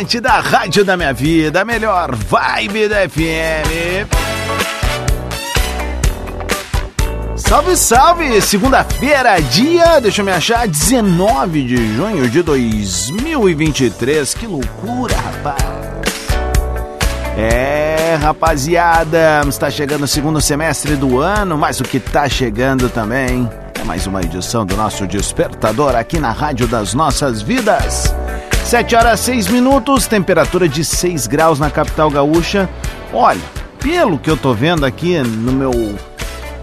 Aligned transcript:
Atlântida, 0.00 0.30
rádio 0.40 0.82
da 0.82 0.96
minha 0.96 1.12
vida, 1.12 1.60
a 1.60 1.64
melhor 1.64 2.14
vibe 2.14 2.88
da 2.88 3.06
FM. 3.06 4.08
Salve, 7.36 7.76
salve! 7.76 8.40
Segunda-feira, 8.40 9.38
dia, 9.42 10.00
deixa 10.00 10.22
eu 10.22 10.24
me 10.24 10.32
achar, 10.32 10.66
19 10.66 11.64
de 11.64 11.94
junho 11.94 12.30
de 12.30 12.42
2023. 12.42 14.32
Que 14.32 14.46
loucura, 14.46 15.14
rapaz! 15.14 15.62
É, 17.36 18.16
rapaziada, 18.22 19.42
está 19.46 19.70
chegando 19.70 20.04
o 20.04 20.08
segundo 20.08 20.40
semestre 20.40 20.96
do 20.96 21.20
ano, 21.20 21.58
mas 21.58 21.78
o 21.78 21.84
que 21.84 22.00
tá 22.00 22.26
chegando 22.26 22.88
também 22.88 23.46
é 23.78 23.84
mais 23.84 24.06
uma 24.06 24.22
edição 24.22 24.64
do 24.64 24.74
nosso 24.78 25.06
Despertador 25.06 25.94
aqui 25.94 26.18
na 26.18 26.32
Rádio 26.32 26.66
das 26.66 26.94
Nossas 26.94 27.42
Vidas. 27.42 28.14
7 28.70 28.94
horas 28.94 29.18
6 29.18 29.48
minutos, 29.48 30.06
temperatura 30.06 30.68
de 30.68 30.84
6 30.84 31.26
graus 31.26 31.58
na 31.58 31.68
capital 31.72 32.08
gaúcha. 32.08 32.70
Olha, 33.12 33.40
pelo 33.80 34.16
que 34.16 34.30
eu 34.30 34.36
tô 34.36 34.54
vendo 34.54 34.86
aqui 34.86 35.18
no 35.18 35.50
meu 35.50 35.72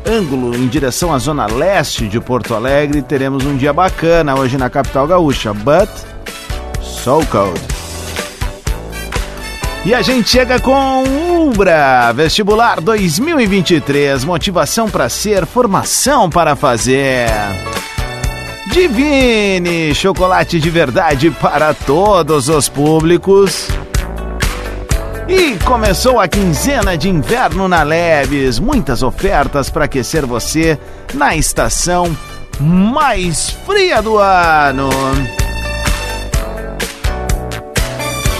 ângulo 0.05 0.55
em 0.55 0.67
direção 0.67 1.13
à 1.13 1.17
zona 1.17 1.45
leste 1.47 2.07
de 2.07 2.17
Porto 2.21 2.55
Alegre, 2.55 3.01
teremos 3.01 3.45
um 3.45 3.57
dia 3.57 3.73
bacana 3.73 4.35
hoje 4.35 4.57
na 4.57 4.69
capital 4.69 5.05
gaúcha, 5.05 5.53
but 5.53 5.89
so 6.81 7.19
cold. 7.29 7.59
E 9.83 9.93
a 9.93 10.01
gente 10.01 10.29
chega 10.29 10.61
com 10.61 11.03
Ubra 11.49 12.13
Vestibular 12.13 12.79
2023, 12.79 14.23
motivação 14.23 14.89
para 14.89 15.09
ser, 15.09 15.45
formação 15.45 16.29
para 16.29 16.55
fazer. 16.55 17.27
Divine, 18.77 19.95
chocolate 19.95 20.59
de 20.59 20.69
verdade 20.69 21.31
para 21.31 21.73
todos 21.73 22.47
os 22.47 22.69
públicos. 22.69 23.69
E 25.27 25.57
começou 25.65 26.19
a 26.19 26.27
quinzena 26.27 26.95
de 26.95 27.09
inverno 27.09 27.67
na 27.67 27.81
Leves. 27.81 28.59
Muitas 28.59 29.01
ofertas 29.01 29.71
para 29.71 29.85
aquecer 29.85 30.27
você 30.27 30.77
na 31.15 31.35
estação 31.35 32.15
mais 32.59 33.49
fria 33.49 33.99
do 33.99 34.19
ano. 34.19 34.91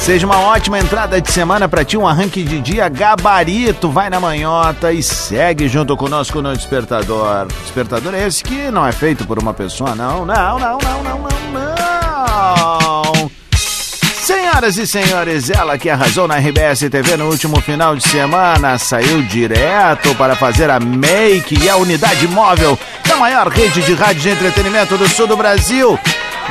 Seja 0.08 0.26
uma 0.26 0.40
ótima 0.40 0.80
entrada 0.80 1.20
de 1.20 1.30
semana 1.30 1.68
para 1.68 1.84
ti, 1.84 1.98
um 1.98 2.08
arranque 2.08 2.42
de 2.42 2.62
dia 2.62 2.88
gabarito. 2.88 3.92
Vai 3.92 4.10
na 4.10 4.22
manhota 4.22 4.94
e 4.94 5.04
segue 5.04 5.68
junto 5.68 5.98
conosco 5.98 6.42
no 6.42 6.56
Despertador. 6.56 7.48
Despertador 7.64 8.16
é 8.16 8.26
esse 8.26 8.42
que 8.42 8.72
não 8.72 8.88
é 8.88 8.94
feito 8.94 9.28
por 9.28 9.38
uma 9.38 9.54
pessoa, 9.54 9.94
não, 9.96 10.26
não, 10.26 10.58
não, 10.58 10.78
não, 10.78 11.04
não, 11.04 11.20
não, 11.20 11.28
não. 11.52 13.32
Senhoras 14.24 14.78
e 14.78 14.88
senhores, 14.88 15.50
ela 15.50 15.78
que 15.78 15.90
arrasou 15.90 16.26
na 16.26 16.38
RBS 16.38 16.90
TV 16.90 17.18
no 17.18 17.30
último 17.30 17.60
final 17.60 17.94
de 17.94 18.08
semana 18.08 18.78
saiu 18.78 19.22
direto 19.24 20.16
para 20.16 20.38
fazer 20.38 20.70
a 20.70 20.80
make 20.80 21.62
e 21.62 21.70
a 21.70 21.76
unidade 21.76 22.26
móvel 22.30 22.80
da 23.06 23.18
maior 23.18 23.50
rede 23.50 23.82
de 23.82 23.94
rádio 23.94 24.22
de 24.22 24.30
entretenimento 24.30 24.98
do 24.98 25.10
sul 25.10 25.28
do 25.28 25.36
Brasil 25.36 26.00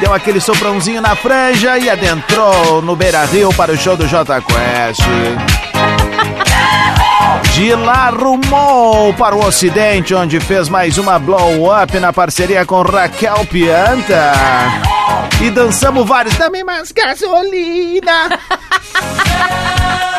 deu 0.01 0.13
aquele 0.13 0.41
soprãozinho 0.41 1.01
na 1.01 1.17
franja 1.17 1.79
e 1.79 1.89
adentrou 1.89 2.83
no 2.83 2.95
Beira 2.97 3.25
Rio 3.25 3.53
para 3.55 3.73
o 3.73 3.77
show 3.77 3.97
do 3.97 4.07
J 4.07 4.41
Quest. 4.43 5.01
De 7.55 7.75
lá 7.75 8.11
rumou 8.11 9.15
para 9.15 9.35
o 9.35 9.45
Ocidente, 9.45 10.15
onde 10.15 10.39
fez 10.41 10.69
mais 10.69 10.99
uma 10.99 11.19
blow-up 11.19 11.99
na 11.99 12.13
parceria 12.13 12.67
com 12.67 12.83
Raquel 12.83 13.47
Pianta. 13.47 14.33
E 15.41 15.51
dançamos 15.51 16.07
vários. 16.07 16.35
Dame 16.37 16.63
mais 16.63 16.93
gasolina. 16.93 18.39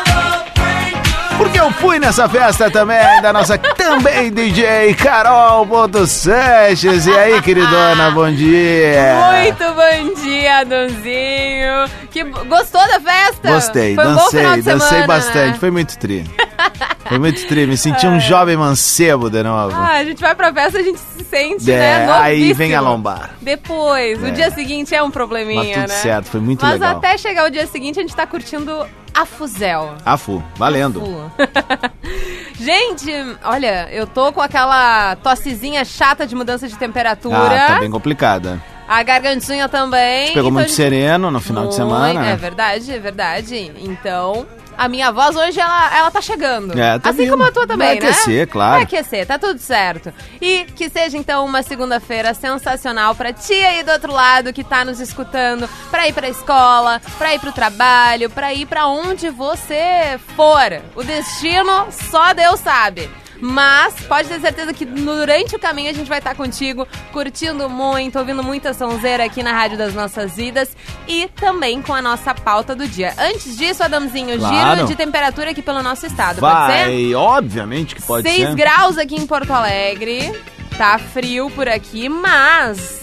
Porque 1.48 1.60
eu 1.60 1.70
fui 1.72 1.98
nessa 1.98 2.28
festa 2.28 2.70
também 2.70 2.98
da 3.22 3.32
nossa 3.32 3.56
também 3.74 4.30
DJ 4.30 4.92
Carol 4.92 5.64
Boto 5.64 6.06
Sanches. 6.06 7.06
E 7.06 7.10
aí, 7.10 7.40
queridona, 7.40 8.10
bom 8.10 8.30
dia. 8.30 9.16
Muito 9.40 9.64
bom 9.64 10.22
dia, 10.22 10.62
Donzinho. 10.64 11.88
Que, 12.10 12.22
gostou 12.24 12.86
da 12.86 13.00
festa? 13.00 13.50
Gostei, 13.50 13.94
Foi 13.94 14.06
um 14.06 14.14
dancei, 14.14 14.52
de 14.56 14.62
dancei 14.62 14.88
semana, 14.88 15.06
bastante. 15.06 15.52
né? 15.52 15.56
Foi 15.58 15.70
muito 15.70 15.98
tri. 15.98 16.26
Foi 17.08 17.18
muito 17.18 17.46
tri, 17.46 17.66
me 17.66 17.76
senti 17.76 18.06
um 18.06 18.20
jovem 18.20 18.56
mancebo 18.56 19.30
de 19.30 19.42
novo. 19.42 19.74
Ah, 19.76 19.94
a 19.98 20.04
gente 20.04 20.20
vai 20.20 20.34
pra 20.34 20.52
festa, 20.52 20.78
a 20.78 20.82
gente 20.82 20.98
se 20.98 21.24
sente, 21.24 21.70
É, 21.72 21.78
né? 21.78 22.12
aí 22.12 22.34
novíssimo. 22.36 22.54
vem 22.54 22.74
a 22.74 22.80
lombar. 22.80 23.30
Depois, 23.40 24.22
É. 24.22 24.28
o 24.28 24.32
dia 24.32 24.50
seguinte 24.50 24.94
é 24.94 25.02
um 25.02 25.10
probleminha, 25.10 25.62
Mas 25.62 25.68
tudo 25.72 25.88
né? 25.88 25.94
certo, 26.02 26.26
foi 26.26 26.40
muito 26.40 26.62
Mas 26.64 26.74
legal. 26.74 26.96
até 26.96 27.16
chegar 27.16 27.46
o 27.46 27.50
dia 27.50 27.66
seguinte, 27.66 27.98
a 27.98 28.02
gente 28.02 28.14
tá 28.14 28.26
curtindo 28.26 28.86
a 29.14 29.24
Fuzel. 29.24 29.94
Afu, 30.04 30.42
valendo. 30.56 31.00
Fu. 31.00 31.30
gente, 32.62 33.10
olha, 33.44 33.88
eu 33.90 34.06
tô 34.06 34.32
com 34.32 34.40
aquela 34.40 35.16
tossezinha 35.16 35.84
chata 35.84 36.26
de 36.26 36.34
mudança 36.34 36.68
de 36.68 36.76
temperatura. 36.76 37.64
Ah, 37.64 37.66
tá 37.74 37.80
bem 37.80 37.90
complicada. 37.90 38.60
A 38.88 39.02
gargantinha 39.02 39.68
também. 39.68 40.28
Pegou 40.28 40.42
então 40.44 40.50
muito 40.52 40.68
gente- 40.68 40.76
sereno 40.76 41.30
no 41.30 41.40
final 41.40 41.64
de 41.68 41.76
Muito, 41.78 41.90
semana. 41.90 42.26
É 42.30 42.36
verdade, 42.36 42.90
é 42.92 42.98
verdade. 42.98 43.72
Então, 43.80 44.46
a 44.78 44.88
minha 44.88 45.10
voz 45.10 45.34
hoje, 45.36 45.60
ela, 45.60 45.98
ela 45.98 46.10
tá 46.10 46.20
chegando. 46.22 46.78
É, 46.78 46.98
tá 46.98 47.10
assim 47.10 47.22
vindo. 47.22 47.32
como 47.32 47.42
a 47.44 47.50
tua 47.52 47.66
também, 47.66 47.88
Vai 47.88 47.98
né? 48.00 48.08
aquecer, 48.10 48.46
claro. 48.48 48.74
Vai 48.74 48.82
aquecer, 48.84 49.26
tá 49.26 49.38
tudo 49.38 49.58
certo. 49.58 50.14
E 50.40 50.64
que 50.76 50.88
seja, 50.88 51.18
então, 51.18 51.44
uma 51.44 51.62
segunda-feira 51.62 52.32
sensacional 52.32 53.14
pra 53.14 53.32
ti 53.32 53.52
aí 53.54 53.82
do 53.82 53.90
outro 53.90 54.12
lado 54.12 54.52
que 54.52 54.62
tá 54.62 54.84
nos 54.84 55.00
escutando, 55.00 55.68
pra 55.90 56.06
ir 56.06 56.12
pra 56.12 56.28
escola, 56.28 57.02
pra 57.18 57.34
ir 57.34 57.40
pro 57.40 57.50
trabalho, 57.52 58.30
pra 58.30 58.54
ir 58.54 58.66
pra 58.66 58.86
onde 58.86 59.28
você 59.30 60.18
for. 60.36 60.80
O 60.94 61.02
destino 61.02 61.88
só 61.90 62.32
Deus 62.32 62.60
sabe. 62.60 63.10
Mas 63.40 63.94
pode 64.08 64.28
ter 64.28 64.40
certeza 64.40 64.72
que 64.72 64.84
durante 64.84 65.54
o 65.54 65.58
caminho 65.58 65.90
a 65.90 65.92
gente 65.92 66.08
vai 66.08 66.18
estar 66.18 66.34
contigo, 66.34 66.86
curtindo 67.12 67.68
muito, 67.70 68.18
ouvindo 68.18 68.42
muita 68.42 68.74
sonzeira 68.74 69.24
aqui 69.24 69.42
na 69.44 69.52
Rádio 69.52 69.78
das 69.78 69.94
Nossas 69.94 70.34
Vidas 70.34 70.76
e 71.06 71.28
também 71.36 71.80
com 71.80 71.94
a 71.94 72.02
nossa 72.02 72.34
pauta 72.34 72.74
do 72.74 72.86
dia. 72.88 73.14
Antes 73.16 73.56
disso, 73.56 73.82
Adamzinho, 73.84 74.36
Claro. 74.38 74.76
giro 74.76 74.88
de 74.88 74.96
temperatura 74.96 75.50
aqui 75.50 75.62
pelo 75.62 75.82
nosso 75.84 76.04
estado, 76.04 76.40
pode 76.40 76.72
ser? 76.72 76.84
Vai, 76.84 77.14
obviamente 77.14 77.94
que 77.94 78.02
pode 78.02 78.28
6 78.28 78.48
ser. 78.48 78.54
graus 78.56 78.98
aqui 78.98 79.14
em 79.14 79.26
Porto 79.26 79.52
Alegre, 79.52 80.32
tá 80.76 80.98
frio 80.98 81.48
por 81.50 81.68
aqui, 81.68 82.08
mas 82.08 83.02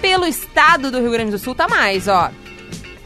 pelo 0.00 0.24
estado 0.24 0.90
do 0.90 1.00
Rio 1.00 1.10
Grande 1.10 1.32
do 1.32 1.38
Sul 1.38 1.54
tá 1.54 1.66
mais, 1.66 2.06
ó. 2.06 2.30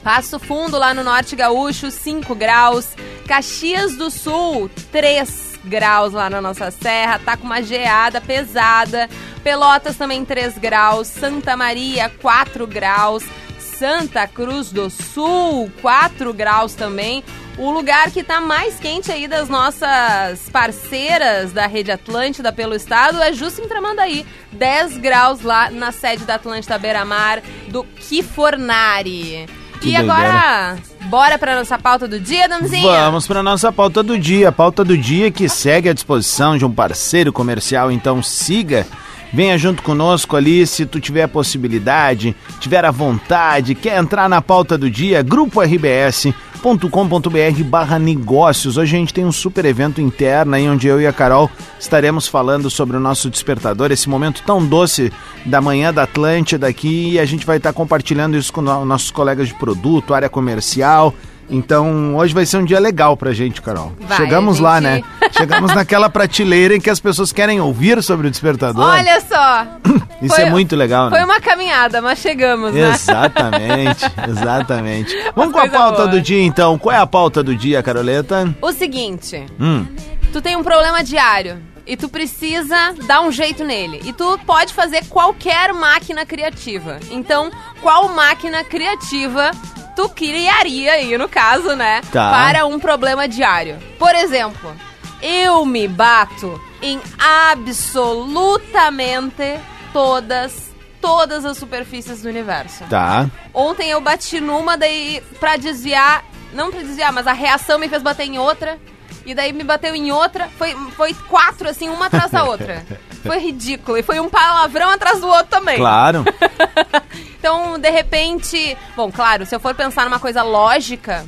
Passo 0.05 0.39
Fundo 0.39 0.79
lá 0.79 0.93
no 0.93 1.03
Norte 1.03 1.35
Gaúcho, 1.35 1.91
5 1.91 2.35
graus. 2.35 2.89
Caxias 3.27 3.95
do 3.97 4.11
Sul, 4.11 4.71
3 4.91 5.48
graus 5.65 6.13
lá 6.13 6.29
na 6.31 6.41
nossa 6.41 6.71
serra, 6.71 7.19
tá 7.19 7.37
com 7.37 7.45
uma 7.45 7.63
geada 7.63 8.21
pesada. 8.21 9.09
Pelotas 9.43 9.97
também 9.97 10.25
3 10.25 10.59
graus. 10.59 11.09
Santa 11.09 11.57
Maria, 11.57 12.11
4 12.21 12.67
graus. 12.67 13.25
Santa 13.59 14.27
Cruz 14.27 14.73
do 14.73 14.91
Sul, 14.91 15.71
4 15.81 16.35
graus 16.35 16.75
também. 16.75 17.23
O 17.57 17.71
lugar 17.71 18.11
que 18.11 18.23
tá 18.23 18.41
mais 18.41 18.79
quente 18.79 19.11
aí 19.11 19.27
das 19.27 19.49
nossas 19.49 20.49
parceiras 20.51 21.53
da 21.53 21.67
Rede 21.67 21.91
Atlântida 21.91 22.53
pelo 22.53 22.75
estado 22.75 23.21
é 23.21 23.33
justo 23.33 23.61
em 23.61 23.69
Tramandaí. 23.69 24.27
10 24.53 24.99
graus 24.99 25.43
lá 25.43 25.71
na 25.71 25.91
sede 25.91 26.25
da 26.25 26.37
Atlântida 26.37 26.79
Beira 26.79 27.05
Mar, 27.05 27.41
do 27.69 27.83
Kifornari. 27.85 29.47
Que 29.81 29.91
e 29.91 29.97
agora, 29.97 30.77
bora 31.05 31.39
pra 31.39 31.57
nossa 31.57 31.79
pauta 31.79 32.09
do 32.09 32.19
dia, 32.19 32.49
Damzinha? 32.49 33.05
Vamos 33.05 33.27
para 33.27 33.43
nossa 33.43 33.73
pauta 33.73 34.03
do 34.03 34.19
dia. 34.19 34.51
Pauta 34.51 34.85
do 34.85 34.97
dia 34.97 35.31
que 35.31 35.49
segue 35.49 35.89
à 35.89 35.93
disposição 35.93 36.59
de 36.59 36.65
um 36.65 36.73
parceiro 36.73 37.33
comercial, 37.33 37.91
então 37.91 38.23
siga. 38.23 38.87
Venha 39.33 39.59
junto 39.59 39.83
conosco 39.83 40.37
ali 40.37 40.67
se 40.67 40.87
tu 40.87 40.99
tiver 41.01 41.23
a 41.25 41.29
possibilidade, 41.29 42.35
tiver 42.61 42.85
a 42.85 42.91
vontade, 42.91 43.75
quer 43.75 43.99
entrar 43.99 44.29
na 44.29 44.41
pauta 44.41 44.79
do 44.79 44.91
dia, 44.91 45.23
Grupo 45.23 45.61
RBS, 45.61 46.33
despertador.com.br 46.63 47.63
barra 47.65 47.99
negócios. 47.99 48.77
Hoje 48.77 48.97
a 48.97 48.99
gente 48.99 49.15
tem 49.15 49.25
um 49.25 49.33
super 49.33 49.65
evento 49.65 50.01
interno 50.01 50.55
aí 50.55 50.69
onde 50.69 50.89
eu 50.89 51.01
e 51.01 51.07
a 51.07 51.13
Carol 51.13 51.51
estaremos 51.79 52.27
falando 52.27 52.69
sobre 52.71 52.97
o 52.97 53.01
nosso 53.01 53.31
despertador, 53.31 53.93
esse 53.93 54.09
momento 54.09 54.43
tão 54.45 54.65
doce 54.65 55.13
da 55.45 55.61
manhã 55.61 55.93
da 55.93 56.03
Atlântida 56.05 56.67
aqui 56.67 57.13
e 57.13 57.21
a 57.21 57.25
gente 57.25 57.47
vai 57.47 57.59
estar 57.59 57.73
compartilhando 57.73 58.37
isso 58.37 58.53
com 58.53 58.61
no- 58.61 58.85
nossos 58.85 59.11
colegas 59.11 59.49
de 59.49 59.55
produto, 59.55 60.15
área 60.15 60.29
comercial. 60.29 61.15
Então, 61.51 62.15
hoje 62.17 62.35
vai 62.35 62.45
ser 62.45 62.59
um 62.59 62.65
dia 62.65 62.79
legal 62.79 63.17
pra 63.17 63.33
gente, 63.33 63.63
Carol. 63.63 63.93
Vai, 64.01 64.17
Chegamos 64.19 64.61
a 64.61 64.63
lá, 64.63 64.81
gente- 64.81 64.85
né? 64.85 65.03
Chegamos 65.37 65.75
naquela 65.75 66.09
prateleira 66.11 66.77
em 66.77 66.81
que 66.81 66.91
as 66.91 67.01
pessoas 67.01 67.33
querem 67.33 67.61
ouvir 67.61 68.03
sobre 68.03 68.27
o 68.29 68.31
despertador. 68.31 68.85
Olha 68.85 69.21
só! 69.21 69.67
Isso 70.21 70.35
foi- 70.35 70.45
é 70.45 70.51
muito 70.51 70.75
legal, 70.77 71.09
né? 71.11 71.17
Foi 71.17 71.25
uma 71.25 71.41
caminhada, 71.41 72.03
mas 72.03 72.19
chegamos, 72.19 72.75
né? 72.75 72.91
Exatamente, 72.91 74.05
exatamente. 74.29 75.17
Vamos 75.35 75.53
com 75.53 75.61
a 75.61 75.69
pauta 75.69 75.97
boa. 76.03 76.09
do 76.09 76.21
dia, 76.21 76.43
então. 76.43 76.77
Qual 76.79 76.95
é 76.95 76.99
a 76.99 77.07
pauta 77.07 77.43
do 77.43 77.55
dia, 77.55 77.83
Caroleta? 77.83 78.55
O 78.61 78.73
seguinte, 78.73 79.47
Hum, 79.61 79.87
tu 80.33 80.41
tem 80.43 80.57
um 80.57 80.63
problema 80.65 81.03
diário 81.05 81.59
e 81.87 81.97
tu 81.97 82.09
precisa 82.09 82.95
dar 83.07 83.21
um 83.23 83.31
jeito 83.33 83.65
nele. 83.65 84.03
E 84.05 84.13
tu 84.13 84.39
pode 84.45 84.75
fazer 84.75 85.05
qualquer 85.09 85.73
máquina 85.73 86.27
criativa. 86.27 86.99
Então, 87.11 87.51
qual 87.81 88.09
máquina 88.09 88.63
criativa 88.65 89.51
tu 89.99 90.09
criaria 90.11 90.93
aí, 90.93 91.19
no 91.19 91.29
caso, 91.29 91.75
né? 91.75 92.03
Tá. 92.13 92.31
Para 92.31 92.65
um 92.67 92.79
problema 92.79 93.27
diário. 93.27 93.81
Por 93.99 94.15
exemplo, 94.15 94.73
eu 95.21 95.67
me 95.67 95.89
bato 95.89 96.63
em 96.81 97.01
absolutamente 97.19 99.59
todas, 99.93 100.71
todas 101.01 101.45
as 101.45 101.59
superfícies 101.59 102.23
do 102.23 102.29
universo. 102.29 102.85
tá. 102.89 103.29
Ontem 103.53 103.91
eu 103.91 104.01
bati 104.01 104.41
numa, 104.41 104.77
daí 104.77 105.21
pra 105.41 105.57
desviar, 105.57 106.25
não 106.53 106.71
pra 106.71 106.79
desviar, 106.81 107.13
mas 107.13 107.27
a 107.27 107.33
reação 107.33 107.77
me 107.77 107.89
fez 107.89 108.01
bater 108.01 108.23
em 108.23 108.39
outra. 108.39 108.79
E 109.27 109.35
daí 109.35 109.53
me 109.53 109.65
bateu 109.65 109.97
em 109.97 110.13
outra. 110.13 110.49
Foi, 110.57 110.77
foi 110.97 111.13
quatro, 111.29 111.69
assim, 111.69 111.89
uma 111.89 112.07
atrás 112.07 112.31
da 112.31 112.45
outra. 112.49 112.87
Foi 113.29 113.39
ridículo. 113.39 113.99
E 113.99 114.03
foi 114.03 114.19
um 114.21 114.29
palavrão 114.29 114.91
atrás 114.91 115.21
do 115.21 115.29
outro 115.29 115.47
também. 115.47 115.77
Claro. 115.77 116.25
Então, 117.39 117.79
de 117.79 117.89
repente. 117.89 118.77
Bom, 118.97 119.13
claro, 119.13 119.47
se 119.47 119.55
eu 119.55 119.61
for 119.61 119.73
pensar 119.73 120.05
numa 120.05 120.19
coisa 120.19 120.43
lógica, 120.43 121.25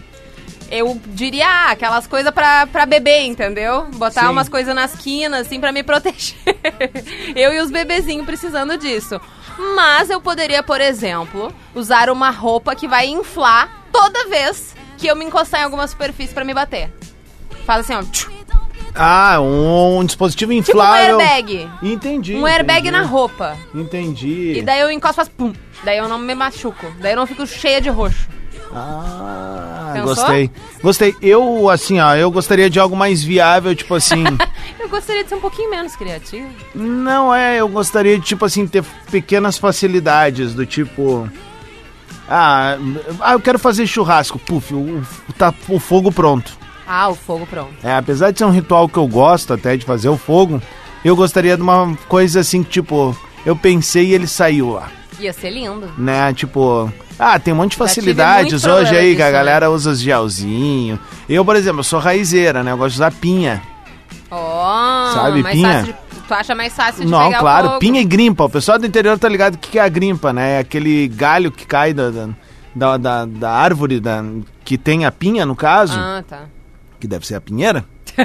eu 0.70 1.00
diria 1.06 1.46
ah, 1.46 1.70
aquelas 1.70 2.06
coisas 2.06 2.32
pra, 2.32 2.66
pra 2.66 2.86
beber, 2.86 3.22
entendeu? 3.22 3.86
Botar 3.94 4.22
Sim. 4.22 4.28
umas 4.28 4.48
coisas 4.48 4.74
nas 4.74 4.94
quinas, 4.96 5.46
assim, 5.46 5.60
pra 5.60 5.72
me 5.72 5.82
proteger. 5.82 6.36
eu 7.34 7.52
e 7.52 7.60
os 7.60 7.70
bebezinhos 7.70 8.26
precisando 8.26 8.76
disso. 8.76 9.20
Mas 9.74 10.10
eu 10.10 10.20
poderia, 10.20 10.62
por 10.62 10.80
exemplo, 10.80 11.52
usar 11.74 12.08
uma 12.10 12.30
roupa 12.30 12.74
que 12.74 12.88
vai 12.88 13.06
inflar 13.06 13.84
toda 13.92 14.28
vez 14.28 14.74
que 14.96 15.06
eu 15.06 15.16
me 15.16 15.24
encostar 15.24 15.60
em 15.60 15.64
alguma 15.64 15.86
superfície 15.86 16.34
pra 16.34 16.44
me 16.44 16.54
bater. 16.54 16.92
Faz 17.64 17.80
assim, 17.80 17.94
ó. 17.94 18.39
Ah, 18.94 19.38
um, 19.40 20.04
dispositivo 20.04 20.52
Tipo 20.52 20.56
um 20.56 20.58
inflável. 20.60 21.20
airbag. 21.20 21.68
Entendi. 21.82 22.34
Um 22.34 22.46
airbag 22.46 22.80
entendi. 22.80 22.90
na 22.90 23.02
roupa. 23.02 23.56
Entendi. 23.74 24.54
E 24.58 24.62
daí 24.62 24.80
eu 24.80 24.90
encosto 24.90 25.14
e 25.14 25.16
faço 25.16 25.30
pum. 25.30 25.52
Daí 25.84 25.98
eu 25.98 26.08
não 26.08 26.18
me 26.18 26.34
machuco. 26.34 26.86
Daí 27.00 27.12
eu 27.12 27.16
não 27.16 27.26
fico 27.26 27.46
cheia 27.46 27.80
de 27.80 27.88
roxo. 27.88 28.28
Ah, 28.72 29.90
Pensou? 29.94 30.14
gostei. 30.14 30.50
Gostei. 30.82 31.16
Eu, 31.20 31.68
assim, 31.68 31.98
ó, 32.00 32.14
eu 32.14 32.30
gostaria 32.30 32.70
de 32.70 32.78
algo 32.78 32.96
mais 32.96 33.22
viável, 33.22 33.74
tipo 33.74 33.94
assim. 33.94 34.22
Eu 34.78 34.88
gostaria 34.88 35.22
de 35.22 35.28
ser 35.28 35.34
um 35.36 35.40
pouquinho 35.40 35.70
menos 35.70 35.94
criativo. 35.94 36.48
não 36.74 37.32
é, 37.34 37.58
eu 37.58 37.68
gostaria 37.68 38.18
de, 38.18 38.24
tipo 38.24 38.44
assim, 38.44 38.66
ter 38.66 38.82
pequenas 39.10 39.56
facilidades, 39.58 40.54
do 40.54 40.64
tipo. 40.66 41.28
Ah, 42.28 42.76
ah, 43.20 43.32
eu 43.32 43.40
quero 43.40 43.58
fazer 43.58 43.86
churrasco. 43.86 44.38
Puf, 44.38 44.72
o- 44.74 45.02
tá 45.36 45.52
o 45.68 45.78
fogo 45.78 46.10
pronto. 46.10 46.56
Ah, 46.92 47.08
o 47.08 47.14
fogo 47.14 47.46
pronto. 47.46 47.70
É, 47.84 47.94
apesar 47.94 48.32
de 48.32 48.38
ser 48.38 48.44
um 48.44 48.50
ritual 48.50 48.88
que 48.88 48.96
eu 48.96 49.06
gosto 49.06 49.52
até 49.52 49.76
de 49.76 49.84
fazer 49.84 50.08
o 50.08 50.16
fogo, 50.16 50.60
eu 51.04 51.14
gostaria 51.14 51.56
de 51.56 51.62
uma 51.62 51.96
coisa 52.08 52.40
assim 52.40 52.62
que, 52.64 52.70
tipo, 52.70 53.16
eu 53.46 53.54
pensei 53.54 54.06
e 54.06 54.12
ele 54.14 54.26
saiu 54.26 54.70
lá, 54.72 54.88
Ia 55.20 55.32
ser 55.32 55.50
lindo. 55.50 55.88
né? 55.96 56.32
Tipo, 56.34 56.92
ah, 57.18 57.38
tem 57.38 57.54
um 57.54 57.58
monte 57.58 57.72
de 57.72 57.76
facilidades 57.76 58.64
hoje 58.64 58.96
aí 58.96 59.14
que 59.14 59.22
a 59.22 59.26
né? 59.26 59.30
galera 59.32 59.70
usa 59.70 59.90
os 59.90 60.00
gelzinho. 60.00 60.98
Eu, 61.28 61.44
por 61.44 61.54
exemplo, 61.54 61.84
sou 61.84 62.00
raizeira, 62.00 62.62
né? 62.64 62.72
Eu 62.72 62.76
gosto 62.76 62.94
de 62.94 62.96
usar 62.96 63.12
pinha. 63.12 63.62
Ó, 64.30 65.12
Sabe, 65.12 65.42
mais 65.42 65.54
pinha? 65.56 65.82
de- 65.82 65.94
tu 66.26 66.34
acha 66.34 66.54
mais 66.54 66.72
fácil 66.72 67.04
de 67.04 67.10
Não, 67.10 67.32
claro, 67.32 67.78
pinha 67.78 68.00
e 68.00 68.04
grimpa. 68.04 68.44
O 68.44 68.50
pessoal 68.50 68.78
do 68.78 68.86
interior 68.86 69.18
tá 69.18 69.28
ligado 69.28 69.54
o 69.54 69.58
que 69.58 69.70
que 69.70 69.78
é 69.78 69.82
a 69.82 69.88
grimpa, 69.88 70.32
né? 70.32 70.56
É 70.56 70.58
aquele 70.58 71.08
galho 71.08 71.50
que 71.50 71.66
cai 71.66 71.92
da, 71.92 72.10
da, 72.10 72.28
da, 72.74 72.96
da- 72.96 73.24
da 73.26 73.50
árvore 73.50 73.98
da, 74.00 74.24
que 74.64 74.78
tem 74.78 75.04
a 75.04 75.10
pinha, 75.12 75.44
no 75.44 75.56
caso, 75.56 75.98
Ah, 75.98 76.22
tá. 76.28 76.42
Que 77.00 77.08
deve 77.08 77.26
ser 77.26 77.34
a 77.34 77.40
pinheira. 77.40 77.84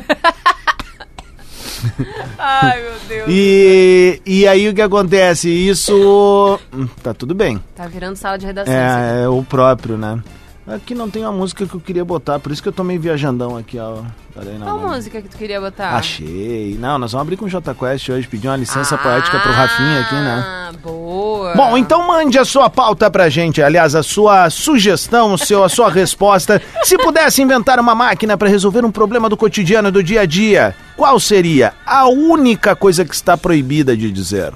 Ai, 2.37 2.81
meu 2.81 2.91
Deus. 3.07 3.25
E, 3.29 4.21
e 4.25 4.47
aí 4.47 4.67
o 4.69 4.73
que 4.73 4.81
acontece? 4.81 5.49
Isso. 5.49 6.59
hum, 6.73 6.87
Tá 7.01 7.13
tudo 7.13 7.33
bem. 7.35 7.61
Tá 7.75 7.87
virando 7.87 8.15
sala 8.15 8.37
de 8.37 8.45
redação. 8.45 8.73
É, 8.73 9.23
é 9.23 9.29
o 9.29 9.43
próprio, 9.43 9.97
né? 9.97 10.21
Aqui 10.67 10.95
não 10.95 11.07
tem 11.07 11.21
uma 11.21 11.31
música 11.31 11.63
que 11.67 11.75
eu 11.75 11.79
queria 11.79 12.03
botar, 12.03 12.39
por 12.39 12.51
isso 12.51 12.61
que 12.61 12.67
eu 12.67 12.73
tô 12.73 12.83
meio 12.83 12.99
viajandão 12.99 13.55
aqui, 13.55 13.77
ó. 13.77 13.97
Peraí, 14.33 14.57
não, 14.57 14.65
Qual 14.65 14.79
não. 14.79 14.89
música 14.95 15.21
que 15.21 15.29
tu 15.29 15.37
queria 15.37 15.61
botar? 15.61 15.95
Achei. 15.95 16.75
Não, 16.79 16.97
nós 16.97 17.11
vamos 17.11 17.21
abrir 17.21 17.37
com 17.37 17.45
o 17.45 17.49
J 17.49 17.73
Quest 17.75 18.09
hoje, 18.09 18.27
pedir 18.27 18.47
uma 18.47 18.57
licença 18.57 18.97
poética 18.97 19.37
pro 19.39 19.51
Rafinha 19.51 20.01
aqui, 20.01 20.15
né? 20.15 20.43
Ah, 20.43 20.71
boa. 20.81 21.53
Bom, 21.53 21.77
então 21.77 22.07
mande 22.07 22.39
a 22.39 22.43
sua 22.43 22.67
pauta 22.67 23.11
pra 23.11 23.29
gente, 23.29 23.61
aliás, 23.61 23.93
a 23.93 24.01
sua 24.01 24.49
sugestão, 24.49 25.33
o 25.33 25.37
seu, 25.37 25.63
a 25.63 25.69
sua 25.69 25.91
resposta. 25.91 26.59
Se 26.83 26.97
pudesse 26.97 27.43
inventar 27.43 27.79
uma 27.79 27.93
máquina 27.93 28.35
pra 28.35 28.49
resolver 28.49 28.83
um 28.83 28.91
problema 28.91 29.29
do 29.29 29.37
cotidiano, 29.37 29.91
do 29.91 30.01
dia 30.01 30.21
a 30.21 30.25
dia, 30.25 30.75
qual 30.97 31.19
seria 31.19 31.73
a 31.85 32.07
única 32.09 32.75
coisa 32.75 33.05
que 33.05 33.13
está 33.13 33.37
proibida 33.37 33.95
de 33.95 34.11
dizer? 34.11 34.51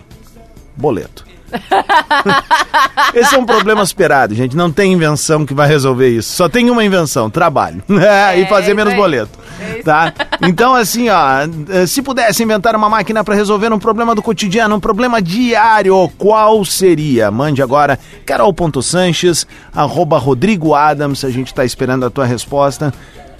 Boleto. 0.75 1.28
Esse 3.13 3.35
é 3.35 3.37
um 3.37 3.45
problema 3.45 3.85
superado, 3.85 4.35
gente. 4.35 4.55
Não 4.55 4.71
tem 4.71 4.93
invenção 4.93 5.45
que 5.45 5.53
vai 5.53 5.67
resolver 5.67 6.09
isso. 6.09 6.35
Só 6.35 6.47
tem 6.49 6.69
uma 6.69 6.83
invenção: 6.83 7.29
trabalho. 7.29 7.83
e 7.89 8.45
fazer 8.45 8.67
isso 8.67 8.75
menos 8.75 8.93
aí. 8.93 8.99
boleto. 8.99 9.39
É. 9.59 9.81
Tá? 9.81 10.13
Então, 10.41 10.73
assim, 10.73 11.09
ó, 11.09 11.41
eh, 11.69 11.85
se 11.85 12.01
pudesse 12.01 12.43
inventar 12.43 12.75
uma 12.75 12.89
máquina 12.89 13.23
para 13.23 13.35
resolver 13.35 13.71
um 13.73 13.79
problema 13.79 14.15
do 14.15 14.21
cotidiano, 14.21 14.75
um 14.75 14.79
problema 14.79 15.21
diário, 15.21 16.09
qual 16.17 16.63
seria? 16.63 17.29
Mande 17.29 17.61
agora, 17.61 17.99
carol.sanches, 18.25 19.45
arroba 19.73 20.17
Rodrigo 20.17 20.73
Adams, 20.73 21.25
a 21.25 21.29
gente 21.29 21.53
tá 21.53 21.65
esperando 21.65 22.05
a 22.05 22.09
tua 22.09 22.25
resposta. 22.25 22.93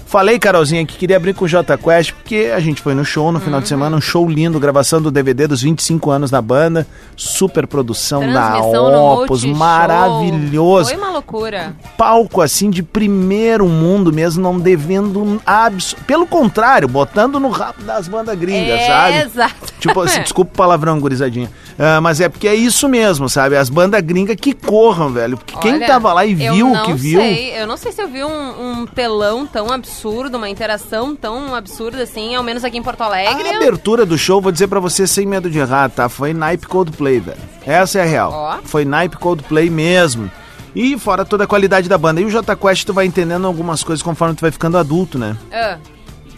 Falei, 0.10 0.40
Carolzinha, 0.40 0.84
que 0.88 0.98
queria 0.98 1.18
abrir 1.18 1.36
com 1.36 1.46
o 1.46 1.48
J 1.48 1.78
Quest, 1.78 2.14
porque 2.14 2.52
a 2.52 2.60
gente 2.60 2.82
foi 2.82 2.96
no 2.96 3.06
show 3.06 3.32
no 3.32 3.40
final 3.40 3.62
de 3.62 3.68
semana, 3.68 3.96
um 3.96 4.02
show 4.02 4.28
lindo, 4.28 4.60
gravação 4.60 5.00
do 5.00 5.12
DVD 5.12 5.46
dos 5.46 5.62
25 5.62 6.10
anos 6.10 6.32
da 6.32 6.42
banda, 6.42 6.88
super 7.16 7.68
produção 7.68 8.22
da 8.34 8.58
Opus, 8.58 9.46
maravilhoso 9.46 10.89
Foi 10.89 10.98
uma 10.98 11.12
loucura. 11.12 11.75
palco 11.96 12.42
assim 12.42 12.72
de 12.72 12.82
primeiro 12.82 13.68
mundo 13.68 14.12
mesmo, 14.12 14.42
não 14.42 14.60
devendo 14.60 15.39
abs... 15.46 15.94
Pelo 16.08 16.25
contrário, 16.25 16.88
botando 16.88 17.39
no 17.39 17.50
rabo 17.50 17.84
das 17.84 18.08
bandas 18.08 18.36
gringas, 18.36 18.80
é, 18.80 18.88
sabe? 18.88 19.18
exato. 19.18 19.74
Tipo 19.80 20.01
assim, 20.01 20.22
desculpa 20.24 20.51
o 20.51 20.58
palavrão, 20.58 21.00
gurizadinha. 21.00 21.51
Ah, 21.82 22.01
mas 22.01 22.20
é 22.20 22.28
porque 22.28 22.46
é 22.46 22.54
isso 22.54 22.89
mesmo, 22.89 23.30
sabe? 23.30 23.56
As 23.56 23.70
bandas 23.70 24.01
gringas 24.01 24.36
que 24.36 24.54
corram, 24.54 25.13
velho. 25.13 25.38
Porque 25.38 25.56
quem 25.60 25.75
Olha, 25.75 25.88
tava 25.88 26.12
lá 26.12 26.25
e 26.25 26.32
eu 26.34 26.54
viu 26.54 26.68
o 26.68 26.74
não 26.74 26.86
que 26.86 26.94
viu. 26.94 27.22
Sei, 27.22 27.58
eu 27.58 27.66
não 27.66 27.78
sei 27.78 27.94
se 27.94 28.01
eu 28.01 28.10
vi 28.10 28.22
um, 28.22 28.82
um 28.82 28.86
telão 28.86 29.48
tão 29.48 29.72
absurdo, 29.72 29.99
uma 30.08 30.50
interação 30.50 31.15
tão 31.15 31.53
absurda 31.53 32.03
assim, 32.03 32.36
ao 32.36 32.44
menos 32.44 32.63
aqui 32.63 32.77
em 32.77 32.84
Porto 32.84 33.01
Alegre. 33.01 33.50
A 33.50 33.56
abertura 33.58 34.06
do 34.06 34.18
show, 34.18 34.41
vou 34.41 34.51
dizer 34.51 34.68
pra 34.68 34.79
você 34.79 35.06
sem 35.06 35.25
medo 35.25 35.50
de 35.50 35.60
errar, 35.60 35.89
tá? 35.89 36.08
Foi 36.08 36.34
naipe 36.34 36.68
Coldplay, 36.68 37.20
velho. 37.20 37.38
Essa 37.65 38.00
é 38.00 38.01
a 38.01 38.06
real. 38.06 38.32
Ó. 38.34 38.58
Foi 38.63 38.86
naipe 38.86 39.18
Coldplay 39.18 39.70
mesmo. 39.70 40.32
E 40.75 40.98
fora 40.98 41.25
toda 41.25 41.44
a 41.44 41.48
qualidade 41.48 41.89
da 41.89 41.98
banda. 41.98 42.22
E 42.22 42.25
o 42.25 42.29
J 42.29 42.56
Quest 42.56 42.86
tu 42.86 42.94
vai 42.94 43.06
entendendo 43.06 43.46
algumas 43.48 43.84
coisas 43.84 44.01
conforme 44.03 44.36
tu 44.36 44.41
vai 44.41 44.51
ficando 44.51 44.77
adulto, 44.77 45.18
né? 45.18 45.36
Ah, 45.51 45.77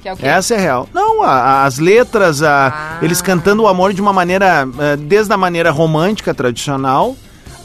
é? 0.03 0.27
Essa 0.30 0.56
é 0.56 0.58
real. 0.58 0.89
Não, 0.94 1.22
a- 1.22 1.63
as 1.65 1.77
letras, 1.77 2.41
a- 2.41 2.98
Ah. 3.00 3.06
eles 3.06 3.22
cantando 3.22 3.63
o 3.63 3.68
amor 3.68 3.94
de 3.94 4.01
uma 4.01 4.12
maneira, 4.13 4.68
eh, 4.80 4.96
desde 4.98 5.32
a 5.32 5.38
maneira 5.38 5.70
romântica 5.70 6.34
tradicional 6.34 7.15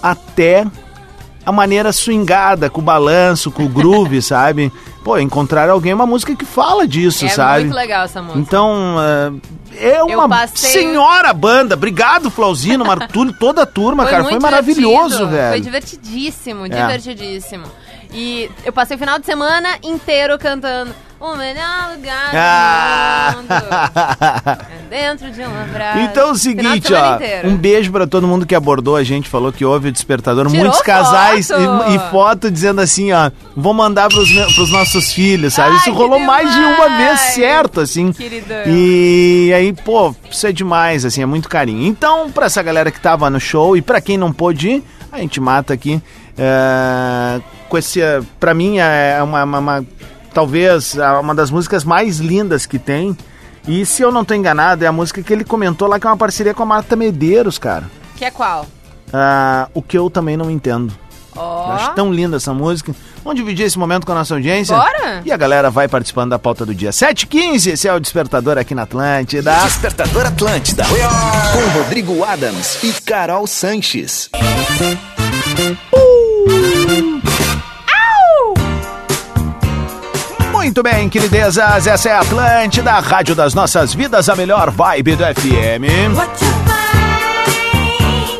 até 0.02 0.66
a 1.46 1.52
maneira 1.52 1.92
swingada, 1.92 2.68
com 2.68 2.80
o 2.80 2.84
balanço, 2.84 3.50
com 3.52 3.64
o 3.64 3.68
groove, 3.68 4.20
sabe? 4.22 4.72
Pô, 5.06 5.16
encontrar 5.18 5.70
alguém 5.70 5.92
é 5.92 5.94
uma 5.94 6.04
música 6.04 6.34
que 6.34 6.44
fala 6.44 6.84
disso, 6.84 7.26
é 7.26 7.28
sabe? 7.28 7.60
muito 7.66 7.76
legal 7.76 8.06
essa 8.06 8.20
música. 8.20 8.40
Então, 8.40 8.96
eh, 9.70 9.92
é 9.98 10.02
uma 10.02 10.28
passei- 10.28 10.68
senhora 10.72 11.32
banda. 11.32 11.76
Obrigado, 11.76 12.28
Flauzino, 12.28 12.82
Martulho, 12.84 13.32
toda 13.32 13.62
a 13.62 13.66
turma, 13.66 14.04
cara. 14.04 14.24
Foi 14.24 14.40
maravilhoso, 14.40 15.28
velho. 15.28 15.50
Foi 15.50 15.60
divertidíssimo, 15.60 16.66
É. 16.66 16.68
divertidíssimo. 16.70 17.66
E 18.12 18.50
eu 18.64 18.72
passei 18.72 18.96
o 18.96 18.98
final 18.98 19.16
de 19.20 19.26
semana 19.26 19.68
inteiro 19.80 20.36
cantando 20.40 20.92
o 21.20 21.34
melhor 21.36 21.92
lugar 21.96 22.30
Ah. 22.34 23.30
do 23.34 23.38
mundo. 23.42 24.66
É 24.86 24.88
dentro 25.10 25.30
de 25.32 25.40
um 25.42 25.60
abraço. 25.62 25.98
Então 25.98 26.28
é 26.28 26.30
o 26.32 26.34
seguinte, 26.36 26.94
ó. 26.94 27.16
inteiro. 27.16 27.48
Um 27.48 27.56
beijo 27.56 27.90
pra 27.90 28.06
todo 28.06 28.26
mundo 28.26 28.46
que 28.46 28.54
abordou 28.54 28.94
a 28.96 29.02
gente, 29.02 29.28
falou 29.28 29.52
que 29.52 29.64
houve 29.64 29.88
o 29.88 29.92
despertador. 29.92 30.46
Tirou 30.46 30.62
Muitos 30.62 30.80
casais 30.80 31.48
foto. 31.48 31.90
e, 31.90 31.96
e 31.96 31.98
foto 32.10 32.50
dizendo 32.50 32.80
assim, 32.80 33.12
ó. 33.12 33.30
Vou 33.56 33.74
mandar 33.74 34.08
pros, 34.08 34.30
me- 34.30 34.54
pros 34.54 34.70
nossos 34.70 35.12
filhos, 35.12 35.54
sabe? 35.54 35.70
Ai, 35.72 35.76
isso 35.78 35.92
rolou 35.92 36.20
mais 36.20 36.50
de 36.54 36.60
uma 36.60 36.88
vez 36.96 36.98
demais. 37.18 37.20
certo, 37.34 37.80
assim. 37.80 38.12
Queridão. 38.12 38.62
E 38.66 39.52
aí, 39.54 39.72
pô, 39.72 40.14
isso 40.30 40.46
é 40.46 40.52
demais, 40.52 41.04
assim, 41.04 41.20
é 41.22 41.26
muito 41.26 41.48
carinho. 41.48 41.84
Então, 41.86 42.30
pra 42.30 42.46
essa 42.46 42.62
galera 42.62 42.90
que 42.90 43.00
tava 43.00 43.28
no 43.28 43.40
show 43.40 43.76
e 43.76 43.82
pra 43.82 44.00
quem 44.00 44.16
não 44.16 44.32
pôde 44.32 44.68
ir, 44.68 44.84
a 45.10 45.18
gente 45.18 45.40
mata 45.40 45.74
aqui. 45.74 46.00
é, 46.38 47.40
com 47.68 47.76
esse, 47.78 48.00
pra 48.38 48.54
mim, 48.54 48.78
é 48.78 49.20
uma, 49.22 49.42
uma- 49.42 49.58
uma- 49.58 49.86
talvez 50.36 50.98
é 50.98 51.10
uma 51.12 51.34
das 51.34 51.50
músicas 51.50 51.82
mais 51.82 52.18
lindas 52.18 52.66
que 52.66 52.78
tem. 52.78 53.16
E 53.66 53.86
se 53.86 54.02
eu 54.02 54.12
não 54.12 54.22
tô 54.22 54.34
enganado, 54.34 54.84
é 54.84 54.86
a 54.86 54.92
música 54.92 55.22
que 55.22 55.32
ele 55.32 55.44
comentou 55.44 55.88
lá 55.88 55.98
que 55.98 56.06
é 56.06 56.10
uma 56.10 56.16
parceria 56.16 56.52
com 56.52 56.62
a 56.62 56.66
Marta 56.66 56.94
Medeiros, 56.94 57.56
cara. 57.56 57.84
Que 58.16 58.26
é 58.26 58.30
qual? 58.30 58.66
Ah, 59.10 59.68
o 59.72 59.80
que 59.80 59.96
eu 59.96 60.10
também 60.10 60.36
não 60.36 60.50
entendo. 60.50 60.92
Eu 61.34 61.40
Ó. 61.40 61.72
acho 61.72 61.94
tão 61.94 62.12
linda 62.12 62.36
essa 62.36 62.52
música. 62.52 62.94
Vamos 63.24 63.40
dividir 63.40 63.64
esse 63.64 63.78
momento 63.78 64.04
com 64.04 64.12
a 64.12 64.16
nossa 64.16 64.34
audiência? 64.34 64.76
Bora! 64.76 65.22
E 65.24 65.32
a 65.32 65.36
galera 65.38 65.70
vai 65.70 65.88
participando 65.88 66.30
da 66.30 66.38
pauta 66.38 66.66
do 66.66 66.74
dia. 66.74 66.90
7h15, 66.90 67.72
esse 67.72 67.88
é 67.88 67.94
o 67.94 67.98
Despertador 67.98 68.58
aqui 68.58 68.74
na 68.74 68.82
Atlântida. 68.82 69.54
Despertador 69.64 70.26
Atlântida. 70.26 70.84
Com 70.84 71.78
Rodrigo 71.78 72.22
Adams 72.24 72.84
e 72.84 72.92
Carol 73.00 73.46
Sanches. 73.46 74.28
Muito 80.76 80.94
bem, 80.94 81.08
queridezas, 81.08 81.86
essa 81.86 82.10
é 82.10 82.12
a 82.12 82.20
Atlântida, 82.20 82.92
a 82.92 83.00
rádio 83.00 83.34
das 83.34 83.54
nossas 83.54 83.94
vidas, 83.94 84.28
a 84.28 84.36
melhor 84.36 84.70
vibe 84.70 85.16
do 85.16 85.24
FM. 85.24 85.88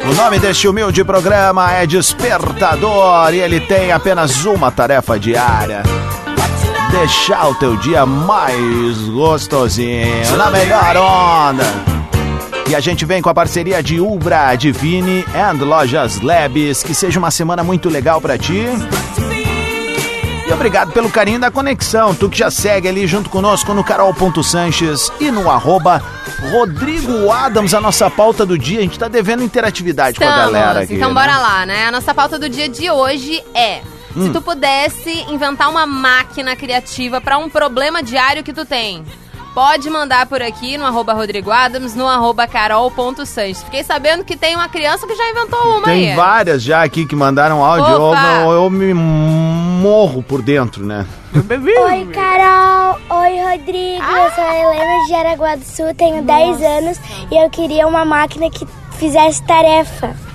O 0.07 0.15
nome 0.15 0.39
deste 0.39 0.69
humilde 0.69 1.03
programa 1.03 1.73
é 1.73 1.87
Despertador 1.87 3.33
e 3.33 3.41
ele 3.41 3.59
tem 3.61 3.91
apenas 3.91 4.45
uma 4.45 4.71
tarefa 4.71 5.19
diária. 5.19 5.83
Deixar 6.91 7.49
o 7.49 7.55
teu 7.55 7.75
dia 7.79 8.05
mais 8.05 8.99
gostosinho, 9.09 10.37
na 10.37 10.51
melhor 10.51 10.95
onda. 10.95 11.65
E 12.69 12.75
a 12.75 12.81
gente 12.81 13.07
vem 13.07 13.23
com 13.23 13.31
a 13.31 13.35
parceria 13.35 13.83
de 13.83 13.99
Ubra, 13.99 14.55
Divine 14.57 15.25
and 15.35 15.65
Lojas 15.65 16.21
Labs. 16.21 16.83
Que 16.83 16.93
seja 16.93 17.19
uma 17.19 17.31
semana 17.31 17.65
muito 17.65 17.89
legal 17.89 18.21
pra 18.21 18.37
ti. 18.37 18.67
E 20.47 20.53
obrigado 20.53 20.93
pelo 20.93 21.11
carinho 21.11 21.41
da 21.41 21.51
conexão. 21.51 22.15
Tu 22.15 22.29
que 22.31 22.39
já 22.39 22.51
segue 22.51 22.87
ali 22.89 23.07
junto 23.07 23.29
conosco 23.29 23.75
no 23.75 23.83
Carol.Sanches 23.83 25.11
e 25.19 25.31
no 25.31 25.51
arroba 25.51 26.01
Rodrigo 26.53 27.31
Adams, 27.33 27.75
a 27.75 27.81
nossa 27.81 28.09
pauta 28.09 28.47
do 28.47 28.57
dia. 28.57 28.79
A 28.79 28.83
gente 28.83 28.99
tá 28.99 29.09
devendo 29.09 29.43
interatividade 29.43 30.19
com 30.19 30.25
a 30.25 30.29
Estamos. 30.29 30.53
galera 30.53 30.81
aqui. 30.83 30.95
Então 30.95 31.09
né? 31.09 31.15
bora 31.15 31.37
lá, 31.39 31.67
né? 31.67 31.87
A 31.87 31.91
nossa 31.91 32.15
pauta 32.15 32.39
do 32.39 32.49
dia 32.49 32.69
de 32.69 32.89
hoje 32.89 33.43
é: 33.55 33.81
Hum. 34.17 34.27
se 34.27 34.33
tu 34.33 34.41
pudesse 34.41 35.27
inventar 35.29 35.69
uma 35.69 35.85
máquina 35.85 36.55
criativa 36.55 37.21
pra 37.21 37.39
um 37.39 37.49
problema 37.51 38.01
diário 38.03 38.45
que 38.45 38.53
tu 38.53 38.65
tem. 38.65 39.05
Pode 39.53 39.89
mandar 39.89 40.27
por 40.27 40.43
aqui 40.43 40.77
no 40.77 40.85
arroba 40.85 41.15
Rodrigo 41.15 41.51
Adams, 41.51 41.95
no 41.95 42.07
arroba 42.07 42.47
carol.sanches. 42.47 43.63
Fiquei 43.63 43.83
sabendo 43.83 44.23
que 44.23 44.37
tem 44.37 44.55
uma 44.55 44.69
criança 44.69 45.07
que 45.07 45.15
já 45.17 45.31
inventou 45.31 45.79
uma 45.79 45.83
Tem 45.87 46.11
aí. 46.11 46.15
várias 46.17 46.63
já 46.63 46.83
aqui 46.83 47.07
que 47.07 47.17
mandaram 47.17 47.65
áudio. 47.65 47.87
Eu, 47.91 48.03
Opa! 48.03 48.43
eu, 48.43 48.53
eu 48.53 48.71
me 48.71 48.93
morro 49.87 50.21
por 50.21 50.43
dentro, 50.43 50.85
né? 50.85 51.07
Oi, 51.33 52.07
Carol. 52.13 52.99
Oi, 53.09 53.41
Rodrigo. 53.41 54.03
Eu 54.03 54.31
sou 54.35 54.45
a 54.45 54.57
Helena 54.59 55.05
de 55.05 55.11
Jaraguá 55.11 55.55
do 55.55 55.65
Sul, 55.65 55.95
tenho 55.97 56.23
10 56.25 56.61
anos 56.63 56.99
e 57.31 57.37
eu 57.37 57.49
queria 57.49 57.87
uma 57.87 58.05
máquina 58.05 58.51
que 58.51 58.67
fizesse 58.99 59.45
tarefa. 59.45 60.17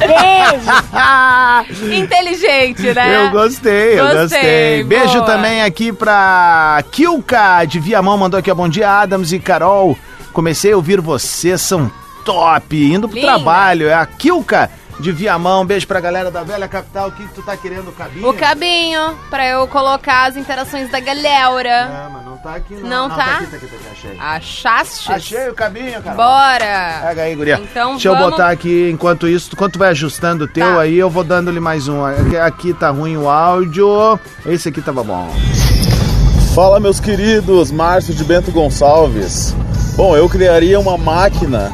Beijo. 0.00 1.94
Inteligente, 1.94 2.92
né? 2.92 3.24
Eu 3.24 3.30
gostei, 3.30 4.00
eu 4.00 4.04
Gostei, 4.06 4.20
gostei. 4.22 4.84
Beijo 4.84 5.12
boa. 5.14 5.26
também 5.26 5.62
aqui 5.62 5.92
pra 5.92 6.82
Kilka 6.90 7.64
de 7.64 7.78
Viamão, 7.78 8.18
mandou 8.18 8.40
aqui, 8.40 8.50
ó, 8.50 8.54
bom 8.54 8.68
dia, 8.68 8.90
Adams 8.90 9.30
e 9.32 9.38
Carol. 9.38 9.96
Comecei 10.32 10.72
a 10.72 10.76
ouvir 10.76 11.00
vocês, 11.00 11.60
são 11.60 11.88
top. 12.24 12.76
Indo 12.92 13.08
pro 13.08 13.16
Linda. 13.16 13.28
trabalho, 13.28 13.86
é 13.88 13.94
a 13.94 14.06
Kilka 14.06 14.68
de 15.00 15.12
Viamão. 15.12 15.64
Beijo 15.66 15.86
pra 15.86 16.00
galera 16.00 16.30
da 16.30 16.42
velha 16.42 16.68
capital. 16.68 17.08
O 17.08 17.12
que, 17.12 17.26
tu 17.28 17.42
tá 17.42 17.56
querendo, 17.56 17.90
cabinho? 17.92 18.28
O 18.28 18.34
cabinho, 18.34 19.16
pra 19.30 19.46
eu 19.48 19.66
colocar 19.68 20.28
as 20.28 20.36
interações 20.36 20.90
da 20.90 21.00
galera. 21.00 21.86
Ah, 21.86 22.10
mas 22.12 22.24
não 22.24 22.36
tá 22.36 22.54
aqui, 22.54 22.74
não. 22.74 22.88
Não 22.88 23.08
tá? 23.08 23.16
tá 23.16 23.22
aqui, 23.36 23.46
tá 23.46 23.56
aqui, 23.56 23.66
tá 23.66 23.76
aqui, 23.76 23.86
achei. 23.92 24.18
Achaste? 24.18 25.12
Achei 25.12 25.48
o 25.48 25.54
cabinho, 25.54 26.02
cara. 26.02 26.16
Bora! 26.16 27.00
Pega 27.08 27.22
aí, 27.22 27.34
guria. 27.34 27.60
Então 27.62 27.92
Deixa 27.92 28.08
eu 28.08 28.14
vamos- 28.14 28.30
botar 28.30 28.50
aqui, 28.50 28.90
enquanto 28.92 29.26
isso, 29.28 29.50
enquanto 29.52 29.72
tu 29.74 29.78
vai 29.78 29.90
ajustando 29.90 30.44
o 30.44 30.48
teu 30.48 30.74
Tá. 30.74 30.80
aí, 30.80 30.98
eu 30.98 31.10
vou 31.10 31.24
dando-lhe 31.24 31.60
mais 31.60 31.88
um. 31.88 32.04
Aqui, 32.04 32.36
aqui 32.36 32.74
tá 32.74 32.90
ruim 32.90 33.16
o 33.16 33.28
áudio. 33.28 34.18
Esse 34.46 34.68
aqui 34.68 34.80
tava 34.80 35.02
bom. 35.02 35.28
Fala 36.54 36.78
meus 36.78 37.00
queridos, 37.00 37.70
Márcio 37.70 38.14
de 38.14 38.22
Bento 38.24 38.50
Gonçalves. 38.52 39.54
Bom, 39.96 40.14
eu 40.16 40.28
criaria 40.28 40.78
uma 40.78 40.98
máquina 40.98 41.72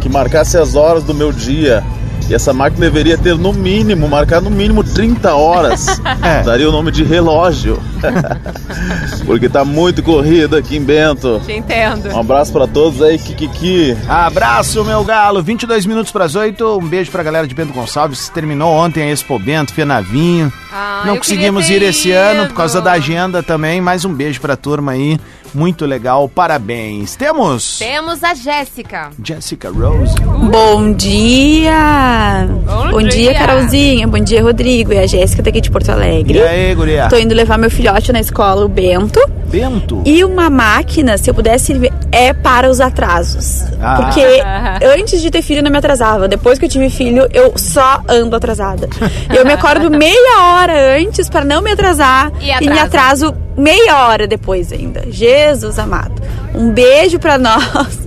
que 0.00 0.08
marcasse 0.08 0.56
as 0.56 0.74
horas 0.74 1.02
do 1.04 1.12
meu 1.14 1.30
dia. 1.32 1.84
E 2.28 2.34
essa 2.34 2.52
máquina 2.52 2.86
deveria 2.86 3.18
ter 3.18 3.36
no 3.36 3.52
mínimo, 3.52 4.08
marcar 4.08 4.40
no 4.40 4.50
mínimo 4.50 4.82
30 4.82 5.34
horas. 5.34 6.00
É. 6.22 6.42
Daria 6.42 6.68
o 6.68 6.72
nome 6.72 6.90
de 6.90 7.04
relógio. 7.04 7.78
Porque 9.26 9.48
tá 9.48 9.64
muito 9.64 10.02
corrida 10.02 10.58
aqui 10.58 10.76
em 10.76 10.82
Bento. 10.82 11.40
Te 11.44 11.52
entendo. 11.52 12.08
Um 12.14 12.20
abraço 12.20 12.52
pra 12.52 12.66
todos 12.66 13.00
aí, 13.02 13.18
Kikiki. 13.18 13.96
Abraço, 14.08 14.84
meu 14.84 15.02
galo. 15.04 15.42
22 15.42 15.86
minutos 15.86 16.12
pras 16.12 16.34
8. 16.34 16.78
Um 16.78 16.86
beijo 16.86 17.10
pra 17.10 17.22
galera 17.22 17.46
de 17.46 17.54
Bento 17.54 17.72
Gonçalves. 17.72 18.28
Terminou 18.28 18.70
ontem 18.72 19.02
a 19.02 19.10
Expo 19.12 19.38
Bento, 19.38 19.72
Fenavinho. 19.72 20.52
Ah, 20.72 21.04
Não 21.06 21.16
conseguimos 21.16 21.70
ir 21.70 21.82
esse 21.82 22.10
ano 22.12 22.48
por 22.48 22.54
causa 22.56 22.78
ido. 22.78 22.84
da 22.84 22.92
agenda 22.92 23.42
também. 23.42 23.80
Mais 23.80 24.04
um 24.04 24.12
beijo 24.12 24.40
pra 24.40 24.56
turma 24.56 24.92
aí. 24.92 25.18
Muito 25.54 25.86
legal. 25.86 26.28
Parabéns. 26.28 27.14
Temos 27.14 27.78
Temos 27.78 28.24
a 28.24 28.34
Jéssica. 28.34 29.10
Jessica 29.22 29.70
Rose. 29.70 30.16
Bom 30.50 30.92
dia! 30.92 32.48
Bom 32.66 32.90
Bom, 32.90 32.98
dia. 33.02 33.10
dia. 33.10 33.34
Carolzinha. 33.34 34.08
Bom 34.08 34.18
dia, 34.18 34.42
Rodrigo. 34.42 34.92
E 34.92 34.98
a 34.98 35.06
Jéssica 35.06 35.42
daqui 35.42 35.60
de 35.60 35.70
Porto 35.70 35.90
Alegre. 35.90 36.38
E 36.38 36.42
aí, 36.42 36.74
guria? 36.74 37.06
Tô 37.08 37.16
indo 37.16 37.32
levar 37.32 37.56
meu 37.56 37.70
filhote 37.70 37.93
na 38.12 38.20
escola, 38.20 38.64
o 38.64 38.68
Bento. 38.68 39.20
Bento. 39.46 40.02
E 40.04 40.24
uma 40.24 40.50
máquina, 40.50 41.16
se 41.16 41.30
eu 41.30 41.34
pudesse, 41.34 41.72
é 42.10 42.32
para 42.32 42.68
os 42.68 42.80
atrasos. 42.80 43.62
Ah. 43.80 43.96
Porque 43.96 44.20
antes 44.98 45.20
de 45.20 45.30
ter 45.30 45.42
filho 45.42 45.60
eu 45.60 45.62
não 45.62 45.70
me 45.70 45.78
atrasava. 45.78 46.26
Depois 46.26 46.58
que 46.58 46.64
eu 46.64 46.68
tive 46.68 46.90
filho, 46.90 47.28
eu 47.32 47.52
só 47.56 48.02
ando 48.08 48.34
atrasada. 48.36 48.88
Eu 49.34 49.44
me 49.44 49.52
acordo 49.52 49.90
meia 49.96 50.54
hora 50.54 50.98
antes 50.98 51.28
para 51.28 51.44
não 51.44 51.62
me 51.62 51.70
atrasar 51.70 52.32
E 52.40 52.50
e, 52.50 52.68
me 52.68 52.78
atraso 52.78 53.34
meia 53.56 54.06
hora 54.06 54.26
depois 54.26 54.72
ainda. 54.72 55.04
Jesus 55.08 55.78
amado. 55.78 56.20
Um 56.54 56.70
beijo 56.70 57.18
para 57.18 57.38
nós. 57.38 57.98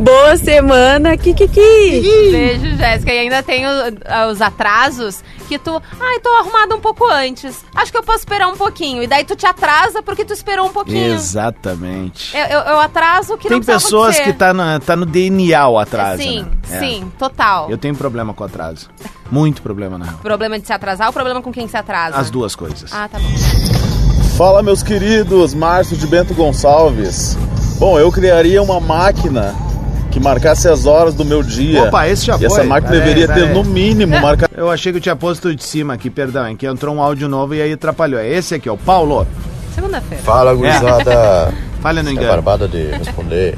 Boa 0.00 0.34
semana, 0.38 1.14
Kikiki. 1.16 1.60
Beijo, 2.32 2.76
Jéssica. 2.76 3.12
E 3.12 3.18
ainda 3.18 3.42
tem 3.42 3.66
o- 3.66 4.30
os 4.32 4.40
atrasos 4.40 5.22
que 5.46 5.58
tu. 5.58 5.70
Ai, 6.00 6.20
tô 6.20 6.30
arrumada 6.36 6.74
um 6.74 6.80
pouco 6.80 7.04
antes. 7.06 7.62
Acho 7.74 7.92
que 7.92 7.98
eu 7.98 8.02
posso 8.02 8.20
esperar 8.20 8.48
um 8.48 8.56
pouquinho. 8.56 9.02
E 9.02 9.06
daí 9.06 9.24
tu 9.24 9.36
te 9.36 9.44
atrasa 9.44 10.02
porque 10.02 10.24
tu 10.24 10.32
esperou 10.32 10.66
um 10.66 10.72
pouquinho. 10.72 11.12
Exatamente. 11.14 12.34
Eu, 12.34 12.46
eu, 12.46 12.60
eu 12.60 12.80
atraso 12.80 13.36
que 13.36 13.48
Tem 13.48 13.58
não 13.58 13.64
precisa 13.64 13.84
pessoas 13.84 14.14
acontecer. 14.16 14.32
que 14.32 14.38
tá, 14.38 14.54
na, 14.54 14.80
tá 14.80 14.96
no 14.96 15.04
DNA 15.04 15.68
o 15.68 15.78
atraso. 15.78 16.22
Sim, 16.22 16.46
né? 16.68 16.76
É. 16.76 16.78
sim, 16.80 17.12
total. 17.18 17.68
Eu 17.70 17.76
tenho 17.76 17.94
problema 17.94 18.32
com 18.32 18.42
atraso. 18.42 18.88
Muito 19.30 19.60
problema, 19.60 19.98
na 19.98 20.06
real. 20.06 20.18
Problema 20.22 20.58
de 20.58 20.66
se 20.66 20.72
atrasar 20.72 21.08
ou 21.08 21.12
problema 21.12 21.42
com 21.42 21.52
quem 21.52 21.68
se 21.68 21.76
atrasa? 21.76 22.16
As 22.16 22.30
duas 22.30 22.56
coisas. 22.56 22.90
Ah, 22.92 23.06
tá 23.06 23.18
bom. 23.18 23.28
Fala 24.38 24.62
meus 24.62 24.82
queridos, 24.82 25.52
Márcio 25.52 25.94
de 25.96 26.06
Bento 26.06 26.32
Gonçalves. 26.32 27.36
Bom, 27.78 27.98
eu 27.98 28.10
criaria 28.10 28.62
uma 28.62 28.80
máquina 28.80 29.54
que 30.10 30.18
marcasse 30.20 30.68
as 30.68 30.86
horas 30.86 31.14
do 31.14 31.24
meu 31.24 31.42
dia. 31.42 31.84
Opa, 31.84 32.08
esse 32.08 32.26
já 32.26 32.34
e 32.36 32.38
foi. 32.38 32.46
essa 32.46 32.64
máquina 32.64 32.90
Pera 32.92 33.04
deveria 33.04 33.26
pera 33.28 33.40
ter 33.40 33.46
aí. 33.48 33.54
no 33.54 33.64
mínimo 33.64 34.20
marcar 34.20 34.50
Eu 34.56 34.70
achei 34.70 34.92
que 34.92 34.98
eu 34.98 35.02
tinha 35.02 35.14
posto 35.16 35.54
de 35.54 35.62
cima 35.62 35.94
aqui, 35.94 36.10
perdão, 36.10 36.44
é 36.46 36.54
que 36.54 36.66
entrou 36.66 36.94
um 36.94 37.00
áudio 37.02 37.28
novo 37.28 37.54
e 37.54 37.62
aí 37.62 37.72
atrapalhou. 37.72 38.18
É 38.20 38.28
esse 38.28 38.54
aqui, 38.54 38.68
ó, 38.68 38.76
Paulo. 38.76 39.26
Segunda-feira. 39.74 40.22
Fala, 40.24 40.52
gurizada. 40.54 41.52
Falha 41.80 42.02
no 42.02 42.08
É 42.10 42.12
engano. 42.12 42.28
barbada 42.28 42.66
de 42.68 42.90
responder. 42.90 43.56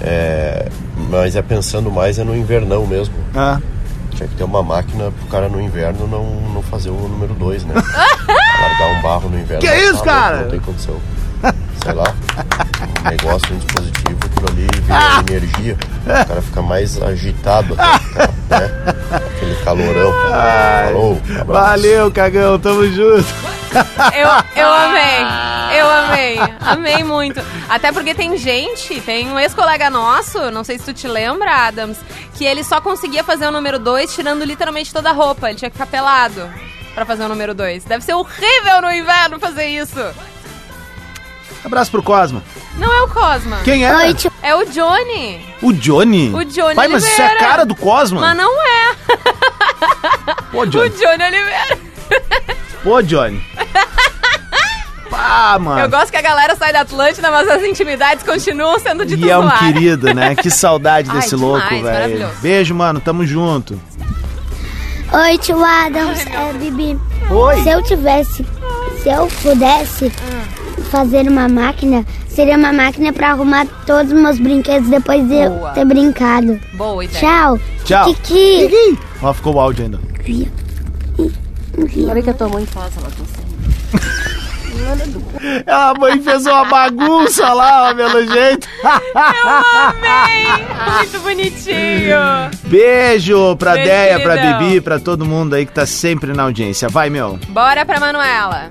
É, 0.00 0.68
mas 1.10 1.36
é 1.36 1.42
pensando 1.42 1.90
mais 1.90 2.18
é 2.18 2.24
no 2.24 2.34
invernão 2.36 2.86
mesmo. 2.86 3.14
Ah, 3.34 3.60
Tinha 4.12 4.28
que 4.28 4.34
ter 4.36 4.44
uma 4.44 4.62
máquina 4.62 5.10
pro 5.10 5.26
cara 5.28 5.48
no 5.48 5.60
inverno 5.60 6.06
não, 6.06 6.24
não 6.52 6.62
fazer 6.62 6.90
o 6.90 6.94
número 6.94 7.34
2, 7.34 7.64
né? 7.64 7.74
Largar 8.26 8.98
um 8.98 9.02
barro 9.02 9.28
no 9.28 9.38
inverno. 9.38 9.60
Que 9.60 9.68
é 9.68 9.84
isso, 9.84 9.98
tá, 9.98 10.04
cara? 10.04 10.40
Não 10.42 10.48
tem 10.50 10.60
condição. 10.60 10.96
Sei 11.84 11.92
lá, 11.92 12.12
negócio, 13.04 13.54
um 13.54 13.58
dispositivo, 13.58 14.18
aquilo 14.24 14.48
ali 14.48 14.66
vira 14.82 15.36
energia. 15.36 15.76
O 16.02 16.26
cara 16.26 16.42
fica 16.42 16.62
mais 16.62 17.00
agitado 17.02 17.76
né? 18.48 18.70
Aquele 19.12 19.54
calorão. 19.64 20.12
Falou, 20.84 21.22
valeu, 21.46 22.10
cagão, 22.10 22.58
tamo 22.58 22.86
junto. 22.86 23.26
Eu, 24.14 24.62
eu 24.62 24.72
amei. 24.72 25.78
Eu 25.78 25.90
amei. 25.90 26.38
Amei 26.60 27.04
muito. 27.04 27.40
Até 27.68 27.92
porque 27.92 28.14
tem 28.14 28.36
gente, 28.36 29.00
tem 29.02 29.30
um 29.30 29.38
ex-colega 29.38 29.90
nosso, 29.90 30.50
não 30.50 30.64
sei 30.64 30.78
se 30.78 30.84
tu 30.86 30.94
te 30.94 31.06
lembra, 31.06 31.68
Adams, 31.68 31.98
que 32.34 32.44
ele 32.44 32.64
só 32.64 32.80
conseguia 32.80 33.22
fazer 33.22 33.46
o 33.46 33.52
número 33.52 33.78
2 33.78 34.14
tirando 34.14 34.44
literalmente 34.44 34.92
toda 34.92 35.10
a 35.10 35.12
roupa. 35.12 35.48
Ele 35.48 35.58
tinha 35.58 35.70
que 35.70 35.76
ficar 35.76 35.90
pelado 35.90 36.48
pra 36.94 37.04
fazer 37.04 37.24
o 37.24 37.28
número 37.28 37.54
2. 37.54 37.84
Deve 37.84 38.04
ser 38.04 38.14
horrível 38.14 38.80
no 38.82 38.90
inverno 38.90 39.38
fazer 39.38 39.66
isso. 39.66 40.00
Abraço 41.64 41.90
pro 41.90 42.02
Cosma. 42.02 42.42
Não 42.76 42.92
é 42.92 43.02
o 43.02 43.08
Cosma. 43.08 43.58
Quem 43.64 43.84
é? 43.84 43.94
Oi, 43.94 44.14
tio. 44.14 44.32
É 44.42 44.54
o 44.54 44.64
Johnny. 44.66 45.40
O 45.60 45.72
Johnny? 45.72 46.32
O 46.34 46.44
Johnny 46.44 46.74
Pai, 46.74 46.88
mas 46.88 47.04
isso 47.04 47.20
é 47.20 47.26
a 47.26 47.36
cara 47.38 47.64
do 47.66 47.74
Cosma? 47.74 48.20
Mas 48.20 48.36
não 48.36 48.62
é. 48.62 48.94
Pô, 50.52 50.60
O 50.62 50.66
Johnny. 50.66 50.90
Johnny 50.90 51.24
Oliveira. 51.24 51.78
Pô, 52.82 53.02
Johnny. 53.02 53.42
Pá, 55.10 55.58
mano. 55.58 55.80
Eu 55.80 55.88
gosto 55.90 56.10
que 56.10 56.16
a 56.16 56.22
galera 56.22 56.54
sai 56.54 56.72
da 56.72 56.80
Atlântida, 56.82 57.30
mas 57.30 57.48
as 57.48 57.62
intimidades 57.64 58.22
continuam 58.24 58.78
sendo 58.78 59.04
ditas 59.04 59.26
E 59.26 59.30
é 59.30 59.36
um 59.38 59.48
ar. 59.48 59.58
querido, 59.58 60.14
né? 60.14 60.34
Que 60.34 60.50
saudade 60.50 61.08
Ai, 61.12 61.16
desse 61.16 61.34
demais, 61.36 61.52
louco, 61.70 61.82
velho. 61.82 62.28
Beijo, 62.40 62.74
mano. 62.74 63.00
Tamo 63.00 63.26
junto. 63.26 63.80
Oi, 65.12 65.38
tio 65.38 65.64
Adams. 65.64 66.24
É, 66.26 66.52
Bibi. 66.52 66.98
Oi. 67.30 67.62
Se 67.62 67.68
eu 67.70 67.82
tivesse, 67.82 68.46
se 69.02 69.08
eu 69.08 69.26
pudesse 69.42 70.12
fazer 70.88 71.28
uma 71.28 71.48
máquina, 71.48 72.04
seria 72.28 72.56
uma 72.56 72.72
máquina 72.72 73.12
pra 73.12 73.30
arrumar 73.30 73.66
todos 73.86 74.12
os 74.12 74.20
meus 74.20 74.38
brinquedos 74.38 74.88
depois 74.88 75.26
de 75.28 75.34
eu 75.34 75.50
Boa. 75.50 75.70
ter 75.70 75.84
brincado. 75.84 76.58
Boa 76.74 77.04
ideia. 77.04 77.20
Tchau. 77.20 77.60
Tchau. 77.84 78.14
Kiki. 78.14 78.98
Ó, 79.22 79.32
ficou 79.32 79.54
o 79.54 79.60
áudio 79.60 79.84
ainda. 79.84 80.00
Olha 82.10 82.22
que 82.22 82.30
a 82.30 82.34
tua 82.34 82.48
mãe 82.48 82.66
faz, 82.66 82.92
ela 82.96 83.08
A 85.66 85.94
mãe 85.98 86.20
fez 86.20 86.46
uma 86.46 86.64
bagunça 86.64 87.52
lá, 87.52 87.90
ó, 87.90 87.94
pelo 87.94 88.26
jeito. 88.32 88.68
Eu 88.84 89.50
amei! 89.50 90.46
Muito 90.96 91.20
bonitinho. 91.20 92.18
Beijo 92.64 93.56
pra 93.56 93.74
Beijo, 93.74 93.88
Deia, 93.88 94.20
pra. 94.20 94.36
Bibi, 94.36 94.80
pra 94.80 94.98
todo 94.98 95.24
mundo 95.24 95.54
aí 95.54 95.66
que 95.66 95.72
tá 95.72 95.84
sempre 95.84 96.32
na 96.32 96.44
audiência. 96.44 96.88
Vai, 96.88 97.10
meu. 97.10 97.38
Bora 97.48 97.84
pra 97.84 98.00
Manuela. 98.00 98.70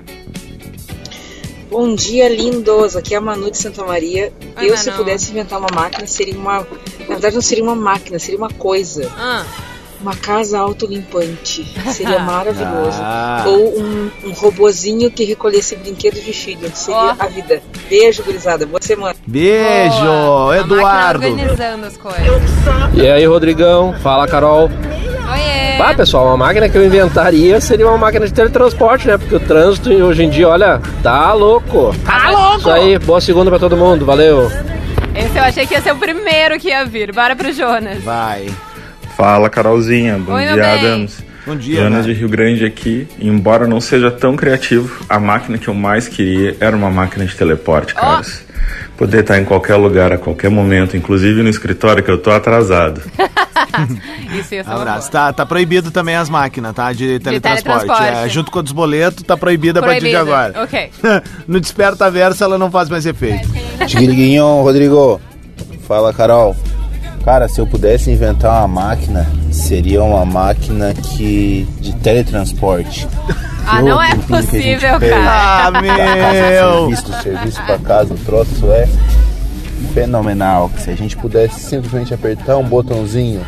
Bom 1.70 1.94
dia, 1.94 2.28
lindos. 2.28 2.96
Aqui 2.96 3.14
é 3.14 3.18
a 3.18 3.20
Manu 3.20 3.50
de 3.50 3.58
Santa 3.58 3.84
Maria. 3.84 4.32
Oi, 4.56 4.70
eu, 4.70 4.76
se 4.76 4.90
pudesse 4.92 5.30
inventar 5.30 5.58
uma 5.58 5.68
máquina, 5.72 6.06
seria 6.06 6.34
uma. 6.36 6.60
Na 7.00 7.06
verdade, 7.06 7.34
não 7.34 7.42
seria 7.42 7.62
uma 7.64 7.74
máquina, 7.74 8.18
seria 8.18 8.38
uma 8.38 8.50
coisa. 8.50 9.10
Ah, 9.16 9.44
Uma 10.00 10.14
casa 10.16 10.58
autolimpante. 10.58 11.64
Seria 11.92 12.18
maravilhoso. 12.24 12.98
Ah. 13.02 13.44
Ou 13.46 13.78
um, 13.80 14.10
um 14.24 14.30
robozinho 14.32 15.10
que 15.10 15.24
recolhesse 15.24 15.76
brinquedos 15.76 16.24
de 16.24 16.32
filho. 16.32 16.70
Seria 16.74 17.00
Ó. 17.00 17.16
a 17.18 17.26
vida. 17.26 17.62
Beijo, 17.88 18.22
gurizada. 18.22 18.64
Boa 18.64 18.80
semana. 18.80 19.14
Beijo, 19.26 20.00
boa. 20.04 20.58
Eduardo. 20.58 21.26
organizando 21.26 21.84
as 21.86 21.96
coisas. 21.96 22.42
E 22.94 23.06
aí, 23.06 23.26
Rodrigão? 23.26 23.92
Fala, 24.02 24.26
Carol. 24.26 24.70
Oiê. 25.32 25.67
Ah, 25.80 25.94
pessoal, 25.94 26.26
uma 26.26 26.36
máquina 26.36 26.68
que 26.68 26.76
eu 26.76 26.84
inventaria 26.84 27.60
seria 27.60 27.86
uma 27.86 27.96
máquina 27.96 28.26
de 28.26 28.32
teletransporte, 28.32 29.06
né? 29.06 29.16
Porque 29.16 29.34
o 29.34 29.40
trânsito 29.40 29.90
hoje 29.90 30.24
em 30.24 30.30
dia, 30.30 30.48
olha, 30.48 30.80
tá 31.02 31.32
louco. 31.32 31.94
Tá 32.04 32.30
louco. 32.30 32.58
Isso 32.58 32.70
aí, 32.70 32.98
boa 32.98 33.20
segunda 33.20 33.50
pra 33.50 33.58
todo 33.58 33.76
mundo, 33.76 34.04
valeu. 34.04 34.50
Esse 35.14 35.38
eu 35.38 35.42
achei 35.42 35.66
que 35.66 35.74
ia 35.74 35.80
ser 35.80 35.92
o 35.92 35.96
primeiro 35.96 36.58
que 36.58 36.68
ia 36.68 36.84
vir. 36.84 37.12
Bora 37.12 37.34
pro 37.36 37.52
Jonas. 37.52 38.02
Vai. 38.02 38.48
Fala, 39.16 39.48
Carolzinha. 39.48 40.18
Bom 40.18 40.34
Oi, 40.34 40.46
dia. 40.46 40.74
Adams. 40.74 41.24
Bom 41.46 41.56
dia, 41.56 41.80
Jonas 41.82 42.06
né? 42.06 42.12
de 42.12 42.18
Rio 42.18 42.28
Grande 42.28 42.64
aqui. 42.64 43.08
Embora 43.18 43.66
não 43.66 43.80
seja 43.80 44.10
tão 44.10 44.36
criativo, 44.36 45.04
a 45.08 45.18
máquina 45.18 45.56
que 45.56 45.68
eu 45.68 45.74
mais 45.74 46.06
queria 46.06 46.56
era 46.60 46.76
uma 46.76 46.90
máquina 46.90 47.24
de 47.24 47.34
teleporte, 47.34 47.94
caras. 47.94 48.44
Poder 48.96 49.20
estar 49.20 49.38
em 49.38 49.44
qualquer 49.44 49.76
lugar, 49.76 50.12
a 50.12 50.18
qualquer 50.18 50.50
momento, 50.50 50.96
inclusive 50.96 51.42
no 51.42 51.48
escritório 51.48 52.02
que 52.02 52.10
eu 52.10 52.18
tô 52.18 52.30
atrasado. 52.30 53.00
Isso 54.38 54.54
ia 54.54 54.64
ser 54.64 54.70
uma 54.70 54.80
Abraço. 54.80 55.10
Tá, 55.10 55.32
tá 55.32 55.46
proibido 55.46 55.90
também 55.90 56.16
as 56.16 56.28
máquinas, 56.28 56.74
tá? 56.74 56.92
De 56.92 57.18
teletransporte. 57.18 57.86
teletransporte. 57.86 58.26
É, 58.26 58.28
junto 58.28 58.50
com 58.50 58.60
os 58.60 58.72
boletos, 58.72 59.22
tá 59.22 59.36
proibida 59.36 59.80
a 59.80 59.82
partir 59.82 60.08
de 60.08 60.16
agora. 60.16 60.62
Ok. 60.62 60.90
no 61.46 61.60
Desperta 61.60 62.10
Versa 62.10 62.44
ela 62.44 62.58
não 62.58 62.70
faz 62.70 62.88
mais 62.88 63.06
efeito. 63.06 63.48
Chiquiriguinho, 63.86 64.62
Rodrigo. 64.62 65.20
Fala, 65.86 66.12
Carol. 66.12 66.56
Cara, 67.24 67.48
se 67.48 67.60
eu 67.60 67.66
pudesse 67.66 68.10
inventar 68.10 68.52
uma 68.60 68.68
máquina, 68.68 69.26
seria 69.50 70.02
uma 70.02 70.24
máquina 70.24 70.94
que 70.94 71.68
de 71.80 71.94
teletransporte. 71.96 73.06
Ah, 73.66 73.82
não 73.82 74.02
é 74.02 74.14
possível, 74.14 74.98
cara. 74.98 75.66
Ah, 75.66 75.70
meu! 75.70 76.90
serviço, 76.90 77.22
serviço 77.22 77.62
pra 77.64 77.78
casa, 77.78 78.14
o 78.14 78.18
troço 78.18 78.70
é 78.70 78.88
fenomenal. 79.92 80.70
Se 80.78 80.90
a 80.90 80.96
gente 80.96 81.16
pudesse 81.16 81.60
simplesmente 81.60 82.14
apertar 82.14 82.56
um 82.56 82.64
botãozinho 82.64 83.42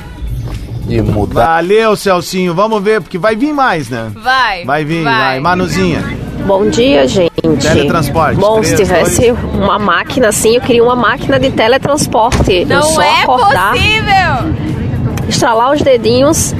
e 0.92 1.02
mudar. 1.02 1.46
Valeu, 1.46 1.96
Celcinho. 1.96 2.54
Vamos 2.54 2.82
ver, 2.82 3.00
porque 3.00 3.18
vai 3.18 3.36
vir 3.36 3.52
mais, 3.52 3.88
né? 3.88 4.10
Vai. 4.14 4.64
Vai 4.64 4.84
vir, 4.84 5.04
vai. 5.04 5.40
Manuzinha. 5.40 6.02
Bom 6.46 6.68
dia, 6.68 7.06
gente. 7.06 7.30
Teletransporte. 7.60 8.40
Bom, 8.40 8.62
se 8.62 8.74
tivesse 8.76 9.32
dois. 9.32 9.54
uma 9.54 9.78
máquina 9.78 10.28
assim, 10.28 10.56
eu 10.56 10.60
queria 10.60 10.82
uma 10.82 10.96
máquina 10.96 11.38
de 11.38 11.50
teletransporte. 11.50 12.52
eu 12.52 12.66
Não 12.66 12.82
só 12.82 13.02
é 13.02 13.22
acordar, 13.22 13.72
possível. 13.72 14.79
Estralar 15.28 15.72
os 15.72 15.80
dedinhos 15.82 16.52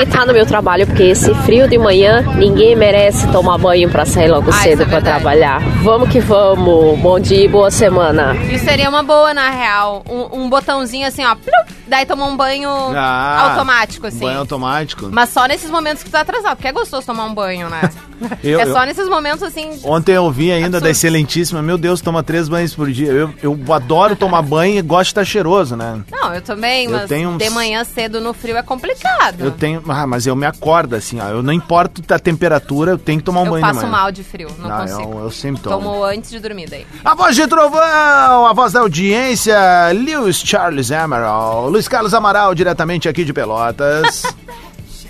e 0.00 0.06
tá 0.06 0.24
no 0.26 0.32
meu 0.32 0.44
trabalho, 0.46 0.86
porque 0.86 1.04
esse 1.04 1.34
frio 1.46 1.68
de 1.68 1.78
manhã, 1.78 2.22
ninguém 2.36 2.76
merece 2.76 3.26
tomar 3.28 3.58
banho 3.58 3.88
pra 3.90 4.04
sair 4.04 4.28
logo 4.28 4.50
Ah, 4.50 4.54
cedo 4.54 4.82
é 4.82 4.86
pra 4.86 4.94
verdade. 5.00 5.20
trabalhar. 5.20 5.60
Vamos 5.82 6.08
que 6.10 6.20
vamos. 6.20 6.98
Bom 6.98 7.18
dia 7.18 7.44
e 7.44 7.48
boa 7.48 7.70
semana. 7.70 8.34
Isso 8.50 8.64
seria 8.64 8.88
uma 8.88 9.02
boa, 9.02 9.32
na 9.34 9.50
real. 9.50 10.02
Um, 10.08 10.42
um 10.44 10.50
botãozinho 10.50 11.06
assim, 11.06 11.24
ó. 11.24 11.34
plup, 11.34 11.70
daí 11.86 12.04
toma 12.06 12.26
um 12.26 12.36
banho 12.36 12.68
Ah, 12.94 13.50
automático, 13.52 14.06
assim. 14.06 14.20
Banho 14.20 14.38
automático. 14.40 15.08
Mas 15.10 15.30
só 15.30 15.46
nesses 15.46 15.70
momentos 15.70 16.02
que 16.02 16.08
tu 16.10 16.12
tá 16.12 16.20
atrasado, 16.20 16.56
porque 16.56 16.68
é 16.68 16.72
gostoso 16.72 17.06
tomar 17.06 17.24
um 17.24 17.34
banho, 17.34 17.68
né? 17.68 17.88
Eu- 18.44 18.60
é 18.60 18.66
só 18.66 18.80
eu- 18.82 18.86
nesses 18.86 19.08
momentos, 19.08 19.42
assim... 19.42 19.80
Ontem 19.82 20.12
eu 20.12 20.24
ouvi 20.24 20.52
ainda 20.52 20.66
Absurdo. 20.66 20.84
da 20.84 20.90
Excelentíssima, 20.90 21.62
meu 21.62 21.78
Deus, 21.78 22.02
toma 22.02 22.22
três 22.22 22.50
banhos 22.50 22.74
por 22.74 22.90
dia. 22.90 23.10
Eu, 23.10 23.32
eu 23.42 23.58
adoro 23.72 24.14
tomar 24.14 24.42
banho 24.42 24.78
e 24.78 24.82
gosto 24.82 25.04
de 25.04 25.10
estar 25.12 25.24
cheiroso, 25.24 25.74
né? 25.74 26.00
Não, 26.12 26.34
eu 26.34 26.42
também, 26.42 26.84
Eu 26.84 26.90
mas 26.92 27.08
tenho 27.08 27.30
uns- 27.30 27.38
de 27.38 27.48
manhã 27.48 27.82
cedo 27.82 28.09
no 28.18 28.32
frio 28.32 28.56
é 28.56 28.62
complicado. 28.62 29.44
Eu 29.44 29.50
tenho. 29.50 29.82
Ah, 29.88 30.06
mas 30.06 30.26
eu 30.26 30.34
me 30.34 30.46
acordo 30.46 30.96
assim, 30.96 31.20
ó. 31.20 31.28
Eu 31.28 31.42
não 31.42 31.52
importo 31.52 32.02
a 32.14 32.18
temperatura, 32.18 32.92
eu 32.92 32.98
tenho 32.98 33.18
que 33.18 33.24
tomar 33.24 33.42
um 33.42 33.44
Eu 33.46 33.50
banho 33.52 33.64
de 33.66 33.68
passo 33.72 33.80
manhã. 33.86 33.90
mal 33.92 34.10
de 34.10 34.24
frio, 34.24 34.48
não, 34.58 34.68
Não, 34.70 34.78
consigo. 34.78 35.12
eu, 35.18 35.24
eu 35.24 35.30
sempre 35.30 35.62
tomo. 35.62 35.76
Tomo 35.76 36.02
antes 36.04 36.30
de 36.30 36.40
dormir 36.40 36.70
daí. 36.70 36.86
A 37.04 37.14
voz 37.14 37.36
de 37.36 37.46
trovão, 37.46 38.46
a 38.46 38.52
voz 38.54 38.72
da 38.72 38.80
audiência, 38.80 39.54
Lewis 39.92 40.36
Charles 40.44 40.90
Amaral, 40.90 41.68
Luiz 41.68 41.86
Carlos 41.86 42.14
Amaral, 42.14 42.54
diretamente 42.54 43.08
aqui 43.08 43.22
de 43.24 43.32
Pelotas. 43.34 44.22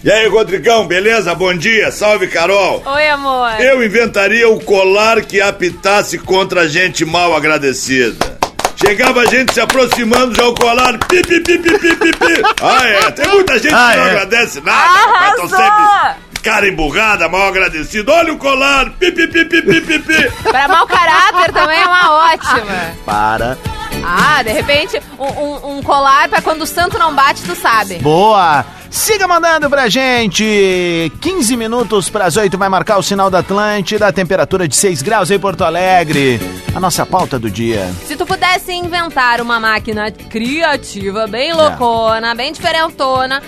E 0.02 0.10
aí, 0.10 0.26
Rodrigão, 0.28 0.86
beleza? 0.86 1.34
Bom 1.34 1.52
dia, 1.52 1.92
salve 1.92 2.26
Carol. 2.26 2.82
Oi, 2.86 3.06
amor. 3.08 3.60
Eu 3.60 3.84
inventaria 3.84 4.48
o 4.48 4.58
colar 4.58 5.20
que 5.22 5.42
apitasse 5.42 6.16
contra 6.18 6.66
gente 6.66 7.04
mal 7.04 7.36
agradecida. 7.36 8.38
Chegava 8.84 9.20
a 9.20 9.26
gente 9.26 9.52
se 9.52 9.60
aproximando, 9.60 10.34
já 10.34 10.44
o 10.46 10.54
colar, 10.54 10.98
pi, 10.98 11.22
pi, 11.22 11.40
pi, 11.40 11.58
pi, 11.58 11.78
pi, 11.78 11.96
pi, 11.96 12.12
pi. 12.12 12.42
Ah, 12.62 12.86
é, 12.88 13.10
tem 13.10 13.28
muita 13.28 13.58
gente 13.58 13.74
Ah, 13.74 13.90
que 13.92 13.96
não 13.98 14.04
é. 14.06 14.10
agradece 14.10 14.60
nada, 14.60 14.98
rapaz, 14.98 15.34
tão 15.34 15.44
Arrasou! 15.44 15.58
sempre 15.58 16.30
cara 16.42 16.66
emburrada, 16.66 17.28
mal 17.28 17.48
agradecido. 17.48 18.10
Olha 18.10 18.32
o 18.32 18.38
colar, 18.38 18.88
pi, 18.98 19.12
pi, 19.12 19.26
pi, 19.28 19.44
pi, 19.44 19.60
pi, 19.62 19.80
pi, 19.82 19.98
pi. 19.98 20.30
Pra 20.44 20.66
mau 20.68 20.86
caráter 20.86 21.52
também 21.52 21.78
é 21.78 21.86
uma 21.86 22.12
ótima. 22.32 22.94
Para. 23.04 23.58
Ah, 24.05 24.42
de 24.42 24.50
repente, 24.50 25.00
um, 25.18 25.24
um- 25.24 25.79
um 25.79 25.83
colar 25.83 26.29
pra 26.29 26.40
quando 26.40 26.62
o 26.62 26.66
santo 26.66 26.98
não 26.98 27.14
bate, 27.14 27.42
tu 27.42 27.55
sabe. 27.55 27.96
Boa! 27.96 28.64
Siga 28.90 29.29
mandando 29.29 29.68
pra 29.70 29.88
gente! 29.88 31.12
15 31.20 31.57
minutos 31.57 32.09
para 32.09 32.24
as 32.24 32.37
8 32.37 32.59
vai 32.59 32.68
marcar 32.68 32.98
o 32.98 33.03
sinal 33.03 33.31
da 33.31 33.38
Atlântida, 33.38 34.09
a 34.09 34.12
temperatura 34.12 34.66
de 34.66 34.74
6 34.74 35.00
graus 35.03 35.31
em 35.31 35.38
Porto 35.38 35.62
Alegre. 35.64 36.40
A 36.74 36.81
nossa 36.81 37.05
pauta 37.07 37.38
do 37.38 37.50
dia. 37.50 37.88
Se 38.07 38.16
tu 38.16 38.26
pudesse 38.26 38.72
inventar 38.72 39.40
uma 39.40 39.61
máquina 39.61 40.11
criativa, 40.11 41.22
É. 41.24 41.26
bem 41.29 41.53
loucona, 41.53 42.35
bem 42.35 42.53
diferentona, 42.53 43.42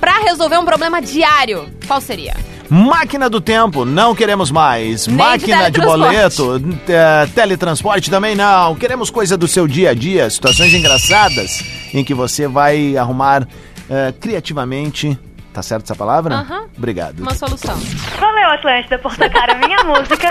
pra 0.00 0.18
resolver 0.20 0.58
um 0.58 0.64
problema 0.64 1.00
diário, 1.02 1.68
qual 1.86 2.00
seria? 2.00 2.36
Máquina 2.68 3.28
do 3.30 3.40
tempo, 3.40 3.84
não 3.84 4.14
queremos 4.14 4.50
mais. 4.50 5.06
Nem 5.06 5.16
de 5.16 5.22
Máquina 5.22 5.70
de, 5.70 5.80
teletransporte. 5.80 6.36
boleto, 6.36 6.80
eh, 6.88 7.28
teletransporte 7.34 8.10
também 8.10 8.34
não. 8.34 8.74
Queremos 8.74 9.10
coisa 9.10 9.36
do 9.36 9.46
seu 9.46 9.66
dia 9.68 9.90
a 9.90 9.94
dia, 9.94 10.28
situações 10.28 10.74
engraçadas 10.74 11.62
em 11.94 12.02
que 12.04 12.12
você 12.14 12.46
vai 12.48 12.96
arrumar 12.96 13.46
eh, 13.88 14.12
criativamente. 14.20 15.18
Tá 15.52 15.62
certo 15.62 15.84
essa 15.84 15.94
palavra? 15.96 16.34
Aham. 16.36 16.64
Obrigado. 16.76 17.20
Uma 17.20 17.34
solução. 17.34 17.78
Valeu, 18.20 18.50
Atlântida, 18.50 18.98
por 18.98 19.16
tocar 19.16 19.48
a 19.50 19.54
minha 19.54 19.82
música. 19.84 20.28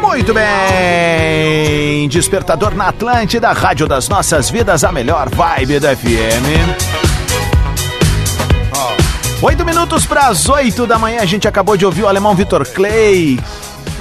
Muito 0.00 0.34
bem! 0.34 2.08
Despertador 2.08 2.74
na 2.74 2.88
Atlântida, 2.88 3.52
Rádio 3.52 3.86
das 3.86 4.08
Nossas 4.08 4.50
Vidas, 4.50 4.84
a 4.84 4.92
melhor 4.92 5.28
vibe 5.30 5.78
da 5.80 5.96
FM. 5.96 7.11
Oito 9.42 9.64
minutos 9.64 10.06
para 10.06 10.28
as 10.28 10.48
oito 10.48 10.86
da 10.86 10.96
manhã, 11.00 11.20
a 11.20 11.24
gente 11.24 11.48
acabou 11.48 11.76
de 11.76 11.84
ouvir 11.84 12.04
o 12.04 12.08
alemão 12.08 12.32
Vitor 12.32 12.64
Clay. 12.64 13.40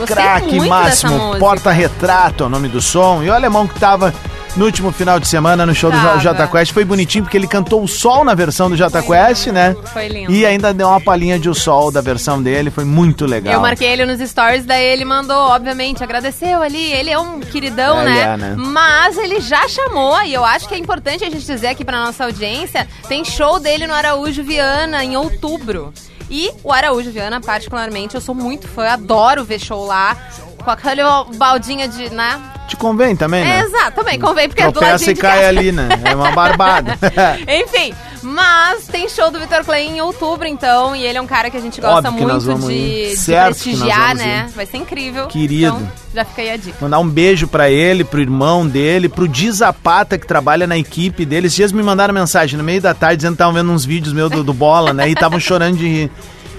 Craque 0.05 0.59
máximo, 0.69 1.35
porta-retrato 1.39 2.43
é 2.43 2.45
o 2.45 2.49
nome 2.49 2.67
do 2.67 2.79
som. 2.79 3.23
E 3.23 3.29
o 3.29 3.33
alemão 3.33 3.67
que 3.67 3.79
tava 3.79 4.13
no 4.55 4.65
último 4.65 4.91
final 4.91 5.19
de 5.19 5.27
semana 5.27 5.65
no 5.65 5.73
show 5.73 5.91
do 5.91 5.97
Tava. 5.97 6.19
J 6.19 6.47
Quest 6.47 6.73
foi 6.73 6.83
bonitinho 6.83 7.23
porque 7.23 7.37
ele 7.37 7.47
cantou 7.47 7.83
o 7.83 7.87
sol 7.87 8.23
na 8.23 8.33
versão 8.33 8.69
do 8.69 8.75
J 8.75 9.01
Quest, 9.01 9.47
né? 9.47 9.75
Foi 9.93 10.07
lindo. 10.07 10.31
E 10.31 10.45
ainda 10.45 10.73
deu 10.73 10.87
uma 10.87 10.99
palhinha 10.99 11.39
de 11.39 11.49
o 11.49 11.53
sol 11.53 11.91
da 11.91 12.01
versão 12.01 12.41
dele, 12.41 12.69
foi 12.69 12.83
muito 12.83 13.25
legal. 13.25 13.53
Eu 13.53 13.61
marquei 13.61 13.87
ele 13.87 14.05
nos 14.05 14.19
stories, 14.29 14.65
daí 14.65 14.83
ele 14.83 15.05
mandou, 15.05 15.37
obviamente, 15.37 16.03
agradeceu 16.03 16.61
ali. 16.61 16.91
Ele 16.91 17.09
é 17.09 17.17
um 17.17 17.39
queridão, 17.39 18.01
Ele 18.01 18.09
né? 18.09 18.21
é, 18.21 18.37
né? 18.37 18.55
Mas 18.57 19.17
ele 19.17 19.39
já 19.39 19.67
chamou, 19.67 20.21
e 20.23 20.33
eu 20.33 20.43
acho 20.43 20.67
que 20.67 20.75
é 20.75 20.77
importante 20.77 21.23
a 21.23 21.29
gente 21.29 21.45
dizer 21.45 21.67
aqui 21.67 21.85
pra 21.85 22.03
nossa 22.03 22.25
audiência: 22.25 22.87
tem 23.07 23.23
show 23.23 23.59
dele 23.59 23.87
no 23.87 23.93
Araújo 23.93 24.43
Viana 24.43 25.03
em 25.03 25.15
outubro. 25.15 25.93
E 26.29 26.51
o 26.63 26.71
Araújo 26.71 27.11
Viana, 27.11 27.41
particularmente, 27.41 28.15
eu 28.15 28.21
sou 28.21 28.35
muito 28.35 28.67
fã, 28.67 28.89
adoro 28.89 29.43
ver 29.43 29.59
show 29.59 29.85
lá. 29.85 30.17
Com 30.63 30.69
aquele 30.69 31.01
baldinha 31.37 31.87
de, 31.87 32.11
né? 32.11 32.39
Te 32.67 32.77
convém 32.77 33.15
também, 33.15 33.43
né? 33.43 33.61
Exato, 33.61 33.95
também 33.95 34.19
convém, 34.19 34.47
porque 34.47 34.61
é 34.61 34.67
do 34.67 34.73
Tropeça 34.73 34.91
ladinho 34.93 35.11
e 35.11 35.15
cai 35.15 35.45
ali, 35.45 35.71
né? 35.71 35.89
É 36.03 36.15
uma 36.15 36.31
barbada. 36.31 36.97
Enfim, 37.49 37.93
mas 38.21 38.87
tem 38.87 39.09
show 39.09 39.31
do 39.31 39.39
Vitor 39.39 39.63
Clay 39.63 39.87
em 39.87 40.01
outubro, 40.01 40.47
então, 40.47 40.95
e 40.95 41.03
ele 41.03 41.17
é 41.17 41.21
um 41.21 41.27
cara 41.27 41.49
que 41.49 41.57
a 41.57 41.59
gente 41.59 41.81
gosta 41.81 42.09
Óbvio 42.09 42.27
muito 42.27 42.67
de, 42.67 43.15
de 43.15 43.31
prestigiar, 43.33 44.15
né? 44.15 44.47
ir. 44.47 44.55
Vai 44.55 44.65
ser 44.65 44.77
incrível. 44.77 45.27
Querido. 45.27 45.75
Então, 45.75 45.91
já 46.13 46.25
fica 46.25 46.41
aí 46.41 46.49
a 46.51 46.57
dica. 46.57 46.77
Mandar 46.81 46.99
um 46.99 47.07
beijo 47.07 47.47
pra 47.47 47.69
ele, 47.69 48.03
pro 48.03 48.21
irmão 48.21 48.67
dele, 48.67 49.09
pro 49.09 49.27
Di 49.27 49.51
Zapata, 49.51 50.17
que 50.17 50.27
trabalha 50.27 50.67
na 50.67 50.77
equipe 50.77 51.25
dele. 51.25 51.47
Esses 51.47 51.55
dias 51.55 51.71
me 51.71 51.81
mandaram 51.81 52.13
mensagem 52.13 52.57
no 52.57 52.63
meio 52.63 52.81
da 52.81 52.93
tarde 52.93 53.17
dizendo 53.17 53.33
que 53.33 53.35
estavam 53.35 53.53
vendo 53.53 53.71
uns 53.71 53.85
vídeos 53.85 54.13
meus 54.13 54.29
do, 54.29 54.43
do 54.43 54.53
Bola, 54.53 54.93
né? 54.93 55.09
E 55.09 55.13
estavam 55.13 55.39
chorando 55.41 55.77
de 55.77 55.87
rir. 55.87 56.11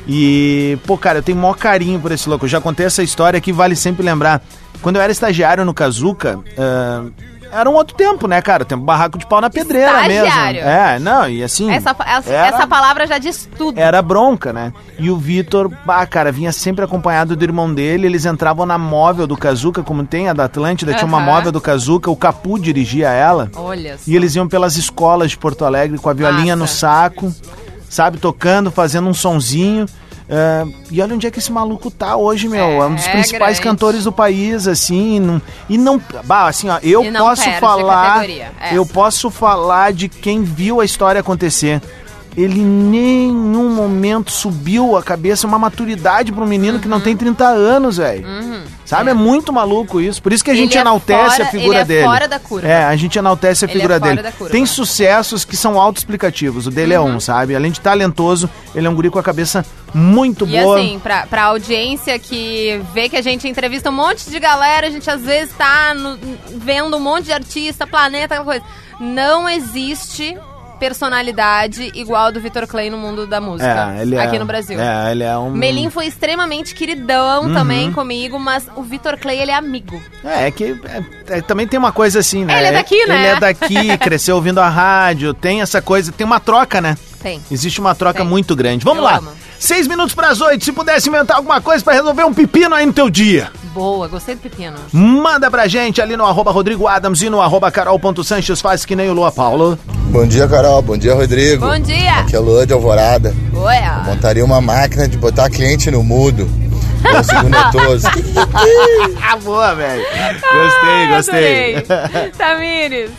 E, 0.07 0.79
pô, 0.87 0.99
cara, 0.99 1.19
eu 1.19 1.23
tenho 1.23 1.39
o 1.39 1.41
maior 1.41 1.55
carinho 1.55 2.01
por 2.01 2.11
esse 2.11 2.29
louco. 2.29 2.45
Eu 2.45 2.49
já 2.49 2.61
contei 2.61 2.87
essa 2.87 3.03
história 3.03 3.41
que 3.41 3.53
vale 3.53 3.77
sempre 3.77 4.05
lembrar. 4.05 4.43
Quando 4.81 4.97
eu 4.97 5.03
era 5.03 5.13
estagiário 5.13 5.65
no 5.65 5.73
Kazuca, 5.73 6.41
ah, 6.59 7.05
era 7.53 7.69
um 7.69 7.75
outro 7.75 7.95
tempo, 7.95 8.27
né, 8.27 8.41
cara? 8.41 8.65
Tempo 8.65 8.83
barraco 8.83 9.19
de 9.19 9.27
pau 9.27 9.41
na 9.41 9.51
pedreira 9.51 9.91
Estagiário. 10.09 10.55
mesmo. 10.65 10.69
É, 10.71 10.99
não, 10.99 11.29
e 11.29 11.43
assim. 11.45 11.71
Essa, 11.71 11.95
essa, 12.07 12.31
era- 12.33 12.47
essa 12.57 12.67
palavra 12.67 13.07
já 13.07 13.19
diz 13.19 13.49
tudo. 13.57 13.79
era 13.79 14.01
bronca, 14.03 14.53
né? 14.53 14.73
E 14.99 15.11
o 15.11 15.17
Vitor, 15.17 15.71
bah, 15.85 16.05
cara, 16.07 16.33
vinha 16.33 16.51
sempre 16.53 16.85
acompanhado 16.85 17.37
do 17.37 17.45
irmão 17.45 17.73
dele. 17.73 18.07
Eles 18.07 18.25
entravam 18.25 18.65
na 18.67 18.79
móvel 18.79 19.27
do 19.27 19.37
Kazuca, 19.37 19.83
como 19.83 20.05
tem 20.05 20.29
a 20.29 20.33
da 20.33 20.45
Atlântida, 20.45 20.95
tinha 20.95 21.07
uma 21.07 21.21
móvel 21.21 21.53
do 21.53 21.61
Kazuca, 21.61 22.11
o 22.11 22.17
Capu 22.17 22.59
dirigia 22.59 23.11
ela. 23.11 23.51
Olha 23.55 23.97
só. 23.99 24.05
E 24.11 24.17
eles 24.17 24.35
iam 24.35 24.49
pelas 24.49 24.77
escolas 24.77 25.31
de 25.31 25.37
Porto 25.39 25.65
Alegre 25.65 25.99
com 25.99 26.09
a 26.09 26.13
violinha 26.13 26.57
no 26.57 26.63
Massa. 26.63 26.77
saco, 26.79 27.33
sabe, 27.89 28.19
tocando, 28.19 28.71
fazendo 28.71 29.09
um 29.09 29.15
sonzinho. 29.15 29.87
É, 30.35 30.65
e 30.91 31.03
olha 31.03 31.15
onde 31.15 31.27
é 31.27 31.31
que 31.31 31.39
esse 31.39 31.53
maluco 31.53 31.91
tá 31.91 32.17
hoje, 32.17 32.49
meu. 32.49 32.65
É, 32.65 32.87
um 32.87 32.95
dos 32.95 33.07
É 33.07 33.11
principais 33.13 33.59
grande. 33.59 33.61
cantores 33.61 34.05
do 34.05 34.11
país, 34.13 34.67
assim. 34.67 35.21
Não, 35.21 35.43
e 35.69 35.77
não. 35.77 36.01
Bah, 36.25 36.49
assim, 36.49 36.71
ó, 36.71 36.79
eu 36.83 37.03
posso 37.13 37.51
falar. 37.61 38.27
é. 38.31 38.51
Eu 38.73 38.87
posso 38.87 39.31
falar 39.31 39.93
de 39.93 40.09
quem 40.09 40.43
viu 40.43 40.81
a 40.81 40.87
história 40.87 41.21
acontecer. 41.21 41.83
Ele 42.37 42.61
em 42.61 42.65
nenhum 42.65 43.75
momento 43.75 44.31
subiu 44.31 44.97
a 44.97 45.03
cabeça, 45.03 45.47
uma 45.47 45.59
maturidade 45.59 46.33
para 46.33 46.43
um 46.43 46.47
menino 46.47 46.79
que 46.79 46.89
não 46.89 46.97
Uhum. 46.99 47.03
tem 47.03 47.17
30 47.17 47.47
anos, 47.47 47.99
velho. 47.99 48.25
Sabe? 48.85 49.11
É. 49.11 49.15
muito 49.15 49.53
maluco 49.55 50.01
isso. 50.01 50.23
Por 50.23 50.33
isso 50.35 50.45
que 50.45 50.51
a 50.51 50.55
Ele 50.55 50.63
gente 50.65 50.77
é 50.77 50.81
enaltece 50.83 51.37
fora- 51.37 51.45
a 51.45 51.47
figura 51.51 51.77
ele 51.77 51.83
é 51.83 51.85
dele. 51.85 52.05
fora 52.07 52.29
da 52.29 52.39
curva. 52.39 52.67
É, 52.69 52.85
a 52.85 52.95
gente 52.97 53.19
enaltece 53.19 53.65
a 53.65 53.69
Ele 53.69 53.73
é 53.73 53.81
figura 53.81 53.99
fora 53.99 54.17
dele. 54.23 54.51
Tem 54.51 54.67
sucessos 54.67 55.45
que 55.47 55.57
são 55.57 55.81
autoexplicativos. 55.81 56.67
O 56.67 56.71
dele 56.71 56.95
Uhum. 56.97 57.09
é 57.09 57.15
um, 57.17 57.21
sabe? 57.21 57.55
Além 57.57 57.71
de 57.73 57.81
talentoso, 57.81 58.51
ele 58.75 58.87
é 58.87 58.91
um 58.91 58.95
guri 58.95 59.09
com 59.09 59.19
a 59.19 59.23
cabeça 59.23 59.65
muito 59.95 60.47
E 60.47 60.61
boa. 60.61 60.79
assim, 60.79 60.99
pra, 61.03 61.27
pra 61.27 61.45
audiência 61.45 62.19
que 62.19 62.83
vê 62.93 63.09
que 63.09 63.17
a 63.17 63.23
gente 63.23 63.49
entrevista 63.49 63.89
um 63.89 63.95
monte 63.95 64.29
de 64.29 64.39
galera, 64.39 64.87
a 64.89 64.91
gente 64.91 65.09
às 65.11 65.23
vezes 65.23 65.55
tá 65.57 65.95
no- 65.95 66.19
vendo 66.57 66.95
um 66.97 67.01
monte 67.01 67.27
de 67.27 67.33
artista, 67.33 67.87
planeta, 67.87 68.35
aquela 68.35 68.45
coisa. 68.45 68.65
Não 69.01 69.49
existe 69.49 70.37
personalidade 70.83 71.91
igual 71.95 72.27
a 72.27 72.31
do 72.31 72.41
Vitor 72.41 72.67
Clay 72.67 72.91
no 72.91 72.97
mundo 72.99 73.27
da 73.27 73.41
música. 73.41 73.95
é, 73.97 74.03
ele 74.03 74.17
é. 74.17 74.21
aqui 74.23 74.39
no 74.39 74.45
Brasil. 74.45 74.81
É, 74.81 75.13
ele 75.13 75.23
é 75.23 75.37
um. 75.39 75.51
Melim 75.51 75.91
foi 75.91 76.07
extremamente 76.07 76.75
queridão 76.75 77.45
Uhum. 77.45 77.55
também 77.55 77.93
comigo, 77.93 78.39
mas 78.39 78.67
o 78.77 78.83
Vitor 78.83 79.17
Clay, 79.19 79.39
ele 79.39 79.51
é 79.51 79.55
amigo. 79.55 80.01
É, 80.25 80.47
é 80.47 80.51
que 80.51 80.77
é, 80.85 81.39
é, 81.39 81.41
também 81.41 81.67
tem 81.67 81.79
uma 81.79 81.93
coisa 81.93 82.19
assim, 82.21 82.45
né? 82.45 82.59
Ele 82.59 82.67
é 82.69 82.73
daqui, 82.73 83.07
né? 83.07 83.17
Ele 83.19 83.27
é 83.27 83.41
daqui, 83.41 83.97
cresceu 83.99 84.37
ouvindo 84.37 84.61
a 84.61 84.69
rádio, 84.69 85.33
tem 85.35 85.61
essa 85.63 85.81
coisa, 85.81 86.13
tem 86.13 86.27
uma 86.27 86.41
troca, 86.41 86.81
né? 86.81 86.97
Tem. 87.23 87.41
Existe 87.51 87.81
uma 87.81 87.95
troca 87.95 88.19
Tem. 88.21 88.29
muito 88.29 88.57
grande. 88.57 88.85
Vamos 88.85 88.99
Eu 88.99 89.05
lá. 89.05 89.17
amo. 89.19 89.31
Seis 89.63 89.87
minutos 89.87 90.13
para 90.13 90.31
as 90.31 90.41
oito. 90.41 90.65
Se 90.65 90.73
pudesse 90.73 91.09
inventar 91.09 91.37
alguma 91.37 91.61
coisa 91.61 91.85
para 91.85 91.93
resolver 91.93 92.25
um 92.25 92.35
pepino 92.35 92.75
aí 92.75 92.85
no 92.85 92.93
teu 92.93 93.09
dia. 93.09 93.49
Boa, 93.73 94.09
gostei 94.09 94.35
do 94.35 94.41
pepino. 94.41 94.77
Manda 94.93 95.49
pra 95.49 95.69
gente 95.69 96.03
ali 96.03 96.17
no 96.17 96.27
arroba 96.27 96.51
Rodrigo 96.51 96.89
Adams 96.89 97.23
e 97.23 97.31
no 97.31 97.41
arroba 97.41 97.71
carol.sanches. 97.71 98.61
Faz 98.61 98.85
que 98.85 98.97
nem 98.97 99.09
o 99.09 99.13
Lua 99.13 99.31
Paulo. 99.31 99.79
Bom 100.11 100.27
dia, 100.27 100.49
Carol. 100.49 100.83
Bom 100.83 100.99
dia, 100.99 101.15
Rodrigo. 101.15 101.65
Bom 101.65 101.79
dia. 101.79 102.19
Aqui 102.19 102.35
é 102.35 102.41
Lua 102.41 102.67
de 102.67 102.73
Alvorada. 102.73 103.33
Olha. 103.55 104.03
Montaria 104.05 104.45
uma 104.45 104.61
máquina 104.61 105.07
de 105.07 105.17
botar 105.17 105.49
cliente 105.49 105.93
no 105.93 106.03
mudo. 106.03 106.51
Pelo 107.01 107.23
segundetoso. 107.23 108.09
ah, 109.23 109.37
boa, 109.37 109.77
velho. 109.77 110.03
Gostei, 110.43 111.07
gostei. 111.07 111.77
Adorei. 111.77 112.31
Tamires. 112.37 113.11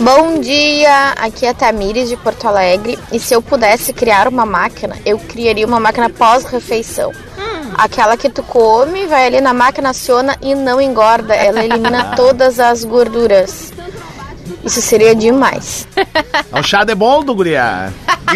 Bom 0.00 0.40
dia, 0.40 1.12
aqui 1.16 1.46
é 1.46 1.50
a 1.50 1.54
Tamires 1.54 2.08
de 2.08 2.16
Porto 2.16 2.48
Alegre 2.48 2.98
e 3.12 3.20
se 3.20 3.32
eu 3.32 3.40
pudesse 3.40 3.92
criar 3.92 4.26
uma 4.26 4.44
máquina, 4.44 4.96
eu 5.06 5.18
criaria 5.18 5.66
uma 5.66 5.78
máquina 5.78 6.10
pós-refeição. 6.10 7.12
Aquela 7.76 8.16
que 8.16 8.28
tu 8.28 8.42
come, 8.42 9.06
vai 9.06 9.26
ali 9.26 9.40
na 9.40 9.54
máquina, 9.54 9.90
aciona 9.90 10.36
e 10.42 10.54
não 10.54 10.80
engorda, 10.80 11.34
ela 11.34 11.64
elimina 11.64 12.12
todas 12.16 12.58
as 12.58 12.84
gorduras. 12.84 13.72
Isso 14.64 14.80
seria 14.80 15.14
demais. 15.14 15.86
É 16.52 16.60
o 16.60 16.62
chá 16.62 16.84
de 16.84 16.94
bolo 16.94 17.22
do 17.22 17.34
guria. 17.34 17.92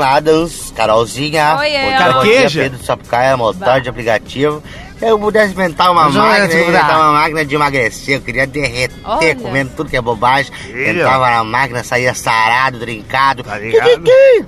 Adams, 0.00 0.72
Carolzinha. 0.74 1.56
Oi, 1.58 1.70
Bom 1.70 1.88
dia, 1.88 1.98
Carqueja. 1.98 2.62
Pedro 2.62 2.84
Sapucaia, 2.84 3.36
motor 3.36 3.80
de 3.80 3.88
aplicativo. 3.88 4.62
Se 5.02 5.08
eu 5.08 5.18
pudesse 5.18 5.52
inventar 5.52 5.90
uma 5.90 6.04
Mas 6.04 6.14
máquina, 6.14 6.46
eu 6.46 6.60
ia 6.60 6.68
inventar 6.68 6.96
uma 6.96 7.10
máquina 7.10 7.44
de 7.44 7.54
emagrecer. 7.56 8.14
Eu 8.14 8.20
queria 8.20 8.46
derreter, 8.46 8.96
Olha. 9.02 9.34
comendo 9.34 9.72
tudo 9.74 9.90
que 9.90 9.96
é 9.96 10.00
bobagem. 10.00 10.52
Entrava 10.72 11.28
na 11.28 11.42
máquina, 11.42 11.82
saía 11.82 12.14
sarado, 12.14 12.78
trincado. 12.78 13.42
Tá? 13.42 13.58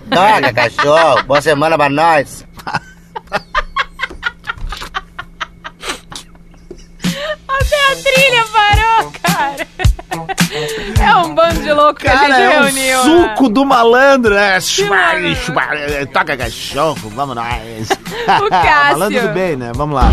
Droga, 0.07 0.53
cachorro. 0.53 1.25
Boa 1.25 1.43
semana 1.43 1.77
pra 1.77 1.89
nós. 1.89 2.47
Até 7.49 7.77
a 7.91 7.97
trilha 7.97 8.45
parou, 8.53 9.13
cara. 9.25 9.44
Louco 11.85 12.01
que 12.01 12.09
a 12.09 12.13
Cara, 12.13 12.27
gente 12.35 12.41
é 12.41 12.61
o 12.61 12.63
reuniu. 12.65 12.99
suco 13.29 13.49
do 13.51 13.65
malandro, 13.67 14.35
né? 14.35 14.59
malandro. 15.55 16.07
Toca 16.13 16.37
cachorro, 16.37 17.13
vamos 17.15 17.37
nós. 17.37 17.89
O 18.43 18.49
Cássio. 18.49 18.99
Malandro 18.99 19.21
do 19.21 19.35
bem, 19.35 19.57
né? 19.57 19.71
Vamos 19.75 19.95
lá. 19.95 20.09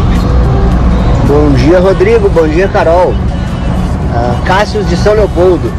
Bom 1.27 1.51
dia, 1.53 1.79
Rodrigo. 1.79 2.27
Bom 2.29 2.45
dia, 2.45 2.67
Carol. 2.67 3.15
Ah, 4.13 4.35
Cássio 4.45 4.83
de 4.83 4.97
São 4.97 5.13
Leopoldo. 5.13 5.71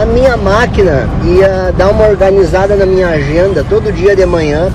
A 0.00 0.06
minha 0.06 0.38
máquina 0.38 1.06
ia 1.24 1.70
dar 1.76 1.88
uma 1.90 2.06
organizada 2.06 2.74
na 2.76 2.86
minha 2.86 3.08
agenda 3.08 3.62
todo 3.68 3.92
dia 3.92 4.16
de 4.16 4.24
manhã 4.24 4.72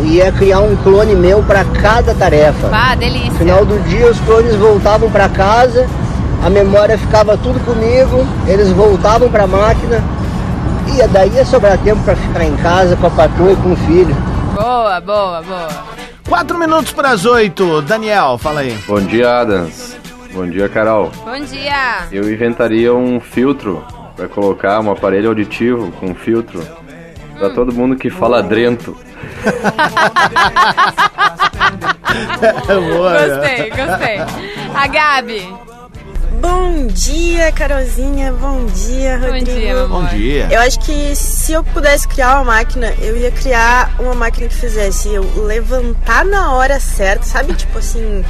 e 0.00 0.14
ia 0.16 0.32
criar 0.32 0.60
um 0.60 0.74
clone 0.76 1.14
meu 1.14 1.42
para 1.42 1.62
cada 1.64 2.14
tarefa. 2.14 2.70
Ah, 2.72 2.94
delícia. 2.94 3.30
No 3.32 3.36
final 3.36 3.66
do 3.66 3.78
dia, 3.86 4.06
os 4.10 4.18
clones 4.20 4.54
voltavam 4.56 5.10
para 5.10 5.28
casa, 5.28 5.86
a 6.44 6.50
memória 6.50 6.98
ficava 6.98 7.38
tudo 7.38 7.58
comigo, 7.64 8.26
eles 8.46 8.70
voltavam 8.70 9.30
para 9.30 9.44
a 9.44 9.46
máquina 9.46 10.04
e 10.94 11.08
daí 11.08 11.30
ia 11.30 11.44
sobrar 11.44 11.78
tempo 11.78 12.02
para 12.04 12.14
ficar 12.14 12.44
em 12.44 12.54
casa 12.56 12.94
com 12.96 13.06
a 13.06 13.10
patroa 13.10 13.52
e 13.52 13.56
com 13.56 13.72
o 13.72 13.76
filho. 13.76 14.14
Boa, 14.54 15.00
boa, 15.00 15.40
boa. 15.40 15.68
Quatro 16.28 16.58
minutos 16.58 16.92
para 16.92 17.12
as 17.12 17.24
oito. 17.24 17.80
Daniel, 17.80 18.36
fala 18.36 18.60
aí. 18.60 18.78
Bom 18.86 19.00
dia, 19.00 19.40
Adams. 19.40 19.96
Bom 20.34 20.46
dia, 20.46 20.68
Carol. 20.68 21.10
Bom 21.24 21.40
dia. 21.40 22.08
Eu 22.12 22.30
inventaria 22.30 22.94
um 22.94 23.18
filtro 23.20 23.82
para 24.14 24.28
colocar 24.28 24.80
um 24.80 24.90
aparelho 24.90 25.30
auditivo 25.30 25.90
com 25.92 26.14
filtro 26.14 26.62
para 27.38 27.48
todo 27.50 27.72
mundo 27.72 27.96
que 27.96 28.10
fala 28.10 28.42
drento. 28.42 28.94
Boa, 32.66 33.12
né? 33.12 33.28
Gostei, 33.28 33.70
gostei. 33.70 34.18
A 34.74 34.86
Gabi. 34.86 35.63
Bom 36.40 36.86
dia, 36.88 37.52
Carolzinha. 37.52 38.32
Bom 38.32 38.66
dia, 38.66 39.16
Rodrigo. 39.18 39.44
dia, 39.46 39.74
meu 39.74 39.88
Bom 39.88 40.04
dia. 40.06 40.48
Eu 40.50 40.60
acho 40.60 40.78
que 40.80 41.14
se 41.14 41.52
eu 41.52 41.62
pudesse 41.62 42.06
criar 42.08 42.36
uma 42.36 42.44
máquina, 42.44 42.92
eu 43.00 43.16
ia 43.16 43.30
criar 43.30 43.94
uma 43.98 44.14
máquina 44.14 44.48
que 44.48 44.54
fizesse 44.54 45.08
eu 45.08 45.22
levantar 45.44 46.24
na 46.24 46.52
hora 46.52 46.80
certa, 46.80 47.24
sabe? 47.24 47.54
Tipo 47.54 47.78
assim, 47.78 48.24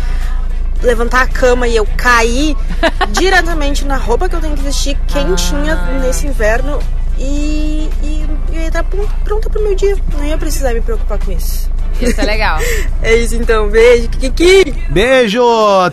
levantar 0.82 1.22
a 1.22 1.26
cama 1.26 1.66
e 1.66 1.76
eu 1.76 1.86
cair 1.96 2.56
diretamente 3.10 3.84
na 3.84 3.96
roupa 3.96 4.28
que 4.28 4.36
eu 4.36 4.40
tenho 4.40 4.56
que 4.56 4.62
vestir 4.62 4.96
quentinha 5.06 5.74
Ah. 5.74 5.98
nesse 6.02 6.26
inverno 6.26 6.78
e, 7.18 7.88
e 8.02 8.26
eu 8.52 8.60
ia 8.60 8.66
estar 8.68 8.84
pron- 8.84 9.06
pronta 9.24 9.48
pro 9.50 9.62
meu 9.62 9.74
dia. 9.74 9.96
Não 10.16 10.24
ia 10.24 10.36
precisar 10.38 10.72
me 10.74 10.80
preocupar 10.80 11.18
com 11.18 11.32
isso. 11.32 11.70
Isso 12.00 12.20
é 12.20 12.24
legal. 12.24 12.58
é 13.02 13.14
isso 13.16 13.36
então, 13.36 13.68
beijo, 13.68 14.08
Kiki. 14.08 14.74
Beijo! 14.90 15.40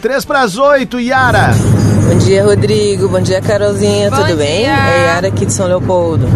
3 0.01 0.25
pras 0.25 0.57
8, 0.57 0.99
Yara. 0.99 1.51
Bom 2.07 2.17
dia, 2.17 2.43
Rodrigo. 2.43 3.07
Bom 3.07 3.21
dia, 3.21 3.39
Carolzinha. 3.41 4.09
Bom 4.09 4.17
Tudo 4.17 4.35
bem? 4.37 4.61
dia. 4.61 4.71
É 4.73 5.05
Yara 5.07 5.27
aqui 5.27 5.45
de 5.45 5.53
São 5.53 5.67
Leopoldo. 5.67 6.27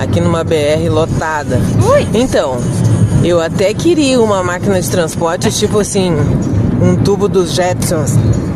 Aqui 0.00 0.20
numa 0.20 0.42
BR 0.42 0.88
lotada. 0.90 1.60
Então, 2.12 2.58
eu 3.22 3.40
até 3.40 3.72
queria 3.72 4.20
uma 4.20 4.42
máquina 4.42 4.80
de 4.80 4.90
transporte, 4.90 5.50
tipo 5.52 5.78
assim, 5.78 6.12
um 6.80 6.96
tubo 6.96 7.28
dos 7.28 7.52
Jetsons. 7.52 8.12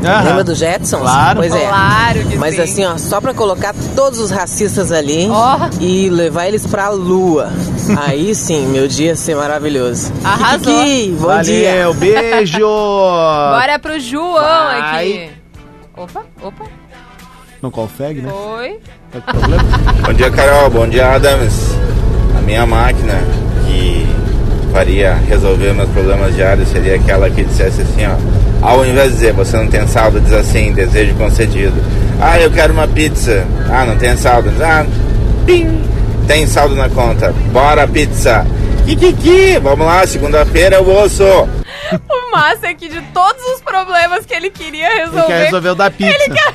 Aham. 0.07 0.25
Lembra 0.25 0.45
dos 0.45 0.59
Jetsons? 0.59 1.01
Claro. 1.01 1.40
Pois 1.40 1.55
é. 1.55 1.66
Claro 1.66 2.21
que 2.27 2.37
Mas 2.37 2.55
sim. 2.55 2.61
assim, 2.62 2.85
ó, 2.85 2.99
só 2.99 3.21
pra 3.21 3.35
colocar 3.35 3.75
todos 3.95 4.19
os 4.21 4.31
racistas 4.31 4.92
ali 4.92 5.29
e 5.81 6.09
levar 6.11 6.47
eles 6.47 6.66
pra 6.66 6.88
lua. 6.90 7.51
Aí 8.07 8.35
sim, 8.35 8.66
meu 8.69 8.87
dia 8.88 9.09
ia 9.09 9.16
ser 9.16 9.37
maravilhoso. 9.37 10.12
Arrasou. 10.25 10.83
Kiki, 10.85 11.16
bom 11.21 11.40
dia. 11.42 11.71
Valeu, 11.73 11.95
beijo! 11.95 12.59
Bora 13.57 13.79
pro 13.79 13.99
João 14.01 14.35
Vai. 14.35 14.81
aqui. 15.12 15.31
Opa, 15.97 16.23
opa. 16.42 16.64
Não 17.62 17.71
confere, 17.71 18.21
né? 18.21 18.31
Oi. 18.33 18.79
Tá 19.11 19.21
problema? 19.33 19.62
Bom 20.05 20.12
dia, 20.12 20.31
Carol. 20.31 20.71
Bom 20.71 20.87
dia, 20.88 21.14
Adams. 21.14 21.55
A 22.38 22.42
minha 22.42 22.66
máquina 22.66 23.14
faria 24.77 25.15
resolver 25.27 25.73
meus 25.73 25.89
problemas 25.89 26.35
diários 26.35 26.69
seria 26.69 26.97
aquela 26.97 27.31
que 27.31 27.43
dissesse 27.43 27.81
assim, 27.81 28.05
ó. 28.05 28.15
Ao 28.61 28.85
invés 28.85 29.09
de 29.09 29.15
dizer, 29.15 29.33
você 29.33 29.57
não 29.57 29.69
tem 29.69 29.87
saldo, 29.87 30.21
diz 30.21 30.35
assim, 30.35 30.71
desejo 30.75 31.15
concedido. 31.15 31.73
Ah, 32.21 32.39
eu 32.39 32.51
quero 32.51 32.75
uma 32.75 32.87
pizza. 32.87 33.47
Ah, 33.71 33.87
não 33.87 33.97
tem 33.97 34.15
saldo. 34.19 34.53
Ah, 34.61 34.85
pim. 35.47 35.83
Tem 36.27 36.47
saldo 36.47 36.75
na 36.75 36.91
conta. 36.91 37.33
Bora, 37.53 37.89
pizza. 37.89 38.47
Kikiki, 38.85 39.59
vamos 39.62 39.87
lá, 39.87 40.07
segunda-feira 40.07 40.77
eu 40.77 40.87
ouço. 40.87 41.25
O 42.11 42.31
massa 42.33 42.67
é 42.67 42.75
que 42.75 42.89
de 42.89 43.01
todos 43.15 43.43
os 43.55 43.62
problemas 43.62 44.27
que 44.27 44.35
ele 44.35 44.51
queria 44.51 44.89
resolver. 44.89 45.21
Ele 45.21 45.27
quer 45.27 45.45
resolver 45.45 45.69
o 45.71 45.75
da 45.75 45.91
pizza. 45.91 46.15
Ele 46.23 46.35
quer 46.35 46.49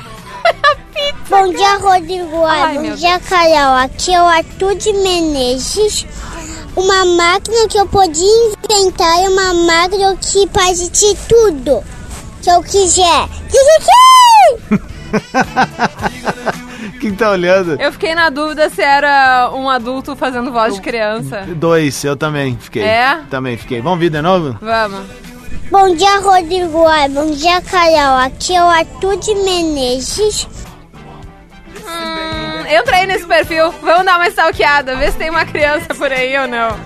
a 0.44 0.76
pizza. 0.94 1.14
Bom 1.28 1.48
dia, 1.50 1.76
Rodrigo. 1.78 2.44
Ai, 2.44 2.74
Bom 2.74 2.94
dia, 2.94 3.18
Carol. 3.18 3.76
Aqui 3.78 4.14
é 4.14 4.22
o 4.22 4.26
Arthur 4.26 4.74
de 4.76 4.92
Menezes. 4.92 6.06
Uma 6.74 7.04
máquina 7.04 7.68
que 7.68 7.78
eu 7.78 7.86
podia 7.86 8.54
inventar 8.70 9.22
é 9.22 9.28
uma 9.28 9.52
máquina 9.52 10.16
que 10.16 10.48
faz 10.48 10.90
de 10.90 11.14
tudo 11.28 11.84
que 12.40 12.50
eu 12.50 12.62
quiser. 12.62 13.28
Quem 17.00 17.14
tá 17.14 17.30
olhando? 17.30 17.80
Eu 17.80 17.92
fiquei 17.92 18.14
na 18.14 18.30
dúvida 18.30 18.70
se 18.70 18.80
era 18.80 19.50
um 19.54 19.68
adulto 19.68 20.16
fazendo 20.16 20.52
voz 20.52 20.74
de 20.74 20.80
criança. 20.80 21.42
Dois, 21.56 22.02
eu 22.04 22.16
também 22.16 22.56
fiquei. 22.58 22.82
É? 22.82 23.20
Também 23.28 23.56
fiquei. 23.56 23.80
Vamos 23.80 23.98
vir 23.98 24.10
de 24.10 24.22
novo? 24.22 24.56
Vamos. 24.60 25.06
Bom 25.70 25.94
dia, 25.94 26.20
Rodrigo. 26.20 26.86
Ai, 26.86 27.08
Bom 27.08 27.30
dia, 27.30 27.60
Carol. 27.62 28.18
Aqui 28.18 28.54
é 28.54 28.62
o 28.62 28.66
Arthur 28.66 29.16
de 29.16 29.34
Menezes. 29.34 30.46
Eu 32.72 32.82
entrei 32.82 33.06
nesse 33.06 33.26
perfil. 33.26 33.70
Vamos 33.82 34.04
dar 34.04 34.16
uma 34.16 34.28
stalkeada, 34.28 34.96
ver 34.96 35.12
se 35.12 35.18
tem 35.18 35.30
uma 35.30 35.44
criança 35.44 35.86
por 35.94 36.10
aí 36.12 36.36
ou 36.38 36.48
não. 36.48 36.76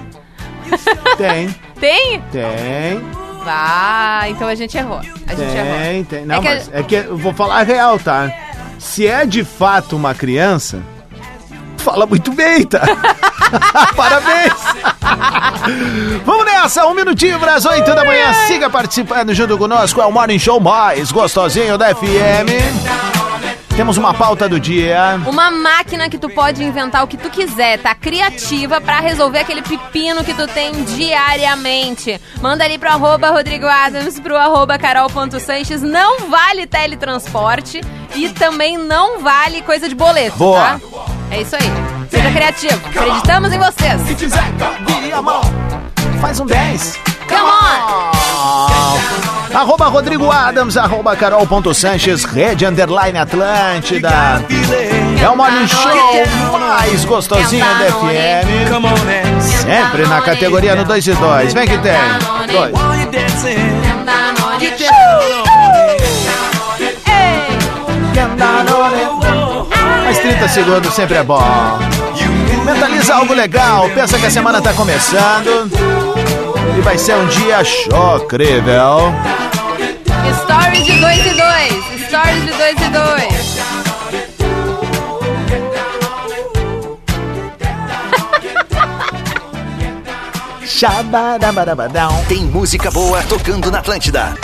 Tem, 1.16 1.54
Tem? 1.80 2.20
tem, 2.32 3.00
Ah, 3.46 4.22
então 4.28 4.48
a 4.48 4.54
gente 4.56 4.76
errou. 4.76 4.98
A 5.26 5.34
gente 5.34 5.56
errou. 5.56 5.78
tem, 5.78 6.04
tem. 6.04 6.24
Não, 6.26 6.34
É 6.34 6.38
a- 6.38 6.42
mas 6.42 6.70
é 6.72 6.82
que 6.82 6.94
eu 6.96 7.16
vou 7.16 7.32
falar 7.32 7.60
a 7.60 7.62
real, 7.62 7.98
tá? 7.98 8.28
Se 8.78 9.06
é 9.06 9.24
de 9.24 9.44
fato 9.44 9.94
uma 9.94 10.12
criança, 10.14 10.80
fala 11.78 12.04
muito 12.06 12.32
bem, 12.32 12.64
tá? 12.64 12.80
Parabéns! 13.94 14.52
Vamos 16.24 16.44
nessa, 16.46 16.84
um 16.86 16.94
minutinho 16.94 17.38
para 17.38 17.54
as 17.54 17.64
8 17.64 17.94
da 17.94 18.04
manhã. 18.04 18.32
Siga 18.48 18.68
participando 18.68 19.32
junto 19.32 19.56
conosco. 19.56 20.00
É 20.00 20.04
o 20.06 20.10
Morning 20.10 20.38
Show 20.40 20.58
mais 20.58 21.12
gostosinho 21.12 21.78
da 21.78 21.94
FM. 21.94 23.15
Temos 23.76 23.98
uma 23.98 24.14
pauta 24.14 24.48
do 24.48 24.58
dia. 24.58 25.20
Uma 25.26 25.50
máquina 25.50 26.08
que 26.08 26.16
tu 26.16 26.30
pode 26.30 26.64
inventar 26.64 27.04
o 27.04 27.06
que 27.06 27.18
tu 27.18 27.28
quiser, 27.28 27.78
tá? 27.78 27.94
Criativa 27.94 28.80
pra 28.80 29.00
resolver 29.00 29.40
aquele 29.40 29.60
pepino 29.60 30.24
que 30.24 30.32
tu 30.32 30.46
tem 30.48 30.72
diariamente. 30.84 32.18
Manda 32.40 32.64
ali 32.64 32.78
pro 32.78 32.88
arroba 32.88 33.28
Rodrigo 33.28 33.66
Adams, 33.66 34.18
pro 34.18 34.34
arroba 34.34 34.78
carol.sanches. 34.78 35.82
Não 35.82 36.30
vale 36.30 36.66
teletransporte 36.66 37.82
e 38.14 38.30
também 38.30 38.78
não 38.78 39.20
vale 39.20 39.60
coisa 39.60 39.90
de 39.90 39.94
boleto, 39.94 40.38
Boa. 40.38 40.58
tá? 40.58 40.80
É 41.30 41.42
isso 41.42 41.54
aí. 41.54 41.70
Seja 42.10 42.30
criativo. 42.32 42.80
Acreditamos 42.86 43.52
em 43.52 43.58
vocês. 43.58 44.00
Faz 46.18 46.40
um 46.40 46.46
10. 46.46 46.98
Come 47.28 47.42
on! 47.42 48.25
Arroba 49.54 49.86
Rodrigo 49.86 50.30
Adams, 50.30 50.76
arroba 50.76 51.16
carol.sanches, 51.16 52.24
rede 52.24 52.66
underline 52.66 53.18
Atlântida. 53.18 54.44
É 55.22 55.28
o 55.28 55.36
Morning 55.36 55.66
Show 55.66 56.56
mais 56.60 57.04
gostosinho 57.04 57.64
da 57.64 57.86
FM. 57.86 58.70
Sempre 59.40 60.06
na 60.06 60.20
categoria 60.20 60.74
no 60.74 60.84
2 60.84 61.06
e 61.06 61.14
2. 61.14 61.54
Vem 61.54 61.66
que 61.66 61.78
tem. 61.78 61.92
Dois. 62.52 62.72
Mais 70.04 70.18
30 70.18 70.48
segundos 70.48 70.94
sempre 70.94 71.16
é 71.16 71.22
bom. 71.22 71.40
Mentaliza 72.64 73.14
algo 73.14 73.32
legal, 73.32 73.88
pensa 73.94 74.18
que 74.18 74.26
a 74.26 74.30
semana 74.30 74.60
tá 74.60 74.72
começando. 74.72 76.05
E 76.76 76.80
vai 76.80 76.98
ser 76.98 77.14
um 77.16 77.26
dia 77.28 77.64
chocrível. 77.64 79.12
Stories 80.42 80.84
de 80.84 81.00
2 81.00 81.26
e 81.26 81.30
2. 81.30 82.06
Stories 82.06 82.44
de 82.44 82.52
2 82.52 82.80
e 82.82 82.88
2. 82.90 83.46
Xabadabadabadão. 90.66 92.22
Tem 92.28 92.44
música 92.44 92.90
boa 92.90 93.22
tocando 93.22 93.70
na 93.70 93.78
Atlântida. 93.78 94.34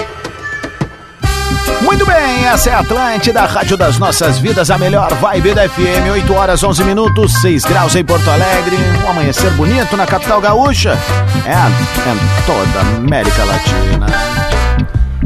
Muito 1.82 2.06
bem, 2.06 2.46
essa 2.46 2.70
é 2.70 2.74
a 2.74 2.78
Atlântida, 2.78 3.44
Rádio 3.44 3.76
das 3.76 3.98
Nossas 3.98 4.38
Vidas, 4.38 4.70
a 4.70 4.78
melhor 4.78 5.12
vibe 5.14 5.52
da 5.52 5.68
FM, 5.68 6.10
8 6.12 6.32
horas 6.32 6.62
11 6.62 6.84
minutos, 6.84 7.32
6 7.40 7.64
graus 7.64 7.96
em 7.96 8.04
Porto 8.04 8.30
Alegre, 8.30 8.76
um 9.04 9.10
amanhecer 9.10 9.50
bonito 9.52 9.96
na 9.96 10.06
capital 10.06 10.40
gaúcha, 10.40 10.96
é 11.44 12.10
em 12.10 12.46
toda 12.46 12.80
a 12.80 12.96
América 12.98 13.44
Latina. 13.44 14.06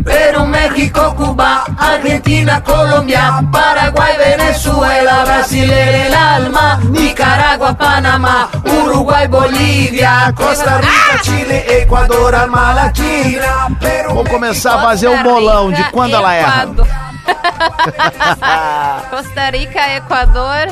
Pero 0.06 0.46
México, 0.46 1.14
Cuba, 1.16 1.64
Argentina, 1.76 2.62
Colombia, 2.62 3.42
Paraguay, 3.50 4.16
Venezuela, 4.16 5.24
Brasil 5.24 5.68
en 5.68 5.94
el 6.06 6.14
alma, 6.14 6.80
Nicaragua, 6.90 7.74
Panamá, 7.74 8.48
Uruguay, 8.64 9.26
Bolívia, 9.26 10.32
Costa 10.36 10.78
Rica, 10.78 11.22
Chile, 11.22 11.82
Ecuador, 11.82 12.36
alma 12.36 12.72
latina, 12.72 13.66
Peru, 13.80 14.14
Vamos 14.14 14.30
começar 14.30 14.76
a 14.76 14.82
fazer 14.82 15.08
o 15.08 15.22
bolão 15.24 15.72
de 15.72 15.82
quando 15.90 16.14
ela 16.14 16.32
erra. 16.34 16.62
Equador. 16.62 16.86
Costa 19.10 19.50
Rica, 19.50 19.96
Equador. 19.96 20.68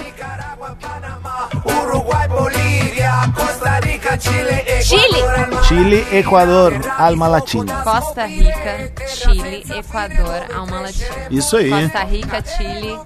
Uruguay, 1.64 2.28
Bolívia, 2.28 3.12
Costa 3.34 3.80
Rica, 3.80 4.16
Chile, 4.16 4.64
Chile. 4.80 5.22
Chile, 5.68 6.06
Equador, 6.12 6.74
alma 6.98 7.26
latina. 7.26 7.82
Costa 7.82 8.26
Rica, 8.26 8.92
Chile, 9.06 9.64
Equador, 9.70 10.44
alma 10.54 10.80
latina. 10.80 11.08
Isso 11.30 11.56
aí. 11.56 11.70
Costa 11.70 12.04
Rica, 12.04 12.44
Chile, 12.44 12.98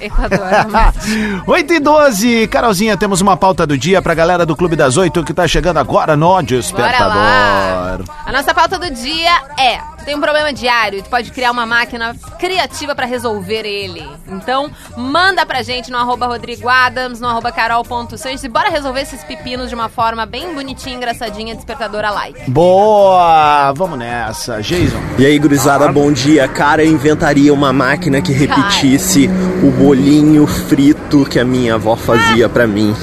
Equador, 0.00 0.54
alma 0.54 0.80
latina. 0.94 1.42
8 1.48 1.72
e 1.72 1.80
12, 1.80 2.48
Carolzinha, 2.48 2.96
temos 2.96 3.20
uma 3.22 3.36
pauta 3.36 3.66
do 3.66 3.78
dia 3.78 4.02
pra 4.02 4.12
galera 4.14 4.44
do 4.44 4.54
Clube 4.54 4.76
das 4.76 4.96
Oito 4.98 5.24
que 5.24 5.32
tá 5.32 5.48
chegando 5.48 5.78
agora 5.78 6.16
no 6.16 6.42
Despertador. 6.42 8.04
A 8.26 8.32
nossa 8.32 8.52
pauta 8.54 8.78
do 8.78 8.90
dia 8.90 9.40
é: 9.58 9.80
tem 10.04 10.14
um 10.14 10.20
problema 10.20 10.52
diário 10.52 10.98
e 10.98 11.02
tu 11.02 11.08
pode 11.08 11.30
criar 11.30 11.50
uma 11.50 11.66
máquina 11.66 12.14
criativa 12.38 12.94
pra 12.94 13.06
resolver 13.06 13.66
ele. 13.66 14.06
Então, 14.28 14.70
manda 14.96 15.44
pra 15.44 15.62
gente 15.62 15.90
no 15.90 15.98
arroba 15.98 16.26
Rodrigo 16.26 16.68
Adams, 16.68 17.20
no 17.20 17.28
arroba 17.28 17.52
carol.sanches 17.52 18.44
e 18.44 18.48
bora 18.48 18.68
resolver 18.68 19.00
esses 19.00 19.22
pepinos 19.24 19.68
de 19.68 19.74
uma 19.74 19.88
forma 19.88 20.26
bem 20.26 20.54
bonitinha, 20.54 20.96
engraçadinha, 20.96 21.54
despertadora 21.54 22.10
like. 22.10 22.50
Boa! 22.50 23.72
Vamos 23.72 23.98
nessa, 23.98 24.60
Jason. 24.60 25.00
E 25.18 25.26
aí, 25.26 25.38
gurizada, 25.38 25.90
bom 25.92 26.12
dia. 26.12 26.48
Cara, 26.48 26.84
eu 26.84 26.90
inventaria 26.90 27.52
uma 27.52 27.72
máquina 27.72 28.20
que 28.20 28.32
repetisse 28.32 29.28
o 29.62 29.70
bolinho 29.70 30.46
frito 30.46 31.24
que 31.24 31.38
a 31.38 31.44
minha 31.44 31.74
avó 31.74 31.96
fazia 31.96 32.48
pra 32.48 32.66
mim 32.66 32.94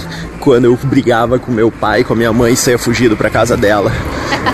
quando 0.48 0.64
eu 0.64 0.78
brigava 0.78 1.38
com 1.38 1.52
meu 1.52 1.70
pai, 1.70 2.06
com 2.06 2.14
a 2.14 2.16
minha 2.16 2.32
mãe 2.32 2.54
e 2.54 2.56
saía 2.56 2.80
fugido 2.80 3.18
pra 3.18 3.30
casa 3.30 3.58
dela. 3.58 3.92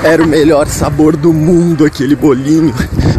Era 0.04 0.24
o 0.24 0.28
melhor 0.28 0.66
sabor 0.66 1.16
do 1.16 1.32
mundo 1.32 1.86
aquele 1.86 2.16
bolinho 2.16 2.74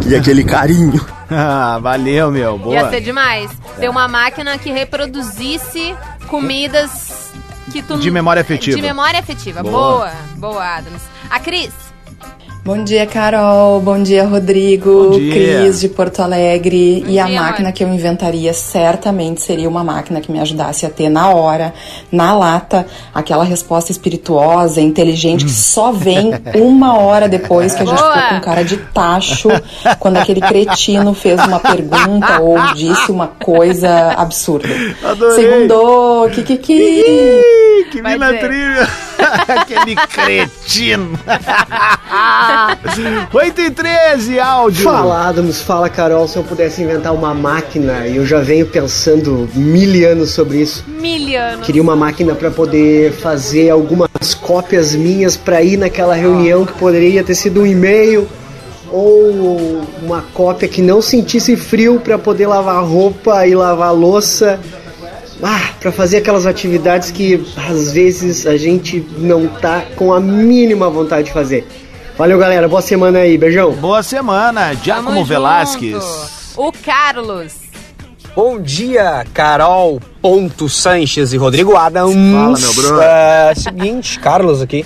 e 0.08 0.16
aquele 0.16 0.42
carinho. 0.42 1.00
Ah, 1.36 1.78
valeu, 1.80 2.30
meu. 2.30 2.58
Boa. 2.58 2.74
Ia 2.74 2.90
ser 2.90 3.00
demais. 3.00 3.50
Ter 3.80 3.88
uma 3.88 4.06
máquina 4.06 4.56
que 4.58 4.70
reproduzisse 4.70 5.96
comidas 6.28 7.32
que 7.72 7.82
tu... 7.82 7.96
De 7.96 8.10
memória 8.10 8.42
afetiva. 8.42 8.76
De 8.76 8.82
memória 8.82 9.18
afetiva. 9.18 9.62
Boa. 9.62 9.72
Boa, 9.72 10.12
boa, 10.36 10.64
Adams. 10.64 11.02
A 11.30 11.40
Cris. 11.40 11.72
Bom 12.64 12.82
dia, 12.82 13.04
Carol. 13.04 13.78
Bom 13.80 14.02
dia, 14.02 14.24
Rodrigo. 14.24 15.10
Bom 15.10 15.18
dia. 15.18 15.34
Cris 15.34 15.80
de 15.82 15.88
Porto 15.90 16.20
Alegre. 16.20 17.02
Bom 17.04 17.10
e 17.10 17.18
a 17.18 17.26
dia, 17.26 17.38
máquina 17.42 17.68
amor. 17.68 17.76
que 17.76 17.84
eu 17.84 17.88
inventaria 17.92 18.54
certamente 18.54 19.42
seria 19.42 19.68
uma 19.68 19.84
máquina 19.84 20.18
que 20.18 20.32
me 20.32 20.40
ajudasse 20.40 20.86
a 20.86 20.88
ter 20.88 21.10
na 21.10 21.28
hora, 21.28 21.74
na 22.10 22.34
lata, 22.34 22.86
aquela 23.14 23.44
resposta 23.44 23.92
espirituosa, 23.92 24.80
inteligente, 24.80 25.44
que 25.44 25.50
só 25.50 25.92
vem 25.92 26.30
uma 26.54 26.98
hora 26.98 27.28
depois 27.28 27.74
que 27.74 27.82
a 27.82 27.84
gente 27.84 27.98
Boa. 28.00 28.12
ficou 28.14 28.28
com 28.30 28.40
cara 28.40 28.64
de 28.64 28.78
tacho, 28.78 29.50
quando 29.98 30.16
aquele 30.16 30.40
cretino 30.40 31.12
fez 31.12 31.38
uma 31.44 31.60
pergunta 31.60 32.40
ou 32.40 32.56
disse 32.74 33.12
uma 33.12 33.26
coisa 33.26 34.14
absurda. 34.16 34.68
Adorei. 35.04 35.34
Segundou, 35.34 36.30
que 37.90 38.00
Vai 38.00 38.14
mina 38.14 38.32
dizer. 38.32 38.40
Aquele 39.48 39.96
cretino. 39.96 41.18
8 43.32 43.60
e 43.60 43.70
13, 43.70 44.38
áudio. 44.38 44.84
Fala, 44.84 45.28
Adams, 45.28 45.60
fala, 45.62 45.88
Carol. 45.88 46.28
Se 46.28 46.36
eu 46.36 46.44
pudesse 46.44 46.82
inventar 46.82 47.14
uma 47.14 47.34
máquina, 47.34 48.06
e 48.06 48.16
eu 48.16 48.26
já 48.26 48.40
venho 48.40 48.66
pensando 48.66 49.48
mil 49.54 49.84
anos 50.08 50.30
sobre 50.30 50.58
isso. 50.58 50.84
Miliano. 50.86 51.62
Queria 51.62 51.82
uma 51.82 51.96
máquina 51.96 52.34
para 52.34 52.50
poder 52.50 53.12
fazer 53.12 53.70
algumas 53.70 54.34
cópias 54.40 54.94
minhas 54.94 55.36
para 55.36 55.62
ir 55.62 55.76
naquela 55.76 56.14
reunião 56.14 56.64
que 56.64 56.72
poderia 56.74 57.22
ter 57.22 57.34
sido 57.34 57.62
um 57.62 57.66
e-mail 57.66 58.28
ou 58.90 59.82
uma 60.02 60.22
cópia 60.32 60.68
que 60.68 60.80
não 60.80 61.02
sentisse 61.02 61.56
frio 61.56 61.98
para 61.98 62.16
poder 62.16 62.46
lavar 62.46 62.84
roupa 62.84 63.46
e 63.46 63.54
lavar 63.54 63.92
louça. 63.92 64.60
Ah, 65.42 65.70
para 65.80 65.92
fazer 65.92 66.18
aquelas 66.18 66.46
atividades 66.46 67.10
que 67.10 67.44
às 67.68 67.92
vezes 67.92 68.46
a 68.46 68.56
gente 68.56 69.04
não 69.18 69.46
tá 69.46 69.82
com 69.96 70.12
a 70.12 70.20
mínima 70.20 70.88
vontade 70.88 71.24
de 71.28 71.32
fazer. 71.32 71.66
Valeu, 72.16 72.38
galera. 72.38 72.68
Boa 72.68 72.82
semana 72.82 73.18
aí. 73.18 73.36
Beijão. 73.36 73.72
Boa 73.72 74.02
semana, 74.02 74.72
Giacomo 74.74 75.24
Velasquez. 75.24 76.54
O 76.56 76.70
Carlos. 76.70 77.64
Bom 78.36 78.60
dia, 78.60 79.24
Carol 79.32 80.00
Ponto 80.20 80.68
Sanches 80.68 81.32
e 81.32 81.36
Rodrigo 81.36 81.76
Adams. 81.76 82.14
Fala, 82.14 82.58
meu 82.58 82.74
brother. 82.74 83.08
É, 83.08 83.54
seguinte, 83.54 84.18
Carlos 84.18 84.60
aqui, 84.60 84.84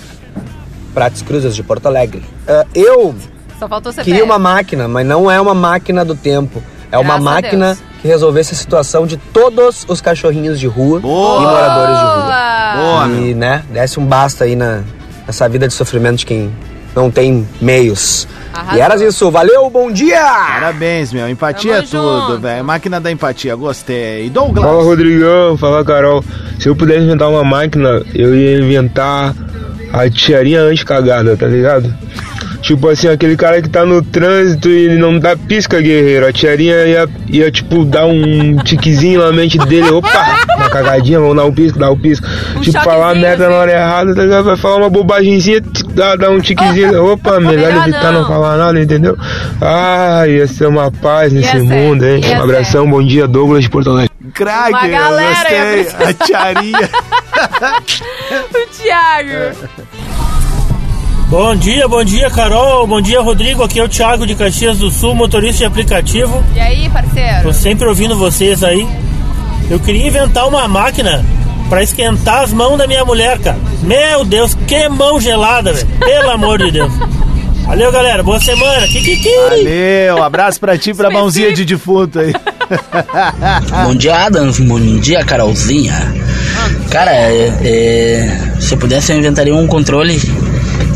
Prates 0.93 1.21
Cruzes 1.23 1.55
de 1.55 1.63
Porto 1.63 1.87
Alegre. 1.87 2.23
É, 2.47 2.65
eu 2.75 3.15
Só 3.57 3.67
faltou 3.67 3.91
queria 3.93 4.23
uma 4.23 4.37
máquina, 4.37 4.87
mas 4.87 5.05
não 5.05 5.29
é 5.31 5.39
uma 5.41 5.55
máquina 5.55 6.05
do 6.05 6.15
tempo. 6.15 6.61
É 6.91 6.97
uma 6.97 7.19
Graças 7.19 7.27
a 7.27 7.31
máquina 7.31 7.65
Deus. 7.75 7.88
Que 8.01 8.07
resolvesse 8.07 8.53
a 8.53 8.57
situação 8.57 9.05
de 9.05 9.17
todos 9.17 9.85
os 9.87 10.01
cachorrinhos 10.01 10.59
de 10.59 10.67
rua 10.67 10.99
Boa. 10.99 11.41
e 11.41 11.45
moradores 11.45 11.97
de 11.97 12.03
rua. 12.03 12.49
Boa, 12.75 13.07
e, 13.07 13.33
né, 13.33 13.63
desse 13.71 13.99
um 13.99 14.05
basta 14.05 14.45
aí 14.45 14.55
na, 14.55 14.81
nessa 15.25 15.47
vida 15.49 15.67
de 15.67 15.73
sofrimento 15.73 16.19
de 16.19 16.25
quem 16.25 16.51
não 16.95 17.11
tem 17.11 17.47
meios. 17.61 18.27
Arrasou. 18.53 18.77
E 18.77 18.81
era 18.81 19.05
isso. 19.05 19.29
Valeu, 19.31 19.69
bom 19.69 19.91
dia! 19.91 20.21
Parabéns, 20.21 21.13
meu. 21.13 21.29
Empatia 21.29 21.77
é 21.77 21.81
Tamo 21.81 22.27
tudo, 22.27 22.39
velho. 22.39 22.63
Máquina 22.63 22.99
da 22.99 23.11
empatia, 23.11 23.55
gostei. 23.55 24.29
Douglas. 24.29 24.65
Fala 24.65 24.83
Rodrigão, 24.83 25.57
fala 25.57 25.85
Carol. 25.85 26.23
Se 26.59 26.67
eu 26.67 26.75
pudesse 26.75 27.01
inventar 27.01 27.29
uma 27.29 27.43
máquina, 27.43 28.01
eu 28.13 28.35
ia 28.35 28.59
inventar 28.59 29.35
a 29.93 30.09
tiarinha 30.09 30.61
anti-cagada, 30.61 31.35
tá 31.37 31.45
ligado? 31.45 31.93
Tipo 32.61 32.89
assim, 32.89 33.07
aquele 33.07 33.37
cara 33.37 33.61
que 33.61 33.69
tá 33.69 33.85
no 33.85 34.01
trânsito 34.01 34.69
e 34.69 34.97
não 34.97 35.17
dá 35.17 35.35
pisca, 35.35 35.79
guerreiro. 35.81 36.27
A 36.27 36.33
tiarinha 36.33 36.85
ia, 36.85 37.09
ia 37.29 37.51
tipo, 37.51 37.85
dar 37.85 38.05
um 38.05 38.57
tiquezinho 38.57 39.21
na 39.21 39.31
mente 39.31 39.57
dele. 39.57 39.89
Opa, 39.89 40.45
uma 40.57 40.69
cagadinha, 40.69 41.19
vamos 41.19 41.35
dar 41.35 41.45
um 41.45 41.53
pisco, 41.53 41.79
dar 41.79 41.91
um 41.91 41.97
pisco. 41.97 42.27
tipo, 42.61 42.79
falar 42.81 43.15
merda 43.15 43.45
na 43.45 43.49
assim. 43.49 43.61
hora 43.61 43.71
errada, 43.71 44.15
tá 44.15 44.21
ligado? 44.23 44.43
Vai 44.45 44.57
falar 44.57 44.75
uma 44.77 44.89
bobagemzinha, 44.89 45.61
dá, 45.93 46.15
dá 46.15 46.29
um 46.29 46.39
tiquezinho. 46.39 47.05
Opa, 47.13 47.39
melhor 47.39 47.69
Melhor 47.69 47.87
evitar 47.87 48.11
não. 48.11 48.21
não 48.21 48.27
falar 48.27 48.57
nada, 48.57 48.79
entendeu? 48.79 49.17
Ah, 49.61 50.25
ia 50.27 50.47
ser 50.47 50.67
uma 50.67 50.91
paz 50.91 51.31
nesse 51.31 51.51
ser, 51.51 51.63
mundo, 51.63 52.05
hein? 52.05 52.21
ia 52.23 52.39
Um 52.39 52.43
abração, 52.43 52.89
bom 52.89 53.03
dia, 53.03 53.27
Douglas 53.27 53.63
de 53.63 53.69
Porto 53.69 53.89
Alegre. 53.89 54.09
Ia 54.21 55.09
gostei. 55.09 56.07
A 56.07 56.13
tiarinha. 56.13 56.89
O 58.29 58.67
Thiago. 58.71 59.55
Bom 61.29 61.55
dia, 61.55 61.87
bom 61.87 62.03
dia, 62.03 62.27
Carol. 62.31 62.87
Bom 62.87 62.99
dia, 62.99 63.21
Rodrigo. 63.21 63.63
Aqui 63.63 63.79
é 63.79 63.83
o 63.83 63.87
Thiago 63.87 64.25
de 64.25 64.33
Caxias 64.33 64.79
do 64.79 64.89
Sul, 64.89 65.13
motorista 65.13 65.59
de 65.59 65.65
aplicativo. 65.65 66.43
E 66.55 66.59
aí, 66.59 66.89
parceiro? 66.89 67.43
Tô 67.43 67.53
sempre 67.53 67.87
ouvindo 67.87 68.15
vocês 68.15 68.63
aí. 68.63 68.87
Eu 69.69 69.79
queria 69.79 70.07
inventar 70.07 70.47
uma 70.47 70.67
máquina 70.67 71.23
pra 71.69 71.83
esquentar 71.83 72.41
as 72.41 72.51
mãos 72.51 72.79
da 72.79 72.87
minha 72.87 73.05
mulher, 73.05 73.37
cara. 73.37 73.59
Meu 73.83 74.25
Deus, 74.25 74.57
que 74.65 74.89
mão 74.89 75.21
gelada, 75.21 75.71
velho. 75.71 75.87
Pelo 75.99 76.31
amor 76.33 76.57
de 76.57 76.71
Deus. 76.71 76.91
Valeu, 77.63 77.91
galera. 77.91 78.23
Boa 78.23 78.39
semana. 78.39 78.87
Kikiki. 78.87 79.29
Valeu, 79.49 80.23
abraço 80.23 80.59
pra 80.59 80.79
ti, 80.79 80.95
pra 80.95 81.11
mãozinha 81.11 81.53
de 81.53 81.63
defunto 81.63 82.17
aí. 82.21 82.33
Bom 83.85 83.93
dia, 83.93 84.15
Adams. 84.15 84.59
Bom 84.59 84.79
dia, 84.99 85.23
Carolzinha. 85.23 85.93
Cara, 86.89 87.11
é, 87.11 87.53
é, 87.63 88.41
se 88.59 88.73
eu 88.73 88.79
pudesse, 88.79 89.11
eu 89.11 89.19
inventaria 89.19 89.53
um 89.55 89.67
controle 89.67 90.19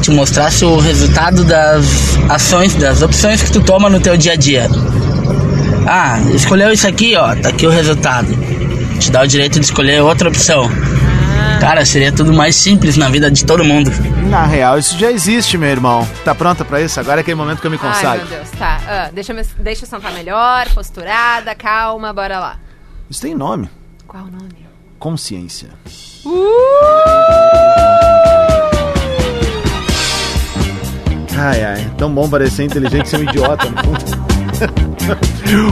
te 0.04 0.12
mostrasse 0.12 0.66
o 0.66 0.78
resultado 0.80 1.46
das 1.46 1.86
ações, 2.30 2.76
das 2.76 3.02
opções 3.02 3.42
que 3.42 3.50
tu 3.50 3.62
toma 3.62 3.90
no 3.90 4.02
teu 4.02 4.18
dia 4.18 4.34
a 4.34 4.36
dia. 4.36 4.68
Ah, 5.88 6.20
escolheu 6.36 6.74
isso 6.74 6.86
aqui, 6.86 7.16
ó, 7.16 7.34
tá 7.38 7.48
aqui 7.50 7.66
o 7.66 7.70
resultado. 7.70 8.28
Te 9.00 9.10
dá 9.10 9.22
o 9.22 9.28
direito 9.28 9.62
de 9.62 9.66
escolher 9.66 10.02
outra 10.02 10.28
opção. 10.28 10.70
Cara, 11.62 11.86
seria 11.86 12.12
tudo 12.12 12.34
mais 12.34 12.54
simples 12.58 12.98
na 12.98 13.08
vida 13.08 13.32
de 13.32 13.46
todo 13.46 13.64
mundo. 13.64 13.90
Na 14.30 14.46
real, 14.46 14.78
isso 14.78 15.00
já 15.00 15.10
existe, 15.10 15.58
meu 15.58 15.70
irmão. 15.70 16.06
Tá 16.26 16.36
pronta 16.36 16.66
pra 16.66 16.82
isso? 16.82 17.00
Agora 17.00 17.20
é 17.20 17.22
aquele 17.22 17.36
momento 17.36 17.62
que 17.62 17.68
eu 17.68 17.72
me 17.72 17.80
Ai, 17.82 17.90
consagro. 17.90 18.28
meu 18.28 18.38
Deus, 18.40 18.50
tá. 18.60 18.82
Ah, 18.86 19.10
deixa, 19.14 19.32
eu 19.32 19.46
deixa 19.60 19.86
eu 19.86 19.90
sentar 19.90 20.12
melhor, 20.12 20.68
posturada, 20.74 21.56
calma, 21.56 22.12
bora 22.12 22.40
lá. 22.40 22.60
Isso 23.10 23.22
tem 23.22 23.34
nome. 23.34 23.70
Qual 24.06 24.24
o 24.24 24.28
nome? 24.32 24.50
Consciência. 25.00 25.70
Ai, 26.26 27.73
Tão 32.04 32.14
bom 32.14 32.28
parecer 32.28 32.66
inteligente 32.66 33.08
ser 33.08 33.16
um 33.16 33.24
idiota. 33.24 33.66
no 33.70 33.78
fundo. 33.82 34.26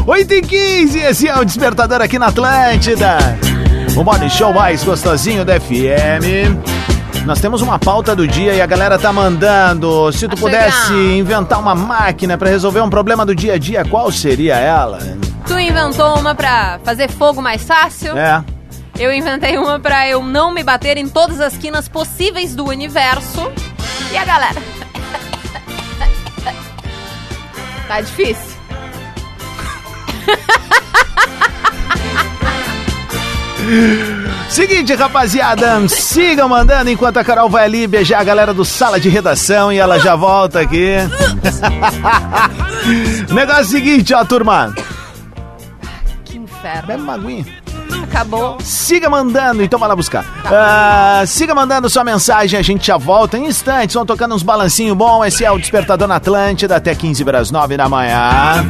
8 0.08 0.34
e 0.34 0.42
15, 0.42 1.00
esse 1.00 1.28
é 1.28 1.38
o 1.38 1.44
Despertador 1.44 2.00
aqui 2.00 2.18
na 2.18 2.28
Atlântida. 2.28 3.18
O 3.98 4.02
morning 4.02 4.30
show 4.30 4.54
mais 4.54 4.82
gostosinho 4.82 5.44
da 5.44 5.60
FM. 5.60 6.56
Nós 7.26 7.42
temos 7.42 7.62
uma 7.62 7.78
pauta 7.78 8.16
do 8.16 8.26
dia 8.26 8.54
e 8.54 8.62
a 8.62 8.66
galera 8.66 8.98
tá 8.98 9.12
mandando. 9.12 10.10
Se 10.14 10.26
tu 10.26 10.38
pudesse 10.38 10.94
inventar 10.94 11.60
uma 11.60 11.76
máquina 11.76 12.38
pra 12.38 12.50
resolver 12.50 12.80
um 12.80 12.90
problema 12.90 13.26
do 13.26 13.36
dia 13.36 13.56
a 13.56 13.58
dia, 13.58 13.84
qual 13.84 14.10
seria 14.10 14.56
ela? 14.56 15.00
Tu 15.46 15.60
inventou 15.60 16.18
uma 16.18 16.34
pra 16.34 16.80
fazer 16.82 17.12
fogo 17.12 17.42
mais 17.42 17.62
fácil? 17.62 18.18
É. 18.18 18.42
Eu 18.98 19.14
inventei 19.14 19.58
uma 19.58 19.82
pra 19.82 20.08
eu 20.08 20.24
não 20.24 20.54
me 20.54 20.64
bater 20.64 20.96
em 20.96 21.10
todas 21.10 21.42
as 21.42 21.58
quinas 21.58 21.90
possíveis 21.90 22.56
do 22.56 22.64
universo. 22.70 23.52
E 24.14 24.18
a 24.18 24.24
galera? 24.24 24.81
Tá 27.92 28.00
difícil. 28.00 28.62
Seguinte, 34.50 34.94
rapaziada, 34.96 35.88
sigam 35.90 36.48
mandando 36.48 36.90
enquanto 36.90 37.18
a 37.18 37.24
Carol 37.24 37.50
vai 37.50 37.66
ali 37.66 37.88
beijar 37.88 38.20
a 38.20 38.24
galera 38.24 38.54
do 38.54 38.64
sala 38.64 39.00
de 39.00 39.10
redação 39.10 39.72
e 39.74 39.78
ela 39.78 40.00
já 40.00 40.16
volta 40.16 40.62
aqui. 40.62 40.96
Negócio 43.32 43.62
é 43.62 43.64
seguinte, 43.64 44.14
ó, 44.14 44.24
turma. 44.24 44.74
Que 46.26 46.38
inferno. 46.38 46.88
Bebe 46.88 47.02
uma 47.02 47.14
aguinha. 47.16 47.61
Acabou. 48.12 48.58
Siga 48.62 49.10
mandando, 49.10 49.64
então 49.64 49.80
vai 49.80 49.88
lá 49.88 49.96
buscar. 49.96 50.26
Ah, 50.46 51.24
siga 51.26 51.56
mandando 51.56 51.90
sua 51.90 52.04
mensagem, 52.04 52.60
a 52.60 52.62
gente 52.62 52.86
já 52.86 52.98
volta 52.98 53.38
em 53.38 53.46
instantes. 53.46 53.96
Vão 53.96 54.06
tocando 54.06 54.36
uns 54.36 54.44
balancinho 54.44 54.94
bom. 54.94 55.24
Esse 55.24 55.46
é 55.46 55.52
o 55.52 55.58
Despertador 55.58 56.08
na 56.10 56.18
Atlântida, 56.18 56.76
até 56.76 56.94
15 56.94 57.24
para 57.24 57.40
as 57.40 57.50
9 57.52 57.78
da 57.78 57.88
manhã. 57.88 58.70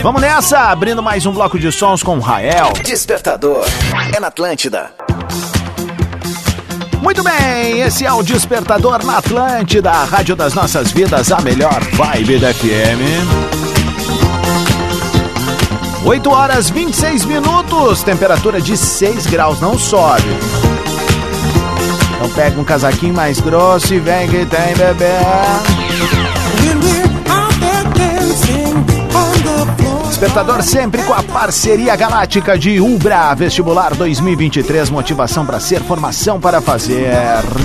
Vamos 0.00 0.20
nessa, 0.20 0.70
abrindo 0.70 1.02
mais 1.02 1.26
um 1.26 1.32
bloco 1.32 1.58
de 1.58 1.72
sons 1.72 2.04
com 2.04 2.18
o 2.18 2.20
Rael. 2.20 2.72
Despertador 2.84 3.66
é 4.14 4.20
na 4.20 4.28
Atlântida. 4.28 4.92
Muito 7.02 7.22
bem, 7.24 7.80
esse 7.80 8.06
é 8.06 8.12
o 8.12 8.22
Despertador 8.22 9.04
na 9.04 9.18
Atlântida, 9.18 9.90
a 9.90 10.04
rádio 10.04 10.36
das 10.36 10.54
nossas 10.54 10.92
vidas, 10.92 11.32
a 11.32 11.40
melhor 11.40 11.80
vibe 11.92 12.38
da 12.38 12.54
FM. 12.54 13.75
8 16.06 16.30
horas 16.30 16.70
26 16.70 17.24
minutos, 17.24 18.04
temperatura 18.04 18.60
de 18.60 18.76
6 18.76 19.26
graus, 19.26 19.60
não 19.60 19.76
sobe. 19.76 20.22
Então 22.14 22.30
pega 22.30 22.60
um 22.60 22.62
casaquinho 22.62 23.12
mais 23.12 23.40
grosso 23.40 23.92
e 23.92 23.98
vem 23.98 24.28
que 24.28 24.46
tem 24.46 24.74
bebê. 24.76 25.16
Despertador 30.06 30.62
sempre 30.62 31.02
com 31.02 31.12
a 31.12 31.24
parceria 31.24 31.96
galáctica 31.96 32.56
de 32.56 32.80
Ubra 32.80 33.34
Vestibular 33.34 33.92
2023, 33.92 34.88
motivação 34.90 35.44
para 35.44 35.58
ser, 35.58 35.82
formação 35.82 36.40
para 36.40 36.60
fazer. 36.60 37.10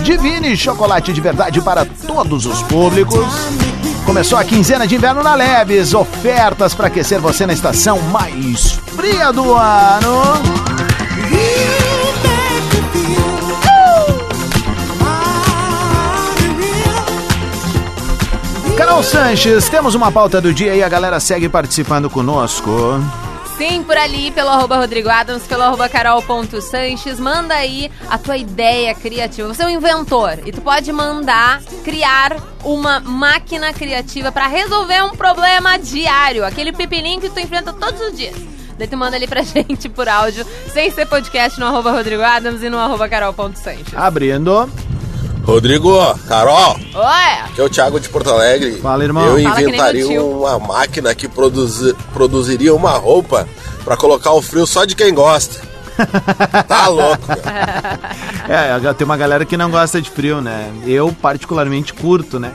Divine 0.04 0.58
chocolate 0.58 1.14
de 1.14 1.22
verdade 1.22 1.62
para 1.62 1.86
todos 1.86 2.48
os 2.48 2.64
públicos. 2.64 3.71
Começou 4.06 4.38
a 4.38 4.44
quinzena 4.44 4.86
de 4.88 4.96
inverno 4.96 5.24
na 5.24 5.36
Leves, 5.36 5.94
ofertas 5.94 6.74
para 6.74 6.88
aquecer 6.88 7.20
você 7.20 7.46
na 7.46 7.54
estação 7.54 8.00
mais 8.00 8.72
fria 8.96 9.32
do 9.32 9.54
ano. 9.54 10.42
Carol 18.78 19.04
Sanches, 19.04 19.70
temos 19.70 19.96
uma 19.96 20.12
pauta 20.12 20.42
do 20.42 20.54
dia 20.54 20.76
e 20.76 20.84
a 20.84 20.90
galera 20.90 21.20
segue 21.20 21.48
participando 21.48 22.10
conosco. 22.10 23.00
Sim, 23.62 23.84
por 23.84 23.96
ali, 23.96 24.32
pelo 24.32 24.50
arroba 24.50 24.76
Rodrigo 24.78 25.08
Adams, 25.08 25.44
pelo 25.44 25.62
arroba 25.62 25.88
carol.sanches. 25.88 27.20
Manda 27.20 27.54
aí 27.54 27.92
a 28.10 28.18
tua 28.18 28.36
ideia 28.36 28.96
criativa. 28.96 29.48
Você 29.48 29.62
é 29.62 29.68
um 29.68 29.70
inventor 29.70 30.40
e 30.44 30.52
tu 30.52 30.62
pode 30.62 30.92
mandar 30.92 31.62
criar 31.84 32.36
uma 32.64 33.00
máquina 33.00 33.72
criativa 33.72 34.32
para 34.32 34.48
resolver 34.48 35.04
um 35.04 35.12
problema 35.12 35.78
diário. 35.78 36.44
Aquele 36.44 36.72
pepininho 36.72 37.22
que 37.22 37.30
tu 37.30 37.40
enfrenta 37.40 37.72
todos 37.72 38.02
os 38.02 38.18
dias. 38.18 38.36
Daí 38.80 38.88
tu 38.88 38.98
manda 38.98 39.16
ali 39.16 39.28
pra 39.28 39.44
gente 39.46 39.88
por 39.88 40.10
áudio, 40.10 40.44
sem 40.74 40.90
ser 40.90 41.06
podcast, 41.06 41.60
no 41.60 41.68
arroba 41.68 41.92
Rodrigo 41.92 42.24
Adams 42.24 42.64
e 42.64 42.70
no 42.70 42.80
arroba 42.80 43.08
carol.sanches. 43.08 43.94
Abrindo. 43.96 44.72
Rodrigo, 45.44 45.92
Carol, 46.28 46.78
Oi! 46.94 47.34
aqui 47.46 47.60
é 47.60 47.64
o 47.64 47.70
Thiago 47.70 48.00
de 48.00 48.08
Porto 48.10 48.30
Alegre. 48.30 48.74
Fala, 48.78 49.04
irmão. 49.04 49.26
Eu 49.38 49.44
Fala 49.44 49.62
inventaria 49.62 50.24
uma 50.24 50.60
máquina 50.60 51.14
que 51.16 51.28
produzi- 51.28 51.96
produziria 52.14 52.74
uma 52.74 52.92
roupa 52.92 53.48
pra 53.84 53.98
colocar 53.98 54.32
o 54.34 54.42
frio 54.42 54.66
só 54.68 54.86
de 54.86 54.96
quem 54.96 55.14
gosta. 55.14 55.60
tá 56.68 56.88
louco, 56.88 57.26
meu. 57.28 58.56
É, 58.56 58.94
tem 58.94 59.06
uma 59.06 59.18
galera 59.18 59.46
que 59.46 59.58
não 59.58 59.70
gosta 59.70 60.02
de 60.02 60.10
frio, 60.10 60.42
né? 60.42 60.72
Eu 60.86 61.16
particularmente 61.22 61.94
curto, 61.94 62.40
né? 62.40 62.52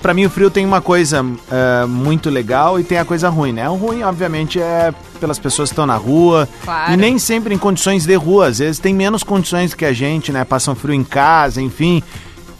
Pra 0.00 0.14
mim 0.14 0.26
o 0.26 0.30
frio 0.30 0.50
tem 0.50 0.64
uma 0.64 0.80
coisa 0.80 1.24
é, 1.50 1.86
muito 1.86 2.30
legal 2.30 2.78
e 2.78 2.84
tem 2.84 2.98
a 2.98 3.04
coisa 3.04 3.28
ruim, 3.28 3.52
né? 3.52 3.68
O 3.68 3.74
ruim, 3.74 4.02
obviamente, 4.02 4.60
é 4.60 4.94
pelas 5.18 5.38
pessoas 5.38 5.70
que 5.70 5.72
estão 5.72 5.86
na 5.86 5.96
rua. 5.96 6.48
Claro. 6.64 6.92
E 6.92 6.96
nem 6.96 7.18
sempre 7.18 7.54
em 7.54 7.58
condições 7.58 8.06
de 8.06 8.14
rua. 8.14 8.46
Às 8.46 8.58
vezes 8.58 8.78
tem 8.78 8.94
menos 8.94 9.22
condições 9.22 9.74
que 9.74 9.84
a 9.84 9.92
gente, 9.92 10.30
né? 10.30 10.44
Passam 10.44 10.74
frio 10.74 10.94
em 10.94 11.04
casa, 11.04 11.60
enfim. 11.60 12.02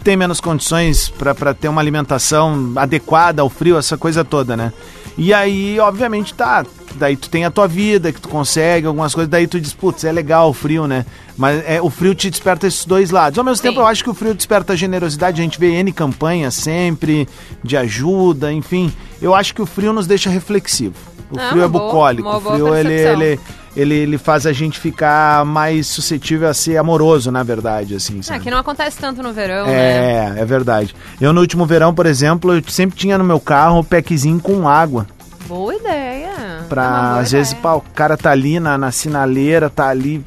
Tem 0.03 0.16
menos 0.16 0.41
condições 0.41 1.09
para 1.09 1.55
ter 1.55 1.68
uma 1.68 1.81
alimentação 1.81 2.72
adequada 2.77 3.41
ao 3.41 3.49
frio, 3.49 3.79
essa 3.79 3.97
coisa 3.97 4.25
toda, 4.25 4.57
né? 4.57 4.72
E 5.16 5.33
aí, 5.33 5.79
obviamente, 5.79 6.35
tá. 6.35 6.64
Daí 6.97 7.16
tu 7.16 7.28
tem 7.28 7.45
a 7.45 7.51
tua 7.51 7.66
vida, 7.66 8.12
que 8.12 8.20
tu 8.20 8.28
consegue 8.28 8.86
algumas 8.86 9.12
coisas, 9.14 9.28
daí 9.28 9.47
tu 9.47 9.61
diz, 9.61 9.72
putz, 9.72 10.05
é 10.05 10.12
legal 10.12 10.51
o 10.51 10.53
frio, 10.53 10.86
né? 10.86 11.05
Mas 11.36 11.62
é, 11.66 11.82
o 11.82 11.90
frio 11.90 12.14
te 12.14 12.30
desperta 12.30 12.66
esses 12.68 12.84
dois 12.84 13.11
lados. 13.11 13.36
Ao 13.38 13.45
mesmo 13.45 13.61
tempo, 13.62 13.80
eu 13.80 13.86
acho 13.86 14.05
que 14.05 14.11
o 14.11 14.14
frio 14.14 14.32
desperta 14.34 14.76
generosidade. 14.76 15.40
A 15.40 15.45
gente 15.45 15.59
vê 15.59 15.72
N 15.72 15.90
campanhas 15.92 16.55
sempre 16.55 17.28
de 17.64 17.76
ajuda, 17.76 18.53
enfim. 18.53 18.92
Eu 19.20 19.34
acho 19.34 19.53
que 19.55 19.61
o 19.61 19.66
frio 19.66 19.92
nos 19.92 20.07
deixa 20.07 20.30
reflexivo. 20.30 20.95
O 21.30 21.38
Ah, 21.40 21.49
frio 21.51 21.64
é 21.64 21.68
boa- 21.68 21.84
bucólico. 21.86 22.28
O 22.28 22.40
frio, 22.40 22.74
ele, 22.76 22.92
ele, 22.92 23.40
ele, 23.74 23.95
ele 23.95 24.18
faz 24.18 24.47
a 24.47 24.53
gente 24.53 24.78
ficar 24.78 25.45
mais 25.45 25.88
suscetível 25.88 26.49
a 26.49 26.55
ser 26.55 26.76
amoroso, 26.76 27.32
na 27.32 27.42
verdade, 27.42 27.97
assim, 27.97 28.18
Ah, 28.20 28.22
sabe? 28.22 28.45
que 28.45 28.51
não 28.53 28.59
acontece 28.59 28.99
tanto 28.99 29.20
no 29.20 29.32
verão, 29.32 29.66
né? 29.66 29.72
É, 29.72 30.34
é 30.38 30.45
verdade. 30.45 30.95
Eu 31.20 31.32
no 31.32 31.40
último 31.40 31.66
verão, 31.66 31.92
por 31.92 32.07
exemplo, 32.07 32.55
eu 32.55 32.62
sempre 32.68 32.97
tinha 32.97 33.18
no 33.18 33.24
meu 33.24 33.40
carro 33.40 33.80
o 33.80 33.84
packzinho 33.84 34.38
com 34.38 34.68
água. 34.68 35.09
Boa 35.47 35.74
ideia. 35.74 36.64
Pra, 36.68 36.82
É 36.82 36.86
boa 36.88 37.20
às 37.20 37.32
vezes, 37.32 37.55
pá, 37.55 37.74
o 37.74 37.80
cara 37.80 38.16
tá 38.16 38.30
ali 38.30 38.59
na, 38.61 38.76
na 38.78 38.90
sinaleira, 38.90 39.68
tá 39.70 39.88
ali 39.88 40.24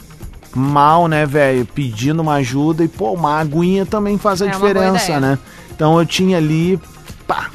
mal, 0.56 1.08
né, 1.08 1.26
velho, 1.26 1.66
pedindo 1.66 2.22
uma 2.22 2.36
ajuda 2.36 2.84
e, 2.84 2.88
pô, 2.88 3.12
uma 3.14 3.40
aguinha 3.40 3.86
também 3.86 4.18
faz 4.18 4.42
a 4.42 4.48
É 4.48 4.50
diferença, 4.50 5.06
ideia. 5.06 5.20
né? 5.20 5.40
Então 5.76 6.00
eu 6.00 6.06
tinha 6.06 6.38
ali, 6.38 6.80
pá. 7.28 7.50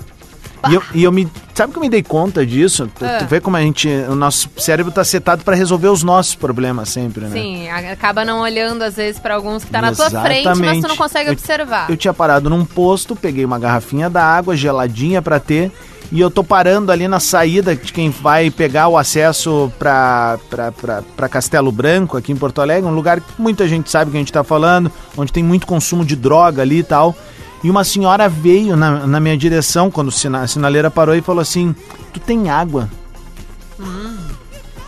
E 0.71 0.75
eu, 0.75 0.83
e 0.95 1.03
eu 1.03 1.11
me. 1.11 1.29
Sabe 1.55 1.73
que 1.73 1.79
eu 1.79 1.83
me 1.83 1.89
dei 1.89 2.05
conta 2.05 2.47
disso? 2.47 2.89
Tu, 2.97 3.05
Ah. 3.05 3.19
tu 3.19 3.27
vê 3.27 3.41
como 3.41 3.57
a 3.57 3.61
gente. 3.61 3.89
O 4.09 4.15
nosso 4.15 4.49
cérebro 4.57 4.93
tá 4.93 5.03
setado 5.03 5.43
pra 5.43 5.57
resolver 5.57 5.89
os 5.89 6.05
nossos 6.05 6.37
problemas 6.37 6.89
sempre, 6.89 7.25
né? 7.25 7.31
Sim, 7.33 7.69
acaba 7.69 8.25
não 8.25 8.39
olhando 8.43 8.83
às 8.83 8.95
vezes 8.95 9.19
pra 9.21 9.35
alguns 9.35 9.65
que 9.65 9.73
tá 9.73 9.83
na 9.83 9.93
tua 9.93 10.09
frente, 10.09 10.47
mas 10.61 10.81
tu 10.81 10.87
não 10.87 10.97
consegue 10.97 11.31
Eu- 11.31 11.33
observar. 11.33 11.91
Eu 11.91 11.97
tinha 11.97 12.15
parado 12.15 12.49
num 12.49 12.65
posto, 12.65 13.17
peguei 13.17 13.45
uma 13.45 13.59
garrafinha 13.59 14.09
d'água 14.09 14.55
geladinha 14.57 15.21
pra 15.21 15.41
ter. 15.41 15.73
E 16.13 16.21
eu 16.21 16.31
tô 16.31 16.45
parando 16.45 16.93
ali 16.93 17.09
na 17.09 17.19
saída 17.19 17.75
de 17.75 17.91
quem 17.91 18.11
vai 18.11 18.51
pegar 18.51 18.87
o 18.89 18.99
acesso 18.99 19.73
pra, 19.79 20.39
pra, 20.51 20.71
pra, 20.71 21.03
pra 21.17 21.29
Castelo 21.29 21.73
Branco, 21.73 22.19
aqui 22.19 22.31
em 22.31 22.37
Porto 22.37 22.61
Alegre, 22.61 22.87
um 22.87 22.95
lugar 22.95 23.19
que 23.19 23.33
muita 23.39 23.67
gente 23.67 23.91
sabe 23.91 24.11
que 24.11 24.19
a 24.19 24.21
gente 24.21 24.31
tá 24.31 24.45
falando, 24.45 24.93
onde 25.17 25.33
tem 25.33 25.43
muito 25.43 25.67
consumo 25.67 26.05
de 26.05 26.15
droga 26.15 26.61
ali 26.61 26.81
e 26.81 26.83
tal. 26.83 27.17
E 27.65 27.71
uma 27.71 27.83
senhora 27.83 28.29
veio 28.29 28.77
na, 28.77 29.07
na 29.07 29.21
minha 29.21 29.39
direção 29.39 29.91
quando 29.91 30.13
a 30.37 30.47
sinaleira 30.47 30.91
parou 30.91 31.15
e 31.15 31.23
falou 31.23 31.41
assim: 31.41 31.75
Tu 32.13 32.21
tem 32.21 32.51
água? 32.51 32.91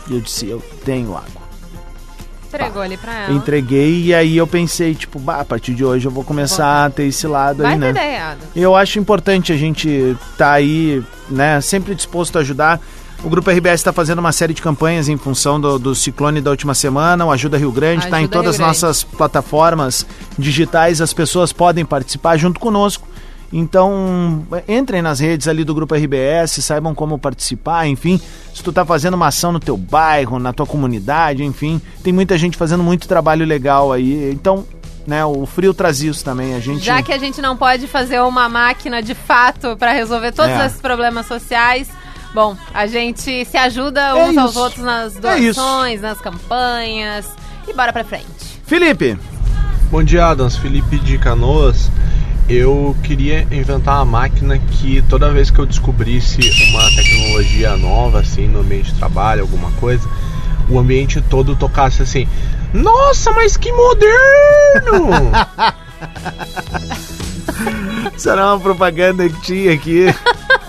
E 0.07 0.13
eu 0.13 0.21
disse: 0.21 0.47
Eu 0.47 0.61
tenho 0.83 1.15
água. 1.15 1.44
Entregou 2.55 2.81
ali 2.81 2.97
pra 2.97 3.13
ela. 3.13 3.33
Entreguei 3.33 4.03
e 4.05 4.13
aí 4.13 4.37
eu 4.37 4.47
pensei, 4.47 4.95
tipo, 4.95 5.19
bah, 5.19 5.41
a 5.41 5.45
partir 5.45 5.73
de 5.73 5.83
hoje 5.83 6.07
eu 6.07 6.11
vou 6.11 6.23
começar 6.23 6.85
a 6.85 6.89
ter 6.89 7.03
esse 7.03 7.27
lado 7.27 7.63
Vai 7.63 7.73
aí, 7.73 7.77
né? 7.79 7.89
ideia, 7.91 8.31
Adam. 8.31 8.47
Eu 8.55 8.75
acho 8.75 8.99
importante 8.99 9.51
a 9.51 9.57
gente 9.57 10.15
tá 10.37 10.51
aí, 10.53 11.03
né, 11.29 11.61
sempre 11.61 11.93
disposto 11.95 12.37
a 12.37 12.41
ajudar. 12.41 12.79
O 13.23 13.29
Grupo 13.29 13.49
RBS 13.49 13.75
está 13.79 13.91
fazendo 13.91 14.19
uma 14.19 14.31
série 14.31 14.53
de 14.53 14.61
campanhas 14.61 15.09
em 15.09 15.17
função 15.17 15.59
do, 15.59 15.79
do 15.79 15.95
ciclone 15.95 16.41
da 16.41 16.51
última 16.51 16.75
semana, 16.75 17.25
o 17.25 17.31
Ajuda 17.31 17.57
Rio 17.57 17.71
Grande, 17.71 18.05
está 18.05 18.21
em 18.21 18.27
todas 18.27 18.55
as 18.55 18.59
nossas 18.59 19.03
plataformas 19.03 20.05
digitais, 20.37 21.01
as 21.01 21.11
pessoas 21.13 21.51
podem 21.51 21.83
participar 21.83 22.37
junto 22.37 22.59
conosco. 22.59 23.07
Então, 23.53 24.45
entrem 24.67 25.01
nas 25.01 25.19
redes 25.19 25.47
ali 25.47 25.63
do 25.63 25.73
Grupo 25.73 25.95
RBS, 25.95 26.63
saibam 26.63 26.93
como 26.93 27.17
participar, 27.17 27.87
enfim. 27.87 28.19
Se 28.53 28.63
tu 28.63 28.71
tá 28.73 28.83
fazendo 28.85 29.13
uma 29.13 29.27
ação 29.27 29.51
no 29.51 29.59
teu 29.59 29.77
bairro, 29.77 30.39
na 30.39 30.51
tua 30.51 30.65
comunidade, 30.65 31.43
enfim, 31.43 31.81
tem 32.03 32.11
muita 32.11 32.37
gente 32.37 32.57
fazendo 32.57 32.83
muito 32.83 33.07
trabalho 33.07 33.45
legal 33.45 33.91
aí. 33.93 34.31
Então, 34.33 34.65
né, 35.07 35.23
o 35.23 35.45
frio 35.45 35.73
traz 35.73 36.01
isso 36.01 36.23
também, 36.25 36.55
a 36.55 36.59
gente 36.59 36.83
Já 36.83 37.01
que 37.01 37.13
a 37.13 37.17
gente 37.17 37.41
não 37.41 37.55
pode 37.55 37.87
fazer 37.87 38.19
uma 38.21 38.49
máquina 38.49 39.01
de 39.01 39.13
fato 39.13 39.77
pra 39.77 39.91
resolver 39.93 40.31
todos 40.31 40.51
É. 40.51 40.65
esses 40.65 40.81
problemas 40.81 41.27
sociais, 41.27 41.87
bom, 42.33 42.57
a 42.73 42.87
gente 42.87 43.45
se 43.45 43.57
ajuda 43.57 44.01
É 44.01 44.13
uns 44.15 44.37
aos 44.37 44.51
isso. 44.51 44.59
outros 44.59 44.83
nas 44.83 45.15
É 45.15 45.19
doações, 45.19 46.01
nas 46.01 46.19
campanhas 46.19 47.25
e 47.67 47.73
bora 47.73 47.93
pra 47.93 48.03
frente. 48.03 48.25
Felipe. 48.65 49.17
Bom 49.91 50.01
dia, 50.03 50.25
Adams. 50.27 50.57
Felipe 50.57 50.97
de 50.97 51.17
Canoas. 51.19 51.89
Eu 52.47 52.95
queria 53.03 53.41
inventar 53.51 53.95
uma 53.95 54.05
máquina 54.05 54.59
que 54.59 55.01
toda 55.09 55.31
vez 55.31 55.49
que 55.49 55.57
eu 55.57 55.65
descobrisse 55.65 56.41
uma 56.69 56.83
tecnologia 56.95 57.75
nova, 57.75 58.19
assim, 58.19 58.47
no 58.47 58.59
ambiente 58.59 58.93
de 58.93 58.99
trabalho, 58.99 59.41
alguma 59.41 59.71
coisa, 59.71 60.07
o 60.69 60.77
ambiente 60.77 61.19
todo 61.21 61.55
tocasse 61.55 62.03
assim: 62.03 62.27
Nossa, 62.71 63.31
mas 63.31 63.57
que 63.57 63.71
moderno! 63.71 65.31
Isso 68.15 68.29
era 68.29 68.45
uma 68.45 68.59
propaganda 68.59 69.27
que 69.27 69.41
tinha 69.41 69.73
aqui. 69.73 70.05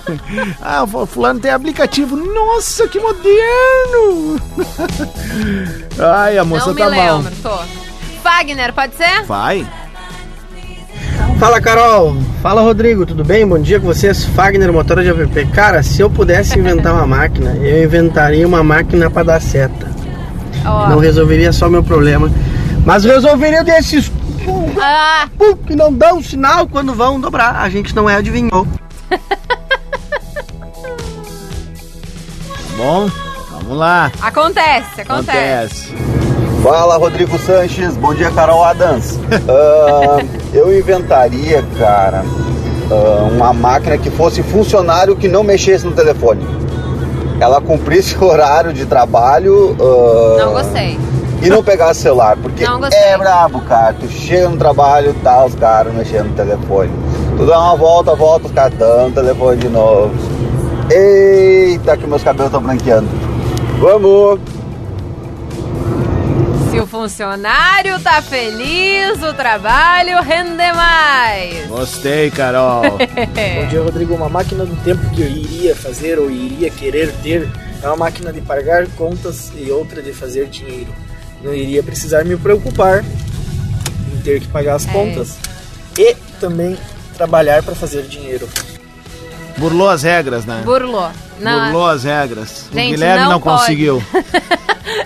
ah, 0.63 0.85
o 0.85 1.05
fulano 1.07 1.41
tem 1.41 1.51
aplicativo. 1.51 2.17
Nossa, 2.17 2.89
que 2.89 2.99
moderno! 2.99 4.41
Ai, 6.01 6.39
a 6.39 6.45
moça 6.45 6.69
não 6.69 6.75
me 6.75 6.81
tá 6.81 6.91
mal. 6.91 7.19
lembro, 7.19 7.35
tô. 7.43 7.59
Fagner, 8.23 8.73
pode 8.73 8.97
ser? 8.97 9.25
Vai. 9.25 9.67
Fala 11.39 11.61
Carol, 11.61 12.17
fala 12.43 12.63
Rodrigo, 12.63 13.05
tudo 13.05 13.23
bem? 13.23 13.47
Bom 13.47 13.59
dia 13.59 13.79
com 13.79 13.87
vocês, 13.87 14.25
Fagner, 14.25 14.73
motora 14.73 15.03
de 15.03 15.11
app. 15.11 15.47
Cara, 15.53 15.83
se 15.83 16.01
eu 16.01 16.09
pudesse 16.09 16.57
inventar 16.59 16.95
uma 16.95 17.07
máquina, 17.07 17.55
eu 17.57 17.85
inventaria 17.85 18.47
uma 18.47 18.63
máquina 18.63 19.11
para 19.11 19.23
dar 19.23 19.41
seta. 19.41 19.91
Ó. 20.65 20.89
Não 20.89 20.99
resolveria 20.99 21.53
só 21.53 21.69
meu 21.69 21.83
problema, 21.83 22.31
mas 22.87 23.05
resolveria 23.05 23.63
desses 23.63 24.11
Ah, 24.81 25.29
que 25.67 25.75
não 25.77 25.93
dão 25.93 26.23
sinal 26.23 26.67
quando 26.67 26.95
vão 26.95 27.21
dobrar. 27.21 27.57
A 27.57 27.69
gente 27.69 27.95
não 27.95 28.09
é 28.09 28.17
adivinhou. 28.17 28.67
Bom, 32.77 33.11
vamos 33.51 33.77
lá. 33.77 34.11
acontece, 34.21 35.01
acontece. 35.03 35.95
Fala, 36.67 36.97
Rodrigo 36.97 37.39
Sanches. 37.39 37.97
Bom 37.97 38.13
dia, 38.13 38.29
Carol 38.33 38.65
Adams. 38.65 39.19
Ah, 39.49 40.19
eu 40.53 40.77
inventaria, 40.77 41.63
cara, 41.79 42.25
ah, 42.91 43.29
uma 43.31 43.53
máquina 43.53 43.97
que 43.97 44.11
fosse 44.11 44.43
funcionário 44.43 45.15
que 45.15 45.29
não 45.29 45.45
mexesse 45.45 45.85
no 45.87 45.93
telefone. 45.93 46.45
Ela 47.39 47.61
cumprisse 47.61 48.17
o 48.19 48.25
horário 48.27 48.73
de 48.73 48.85
trabalho. 48.85 49.77
ah, 49.81 50.45
Não 50.45 50.53
gostei. 50.55 50.99
E 51.41 51.49
não 51.49 51.63
pegasse 51.63 52.01
celular, 52.01 52.37
porque 52.37 52.65
Não 52.65 52.81
gostei. 52.81 52.99
é 52.99 53.17
brabo, 53.17 53.61
cara. 53.61 53.95
Tu 54.01 54.09
chega 54.09 54.49
no 54.49 54.57
trabalho, 54.57 55.15
tá 55.23 55.45
os 55.45 55.55
caras 55.55 55.95
mexendo 55.95 56.31
no 56.31 56.35
telefone. 56.35 56.91
Tu 57.37 57.47
dá 57.47 57.61
uma 57.61 57.77
volta, 57.77 58.15
volta, 58.17 58.47
os 58.47 58.53
caras 58.53 58.75
dando 58.77 59.11
o 59.11 59.13
telefone 59.13 59.57
de 59.59 59.69
novo. 59.69 60.11
Eita, 60.91 61.97
que 61.97 62.07
meus 62.09 62.25
cabelos 62.25 62.47
estão 62.47 62.61
branqueando. 62.63 63.07
Vamos! 63.79 64.41
O 66.87 66.89
funcionário 66.89 67.99
tá 67.99 68.23
feliz, 68.23 69.21
o 69.21 69.35
trabalho 69.35 70.23
rende 70.23 70.73
mais. 70.73 71.67
Gostei, 71.67 72.31
Carol. 72.31 72.83
Bom 72.97 73.67
dia, 73.69 73.83
Rodrigo. 73.83 74.15
Uma 74.15 74.29
máquina 74.29 74.65
do 74.65 74.77
tempo 74.85 75.11
que 75.11 75.21
eu 75.21 75.27
iria 75.29 75.75
fazer 75.75 76.17
ou 76.17 76.31
iria 76.31 76.71
querer 76.71 77.13
ter 77.25 77.51
é 77.83 77.89
uma 77.89 77.97
máquina 77.97 78.33
de 78.33 78.41
pagar 78.41 78.87
contas 78.91 79.51
e 79.57 79.69
outra 79.69 80.01
de 80.01 80.13
fazer 80.13 80.47
dinheiro. 80.47 80.95
Não 81.43 81.53
iria 81.53 81.83
precisar 81.83 82.25
me 82.25 82.37
preocupar 82.37 83.03
em 83.03 84.21
ter 84.23 84.41
que 84.43 84.47
pagar 84.47 84.77
as 84.77 84.87
É. 84.87 84.93
contas 84.93 85.39
e 85.99 86.15
também 86.39 86.79
trabalhar 87.17 87.65
para 87.65 87.75
fazer 87.75 88.03
dinheiro. 88.03 88.49
Burlou 89.59 89.89
as 89.89 90.05
regras, 90.05 90.45
né? 90.45 90.63
Burlou. 90.65 91.11
Não, 91.41 91.65
Burlou 91.65 91.89
as 91.89 92.05
regras. 92.05 92.69
Gente, 92.73 92.87
o 92.87 92.91
Guilherme 92.91 93.25
não 93.25 93.31
não, 93.33 93.41
conseguiu. 93.41 94.01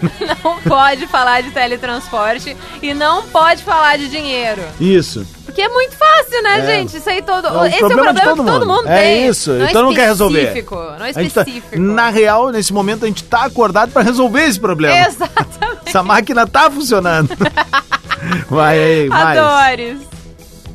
não 0.44 0.60
pode 0.60 1.06
falar 1.06 1.42
de 1.42 1.50
teletransporte 1.50 2.56
e 2.82 2.94
não 2.94 3.22
pode 3.24 3.62
falar 3.62 3.96
de 3.98 4.08
dinheiro. 4.08 4.62
Isso. 4.80 5.26
Porque 5.44 5.62
é 5.62 5.68
muito 5.68 5.96
fácil, 5.96 6.42
né, 6.42 6.60
É. 6.60 6.66
gente? 6.66 6.96
Isso 6.96 7.10
aí 7.10 7.20
todo. 7.22 7.46
É 7.48 7.50
um 7.52 7.66
Esse 7.66 7.78
problema 7.78 8.08
é 8.08 8.10
o 8.10 8.14
problema 8.14 8.20
todo 8.36 8.44
que 8.44 8.50
todo 8.52 8.66
mundo. 8.66 8.76
mundo 8.82 8.88
É 8.88 9.02
tem. 9.02 9.26
isso, 9.28 9.52
Não 9.52 9.66
então 9.66 9.82
não 9.82 9.94
quer 9.94 10.06
resolver. 10.06 10.64
Não 10.98 11.06
é 11.06 11.12
tá- 11.12 11.22
específico. 11.22 11.78
na 11.78 12.08
real, 12.08 12.50
nesse 12.50 12.72
momento, 12.72 13.04
a 13.04 13.08
gente 13.08 13.24
tá 13.24 13.44
acordado 13.44 13.90
pra 13.90 14.02
resolver 14.02 14.44
esse 14.44 14.60
problema. 14.60 14.96
Exatamente. 14.96 15.80
Essa 15.86 16.02
máquina 16.02 16.46
tá 16.46 16.70
funcionando. 16.70 17.30
Vai 18.48 18.78
aí, 18.78 19.08
vai. 19.08 19.38
Adores. 19.38 19.98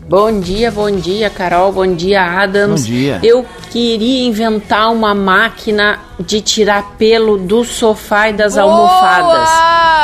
Bom 0.07 0.39
dia, 0.39 0.71
bom 0.71 0.91
dia, 0.91 1.29
Carol. 1.29 1.71
Bom 1.71 1.87
dia, 1.95 2.23
Adams. 2.23 2.81
Bom 2.81 2.87
dia. 2.87 3.19
Eu 3.23 3.45
queria 3.71 4.27
inventar 4.27 4.91
uma 4.91 5.15
máquina 5.15 5.99
de 6.19 6.41
tirar 6.41 6.83
pelo 6.97 7.37
do 7.37 7.63
sofá 7.63 8.29
e 8.29 8.33
das 8.33 8.55
Boa! 8.55 8.65
almofadas. 8.65 9.49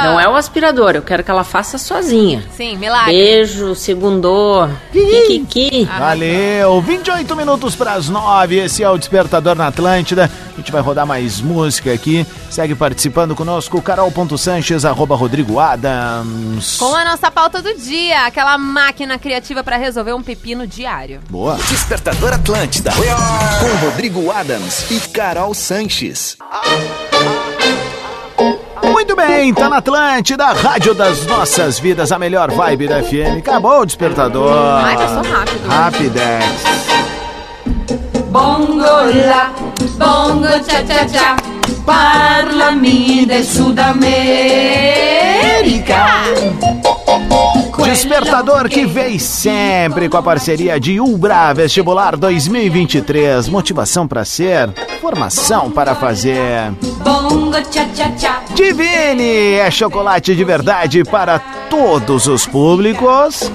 Não 0.04 0.20
é 0.20 0.28
o 0.28 0.36
aspirador, 0.36 0.96
eu 0.96 1.02
quero 1.02 1.24
que 1.24 1.30
ela 1.30 1.44
faça 1.44 1.78
sozinha. 1.78 2.44
Sim, 2.56 2.76
milagre. 2.78 3.14
Beijo, 3.14 3.76
segundou. 3.76 4.68
Kikiki. 4.92 5.86
Valeu, 5.86 6.82
28 6.82 7.36
minutos 7.36 7.76
para 7.76 7.94
as 7.94 8.10
9. 8.10 8.58
Esse 8.58 8.84
é 8.84 8.90
o 8.90 8.98
Despertador 8.98 9.56
na 9.56 9.68
Atlântida. 9.68 10.30
A 10.54 10.58
gente 10.58 10.72
vai 10.72 10.82
rodar 10.82 11.06
mais 11.06 11.40
música 11.40 11.94
aqui. 11.94 12.26
Segue 12.50 12.76
participando 12.76 13.36
conosco, 13.36 13.82
carol.sanches, 13.82 14.86
arroba 14.86 15.16
Rodrigo 15.16 15.60
Adams. 15.60 16.78
Com 16.78 16.94
a 16.96 17.06
nossa 17.06 17.30
pauta 17.30 17.62
do 17.62 17.74
dia, 17.76 18.26
aquela 18.26 18.58
máquina 18.58 19.18
criativa 19.18 19.64
pra 19.64 19.78
resolver 19.78 20.14
um 20.14 20.22
pepino 20.22 20.66
diário. 20.66 21.22
Boa. 21.30 21.58
Despertador 21.70 22.34
Atlântida. 22.34 22.92
Com 22.92 23.86
Rodrigo 23.86 24.32
Adams 24.32 24.90
e 24.90 25.00
Carol 25.10 25.54
Sanches. 25.54 26.01
Muito 28.84 29.16
bem, 29.16 29.54
tá 29.54 29.70
na 29.70 29.78
Atlântida, 29.78 30.48
Rádio 30.48 30.96
das 30.96 31.28
Nossas 31.28 31.80
Vidas, 31.80 32.12
a 32.12 32.18
melhor 32.18 32.50
vibe 32.50 32.88
da 32.88 33.04
FM. 33.04 33.38
Acabou 33.38 33.82
o 33.82 33.86
Despertador. 33.86 34.82
Ai, 34.84 34.98
passou 34.98 35.22
rápido. 35.32 35.68
Rapidex. 35.68 36.46
Bongo 38.32 38.82
la, 38.82 39.52
bongo 40.00 40.48
cha 40.66 40.84
cha 40.86 41.08
cha, 41.08 41.36
parlami 41.86 43.28
del 43.28 43.44
Sud 43.44 43.80
America. 43.80 45.22
Despertador 47.84 48.70
que 48.70 48.86
vem 48.86 49.18
sempre 49.18 50.08
com 50.08 50.18
a 50.18 50.24
parceria 50.24 50.80
de 50.80 51.00
Ubra 51.00 51.54
Vestibular 51.54 52.16
2023. 52.16 53.50
Motivação 53.50 54.08
para 54.08 54.24
ser, 54.24 54.70
formação 55.02 55.72
para 55.72 55.96
fazer. 55.96 56.74
Divine 58.54 59.54
é 59.56 59.72
chocolate 59.72 60.36
de 60.36 60.44
verdade 60.44 61.04
para 61.04 61.42
todos 61.72 62.28
os 62.28 62.46
públicos. 62.46 63.50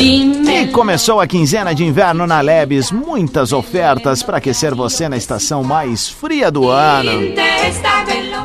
E 0.00 0.66
começou 0.72 1.20
a 1.20 1.26
quinzena 1.26 1.74
de 1.74 1.84
inverno 1.84 2.26
na 2.26 2.40
Lebes. 2.40 2.90
Muitas 2.90 3.52
ofertas 3.52 4.22
para 4.22 4.38
aquecer 4.38 4.74
você 4.74 5.06
na 5.06 5.18
estação 5.18 5.62
mais 5.62 6.08
fria 6.08 6.50
do 6.50 6.70
ano. 6.70 7.34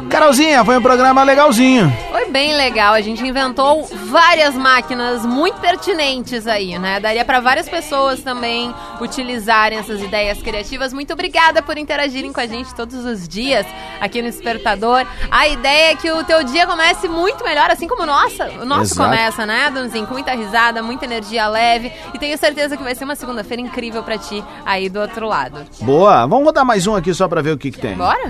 Carolzinha, 0.09 0.63
foi 0.65 0.77
um 0.77 0.81
programa 0.81 1.23
legalzinho. 1.23 1.91
Foi 2.11 2.29
bem 2.29 2.53
legal, 2.53 2.93
a 2.93 3.01
gente 3.01 3.25
inventou 3.25 3.87
várias 4.05 4.53
máquinas 4.55 5.25
muito 5.25 5.59
pertinentes 5.59 6.45
aí, 6.45 6.77
né? 6.77 6.99
Daria 6.99 7.25
pra 7.25 7.39
várias 7.39 7.67
pessoas 7.67 8.21
também 8.21 8.73
utilizarem 9.01 9.79
essas 9.79 10.01
ideias 10.01 10.41
criativas. 10.41 10.93
Muito 10.93 11.13
obrigada 11.13 11.61
por 11.61 11.77
interagirem 11.77 12.31
com 12.31 12.39
a 12.39 12.45
gente 12.45 12.73
todos 12.75 13.05
os 13.05 13.27
dias 13.27 13.65
aqui 13.99 14.21
no 14.21 14.29
Despertador. 14.29 15.05
A 15.31 15.47
ideia 15.47 15.91
é 15.91 15.95
que 15.95 16.11
o 16.11 16.23
teu 16.23 16.43
dia 16.43 16.67
comece 16.67 17.07
muito 17.07 17.43
melhor, 17.43 17.71
assim 17.71 17.87
como 17.87 18.03
o 18.03 18.05
nosso, 18.37 18.61
o 18.61 18.65
nosso 18.65 18.93
Exato. 18.93 19.09
começa, 19.09 19.45
né, 19.45 19.71
Donzinho? 19.73 20.07
Com 20.07 20.13
muita 20.13 20.33
risada, 20.33 20.81
muita 20.81 21.05
energia 21.05 21.47
leve 21.47 21.91
e 22.13 22.19
tenho 22.19 22.37
certeza 22.37 22.75
que 22.77 22.83
vai 22.83 22.95
ser 22.95 23.03
uma 23.03 23.15
segunda-feira 23.15 23.61
incrível 23.61 24.03
pra 24.03 24.17
ti 24.17 24.43
aí 24.65 24.89
do 24.89 24.99
outro 24.99 25.27
lado. 25.27 25.59
Boa, 25.81 26.25
vamos 26.25 26.45
rodar 26.45 26.65
mais 26.65 26.87
um 26.87 26.95
aqui 26.95 27.13
só 27.13 27.27
pra 27.27 27.41
ver 27.41 27.51
o 27.51 27.57
que, 27.57 27.71
que 27.71 27.79
tem. 27.79 27.95
Bora? 27.95 28.29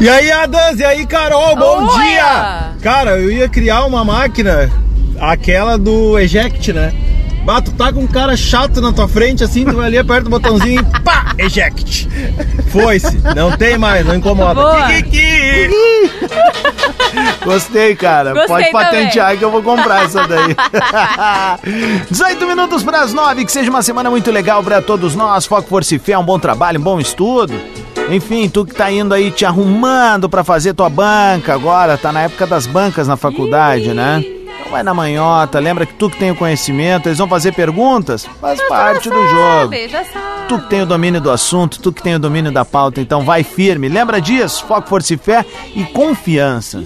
E 0.00 0.08
aí, 0.08 0.30
Adams, 0.30 0.78
e 0.78 0.84
aí, 0.84 1.06
Carol, 1.06 1.56
bom 1.56 1.86
dia! 1.98 2.72
Cara, 2.80 3.18
eu 3.18 3.32
ia 3.32 3.48
criar 3.48 3.84
uma 3.84 4.04
máquina, 4.04 4.70
aquela 5.20 5.76
do 5.76 6.16
eject, 6.18 6.72
né? 6.72 6.92
Bah, 7.48 7.62
tu 7.62 7.72
tá 7.72 7.90
com 7.90 8.00
um 8.00 8.06
cara 8.06 8.36
chato 8.36 8.78
na 8.78 8.92
tua 8.92 9.08
frente, 9.08 9.42
assim, 9.42 9.64
tu 9.64 9.74
vai 9.74 9.86
ali, 9.86 9.96
aperta 9.96 10.26
o 10.26 10.30
botãozinho 10.30 10.82
e 10.82 11.00
pá, 11.00 11.32
eject. 11.38 12.06
Foi-se, 12.70 13.18
não 13.34 13.56
tem 13.56 13.78
mais, 13.78 14.04
não 14.04 14.16
incomoda. 14.16 14.60
Gostei, 17.42 17.96
cara. 17.96 18.34
Gostei 18.34 18.48
Pode 18.48 18.70
também. 18.70 18.84
patentear 18.84 19.38
que 19.38 19.42
eu 19.42 19.50
vou 19.50 19.62
comprar 19.62 20.04
essa 20.04 20.28
daí. 20.28 20.54
18 22.10 22.46
minutos 22.46 22.82
para 22.82 23.00
as 23.00 23.14
9. 23.14 23.46
Que 23.46 23.52
seja 23.52 23.70
uma 23.70 23.80
semana 23.80 24.10
muito 24.10 24.30
legal 24.30 24.62
para 24.62 24.82
todos 24.82 25.14
nós. 25.14 25.46
Foco, 25.46 25.70
força 25.70 25.94
e 25.94 25.98
fé, 25.98 26.18
um 26.18 26.24
bom 26.24 26.38
trabalho, 26.38 26.78
um 26.78 26.84
bom 26.84 27.00
estudo. 27.00 27.54
Enfim, 28.10 28.50
tu 28.50 28.66
que 28.66 28.74
tá 28.74 28.92
indo 28.92 29.14
aí 29.14 29.30
te 29.30 29.46
arrumando 29.46 30.28
para 30.28 30.44
fazer 30.44 30.74
tua 30.74 30.90
banca 30.90 31.54
agora, 31.54 31.96
tá 31.96 32.12
na 32.12 32.24
época 32.24 32.46
das 32.46 32.66
bancas 32.66 33.08
na 33.08 33.16
faculdade, 33.16 33.94
né? 33.94 34.22
Vai 34.70 34.82
na 34.82 34.92
manhota, 34.92 35.58
lembra 35.58 35.86
que 35.86 35.94
tu 35.94 36.10
que 36.10 36.18
tem 36.18 36.30
o 36.30 36.34
conhecimento, 36.36 37.08
eles 37.08 37.18
vão 37.18 37.26
fazer 37.28 37.52
perguntas, 37.52 38.28
faz 38.40 38.60
parte 38.68 39.08
do 39.08 39.28
jogo. 39.28 39.62
Sabe, 39.62 39.88
já 39.88 40.04
sabe. 40.04 40.24
Tu 40.48 40.58
que 40.60 40.66
tem 40.68 40.82
o 40.82 40.86
domínio 40.86 41.20
do 41.20 41.30
assunto, 41.30 41.80
tu 41.80 41.90
que 41.92 42.02
tem 42.02 42.14
o 42.14 42.18
domínio 42.18 42.52
da 42.52 42.64
pauta, 42.64 43.00
então 43.00 43.22
vai 43.22 43.42
firme. 43.42 43.88
Lembra 43.88 44.20
disso? 44.20 44.64
Foco, 44.66 44.88
força 44.88 45.14
e 45.14 45.16
fé 45.16 45.44
e 45.74 45.84
confiança. 45.84 46.82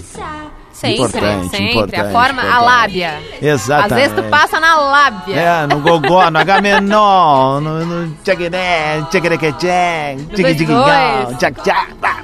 Sempre, 0.71 0.95
Importante, 0.97 1.49
sempre. 1.49 1.65
a 1.67 1.71
importante, 1.71 2.11
forma, 2.11 2.41
a 2.41 2.45
importante. 2.45 2.65
lábia. 2.65 3.19
Exatamente. 3.41 3.93
Às 3.93 3.99
vezes 3.99 4.15
tu 4.17 4.23
passa 4.29 4.59
na 4.59 4.75
lábia. 4.75 5.35
É, 5.35 5.67
no 5.67 5.79
gogó, 5.79 6.29
no 6.29 6.39
H 6.39 6.61
menor, 6.61 7.61
no, 7.61 8.13
tchagueré, 8.23 9.01
tchaguerequetché, 9.09 10.17
tchiquitigigão, 10.33 10.83
dois. 11.25 11.37
tchac 11.37 11.61
tchac, 11.61 11.93
pá, 12.01 12.17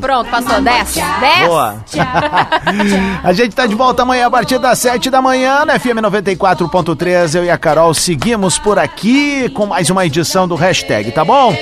Pronto, 0.00 0.30
passou. 0.30 0.60
Desce. 0.60 1.00
Desce. 1.20 1.46
Boa. 1.46 1.84
a 3.22 3.32
gente 3.32 3.54
tá 3.54 3.66
de 3.66 3.74
volta 3.74 4.02
amanhã 4.02 4.26
a 4.26 4.30
partir 4.30 4.58
das 4.58 4.78
7 4.78 5.10
da 5.10 5.20
manhã 5.20 5.64
na 5.64 5.78
FM 5.78 5.98
94.3. 6.02 7.34
Eu 7.34 7.44
e 7.44 7.50
a 7.50 7.58
Carol 7.58 7.92
seguimos 7.94 8.58
por 8.58 8.78
aqui 8.78 9.48
com 9.50 9.66
mais 9.66 9.90
uma 9.90 10.04
edição 10.06 10.46
do 10.46 10.54
Hashtag, 10.54 11.12
tá 11.12 11.24
bom? 11.24 11.54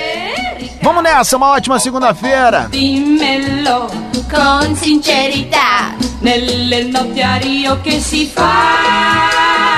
Vamos 0.81 1.03
nessa, 1.03 1.37
uma 1.37 1.51
ótima 1.51 1.79
segunda-feira. 1.79 2.67
Dimmelo 2.71 3.87
con 4.29 4.75
sincerità, 4.75 5.95
nel 6.21 6.89
notiario 6.89 7.79
che 7.81 7.99
si 7.99 8.25
fa. 8.25 9.76